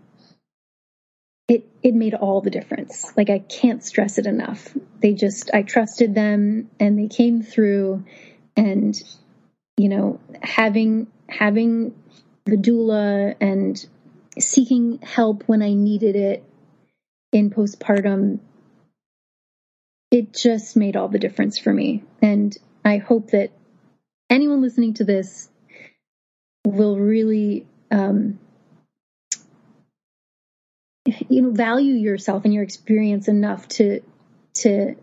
it 1.48 1.68
it 1.82 1.94
made 1.94 2.14
all 2.14 2.40
the 2.40 2.50
difference. 2.50 3.12
Like 3.16 3.30
I 3.30 3.40
can't 3.40 3.82
stress 3.82 4.18
it 4.18 4.26
enough. 4.26 4.76
They 5.00 5.14
just 5.14 5.50
I 5.52 5.62
trusted 5.62 6.14
them 6.14 6.70
and 6.78 6.98
they 6.98 7.08
came 7.08 7.42
through 7.42 8.04
and 8.56 9.00
you 9.76 9.88
know 9.88 10.20
having 10.42 11.08
having 11.28 11.94
the 12.44 12.56
doula 12.56 13.34
and 13.40 13.84
seeking 14.38 15.00
help 15.02 15.44
when 15.46 15.62
I 15.62 15.74
needed 15.74 16.16
it 16.16 16.44
in 17.32 17.50
postpartum 17.50 18.40
it 20.10 20.32
just 20.32 20.76
made 20.76 20.96
all 20.96 21.08
the 21.08 21.18
difference 21.18 21.58
for 21.58 21.72
me. 21.72 22.02
And 22.20 22.56
I 22.84 22.98
hope 22.98 23.30
that 23.30 23.50
anyone 24.28 24.60
listening 24.60 24.94
to 24.94 25.04
this 25.04 25.48
will 26.66 26.98
really, 26.98 27.66
um, 27.90 28.38
you 31.28 31.42
know, 31.42 31.50
value 31.50 31.94
yourself 31.94 32.44
and 32.44 32.52
your 32.52 32.62
experience 32.62 33.28
enough 33.28 33.68
to, 33.68 34.00
to 34.54 34.96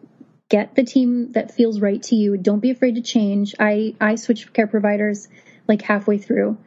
get 0.50 0.76
the 0.76 0.84
team 0.84 1.32
that 1.34 1.54
feels 1.54 1.80
right 1.80 2.02
to 2.04 2.16
you. 2.16 2.38
Don't 2.38 2.60
be 2.60 2.72
afraid 2.72 2.96
to 2.96 3.02
change. 3.02 3.56
I, 3.60 3.96
I 4.00 4.16
switched 4.16 4.54
care 4.54 4.68
providers 4.68 5.28
like 5.68 5.82
halfway 5.82 6.18
through. 6.18 6.58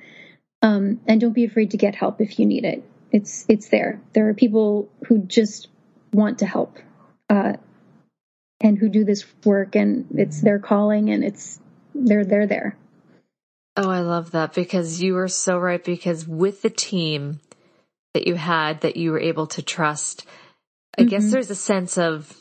Um, 0.62 1.00
and 1.06 1.20
don't 1.20 1.32
be 1.32 1.44
afraid 1.44 1.70
to 1.70 1.78
get 1.78 1.94
help 1.94 2.20
if 2.20 2.38
you 2.38 2.44
need 2.44 2.64
it. 2.64 2.84
It's, 3.12 3.46
it's 3.48 3.68
there. 3.68 4.00
There 4.12 4.28
are 4.28 4.34
people 4.34 4.90
who 5.06 5.20
just 5.20 5.68
want 6.12 6.40
to 6.40 6.46
help. 6.46 6.78
Uh, 7.30 7.54
and 8.60 8.78
who 8.78 8.88
do 8.88 9.04
this 9.04 9.24
work 9.44 9.74
and 9.74 10.06
it's 10.14 10.40
their 10.40 10.58
calling 10.58 11.10
and 11.10 11.24
it's 11.24 11.58
they're 11.94 12.24
they're 12.24 12.46
there. 12.46 12.76
Oh, 13.76 13.88
I 13.88 14.00
love 14.00 14.32
that 14.32 14.52
because 14.52 15.00
you 15.00 15.16
are 15.16 15.28
so 15.28 15.58
right 15.58 15.82
because 15.82 16.26
with 16.26 16.62
the 16.62 16.70
team 16.70 17.40
that 18.14 18.26
you 18.26 18.34
had 18.34 18.80
that 18.82 18.96
you 18.96 19.12
were 19.12 19.20
able 19.20 19.46
to 19.48 19.62
trust, 19.62 20.26
I 20.98 21.02
mm-hmm. 21.02 21.08
guess 21.08 21.30
there's 21.30 21.50
a 21.50 21.54
sense 21.54 21.96
of 21.96 22.36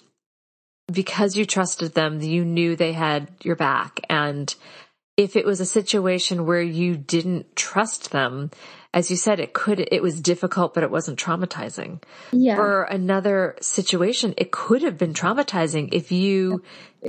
because 0.91 1.37
you 1.37 1.45
trusted 1.45 1.93
them, 1.93 2.21
you 2.21 2.43
knew 2.43 2.75
they 2.75 2.93
had 2.93 3.29
your 3.43 3.55
back. 3.55 3.99
And 4.09 4.53
if 5.17 5.35
it 5.35 5.45
was 5.45 5.59
a 5.59 5.65
situation 5.65 6.45
where 6.45 6.61
you 6.61 6.97
didn't 6.97 7.55
trust 7.55 8.11
them, 8.11 8.51
as 8.93 9.11
you 9.11 9.17
said, 9.17 9.39
it 9.39 9.53
could, 9.53 9.79
it 9.91 10.01
was 10.01 10.19
difficult, 10.19 10.73
but 10.73 10.83
it 10.83 10.89
wasn't 10.89 11.19
traumatizing. 11.19 12.01
Yeah. 12.31 12.55
For 12.55 12.83
another 12.83 13.55
situation, 13.61 14.33
it 14.37 14.51
could 14.51 14.81
have 14.81 14.97
been 14.97 15.13
traumatizing 15.13 15.89
if 15.91 16.11
you 16.11 16.63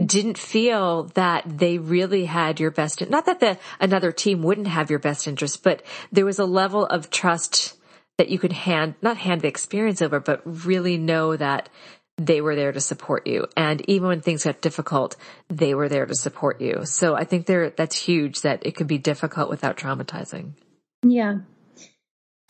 didn't 0.05 0.37
feel 0.37 1.05
that 1.15 1.45
they 1.47 1.79
really 1.79 2.27
had 2.27 2.61
your 2.61 2.71
best, 2.71 3.09
not 3.09 3.27
that 3.27 3.41
the, 3.41 3.59
another 3.81 4.13
team 4.13 4.43
wouldn't 4.43 4.69
have 4.69 4.91
your 4.91 4.99
best 4.99 5.27
interest, 5.27 5.63
but 5.63 5.83
there 6.13 6.27
was 6.27 6.39
a 6.39 6.45
level 6.45 6.85
of 6.85 7.09
trust 7.09 7.77
that 8.19 8.29
you 8.29 8.39
could 8.39 8.53
hand, 8.53 8.95
not 9.01 9.17
hand 9.17 9.41
the 9.41 9.49
experience 9.49 10.03
over, 10.03 10.21
but 10.21 10.43
really 10.45 10.99
know 10.99 11.35
that 11.35 11.71
they 12.19 12.43
were 12.43 12.55
there 12.55 12.73
to 12.73 12.81
support 12.81 13.27
you. 13.27 13.47
And 13.57 13.81
even 13.89 14.09
when 14.09 14.21
things 14.21 14.45
got 14.45 14.61
difficult, 14.61 15.17
they 15.49 15.75
were 15.75 15.89
there 15.89 16.05
to 16.05 16.15
support 16.15 16.61
you. 16.61 16.85
So 16.85 17.15
I 17.15 17.25
think 17.25 17.47
there, 17.47 17.71
that's 17.71 17.97
huge 17.97 18.43
that 18.43 18.67
it 18.67 18.73
could 18.77 18.87
be 18.87 18.99
difficult 18.99 19.49
without 19.49 19.79
traumatizing. 19.79 20.53
Yeah. 21.03 21.37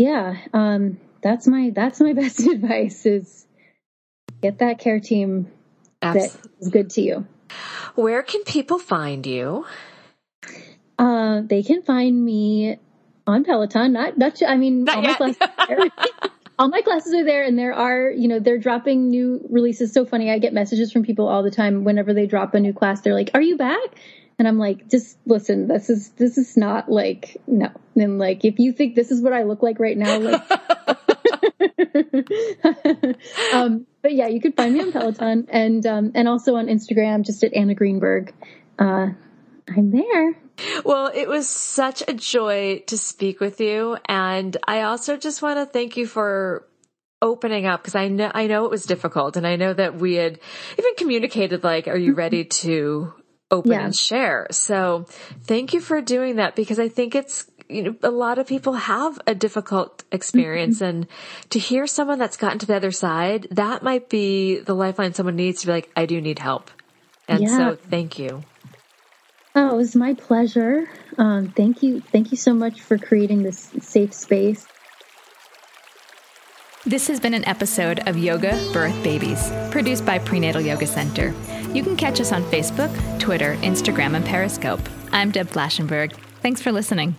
Yeah. 0.00 0.36
Um, 0.54 0.98
that's 1.20 1.46
my, 1.46 1.72
that's 1.74 2.00
my 2.00 2.12
best 2.14 2.40
advice 2.40 3.04
is 3.04 3.46
get 4.40 4.60
that 4.60 4.78
care 4.78 4.98
team 4.98 5.52
Absolutely. 6.00 6.40
that 6.40 6.64
is 6.64 6.68
good 6.70 6.90
to 6.90 7.02
you. 7.02 7.26
Where 7.96 8.22
can 8.22 8.42
people 8.44 8.78
find 8.78 9.26
you? 9.26 9.66
Uh, 10.98 11.42
they 11.44 11.62
can 11.62 11.82
find 11.82 12.24
me 12.24 12.78
on 13.26 13.44
Peloton. 13.44 13.92
Not, 13.92 14.16
not, 14.16 14.42
I 14.42 14.56
mean, 14.56 14.84
not 14.84 14.96
all 14.96 15.02
yet. 15.02 15.20
my 15.20 15.32
classes 15.34 15.92
all 16.58 16.68
my 16.68 16.80
classes 16.80 17.12
are 17.12 17.24
there 17.24 17.42
and 17.42 17.58
there 17.58 17.74
are, 17.74 18.10
you 18.10 18.28
know, 18.28 18.38
they're 18.38 18.58
dropping 18.58 19.10
new 19.10 19.46
releases. 19.50 19.92
So 19.92 20.06
funny. 20.06 20.30
I 20.30 20.38
get 20.38 20.54
messages 20.54 20.92
from 20.92 21.02
people 21.02 21.28
all 21.28 21.42
the 21.42 21.50
time 21.50 21.84
whenever 21.84 22.14
they 22.14 22.26
drop 22.26 22.54
a 22.54 22.60
new 22.60 22.72
class. 22.72 23.02
They're 23.02 23.14
like, 23.14 23.32
are 23.34 23.42
you 23.42 23.58
back? 23.58 23.96
And 24.40 24.48
I'm 24.48 24.58
like, 24.58 24.88
just 24.88 25.16
listen, 25.26 25.68
this 25.68 25.90
is, 25.90 26.08
this 26.12 26.38
is 26.38 26.56
not 26.56 26.90
like, 26.90 27.36
no. 27.46 27.70
And 27.94 28.18
like, 28.18 28.42
if 28.42 28.58
you 28.58 28.72
think 28.72 28.94
this 28.94 29.10
is 29.10 29.20
what 29.20 29.34
I 29.34 29.42
look 29.42 29.62
like 29.62 29.78
right 29.78 29.98
now, 29.98 30.18
like, 30.18 30.50
um, 33.52 33.86
but 34.00 34.14
yeah, 34.14 34.28
you 34.28 34.40
could 34.40 34.56
find 34.56 34.72
me 34.72 34.80
on 34.80 34.92
Peloton 34.92 35.46
and, 35.50 35.84
um, 35.84 36.12
and 36.14 36.26
also 36.26 36.56
on 36.56 36.68
Instagram, 36.68 37.22
just 37.22 37.44
at 37.44 37.52
Anna 37.52 37.74
Greenberg. 37.74 38.32
Uh, 38.78 39.08
I'm 39.68 39.90
there. 39.90 40.34
Well, 40.86 41.10
it 41.14 41.28
was 41.28 41.46
such 41.46 42.02
a 42.08 42.14
joy 42.14 42.82
to 42.86 42.96
speak 42.96 43.40
with 43.40 43.60
you. 43.60 43.98
And 44.06 44.56
I 44.66 44.84
also 44.84 45.18
just 45.18 45.42
want 45.42 45.58
to 45.58 45.66
thank 45.66 45.98
you 45.98 46.06
for 46.06 46.66
opening 47.20 47.66
up 47.66 47.82
because 47.82 47.94
I 47.94 48.08
know, 48.08 48.30
I 48.32 48.46
know 48.46 48.64
it 48.64 48.70
was 48.70 48.86
difficult 48.86 49.36
and 49.36 49.46
I 49.46 49.56
know 49.56 49.74
that 49.74 49.96
we 49.96 50.14
had 50.14 50.40
even 50.78 50.94
communicated 50.96 51.62
like, 51.62 51.88
are 51.88 51.98
you 51.98 52.14
ready 52.14 52.46
to 52.46 53.12
open 53.50 53.72
yeah. 53.72 53.84
and 53.84 53.96
share? 53.96 54.46
So 54.50 55.06
thank 55.44 55.74
you 55.74 55.80
for 55.80 56.00
doing 56.00 56.36
that 56.36 56.56
because 56.56 56.78
I 56.78 56.88
think 56.88 57.14
it's, 57.14 57.50
you 57.68 57.82
know, 57.82 57.94
a 58.02 58.10
lot 58.10 58.38
of 58.38 58.46
people 58.46 58.74
have 58.74 59.20
a 59.26 59.34
difficult 59.34 60.02
experience 60.10 60.76
mm-hmm. 60.76 60.84
and 60.84 61.06
to 61.50 61.58
hear 61.58 61.86
someone 61.86 62.18
that's 62.18 62.36
gotten 62.36 62.58
to 62.58 62.66
the 62.66 62.76
other 62.76 62.92
side, 62.92 63.46
that 63.52 63.82
might 63.82 64.08
be 64.08 64.58
the 64.58 64.74
lifeline 64.74 65.14
someone 65.14 65.36
needs 65.36 65.60
to 65.60 65.66
be 65.66 65.72
like, 65.72 65.90
I 65.96 66.06
do 66.06 66.20
need 66.20 66.38
help. 66.38 66.70
And 67.28 67.42
yeah. 67.42 67.56
so 67.56 67.76
thank 67.76 68.18
you. 68.18 68.42
Oh, 69.54 69.70
it 69.70 69.76
was 69.76 69.96
my 69.96 70.14
pleasure. 70.14 70.88
Um, 71.18 71.48
thank 71.48 71.82
you. 71.82 72.00
Thank 72.00 72.30
you 72.30 72.36
so 72.36 72.54
much 72.54 72.80
for 72.80 72.98
creating 72.98 73.42
this 73.42 73.70
safe 73.80 74.12
space. 74.12 74.66
This 76.86 77.08
has 77.08 77.20
been 77.20 77.34
an 77.34 77.44
episode 77.44 78.08
of 78.08 78.16
Yoga 78.16 78.52
Birth 78.72 79.04
Babies, 79.04 79.52
produced 79.70 80.06
by 80.06 80.18
Prenatal 80.18 80.62
Yoga 80.62 80.86
Center. 80.86 81.34
You 81.72 81.84
can 81.84 81.96
catch 81.96 82.20
us 82.20 82.32
on 82.32 82.42
Facebook, 82.44 82.90
Twitter, 83.20 83.54
Instagram, 83.56 84.16
and 84.16 84.24
Periscope. 84.24 84.80
I'm 85.12 85.30
Deb 85.30 85.48
Flashenberg. 85.48 86.12
Thanks 86.42 86.60
for 86.60 86.72
listening. 86.72 87.14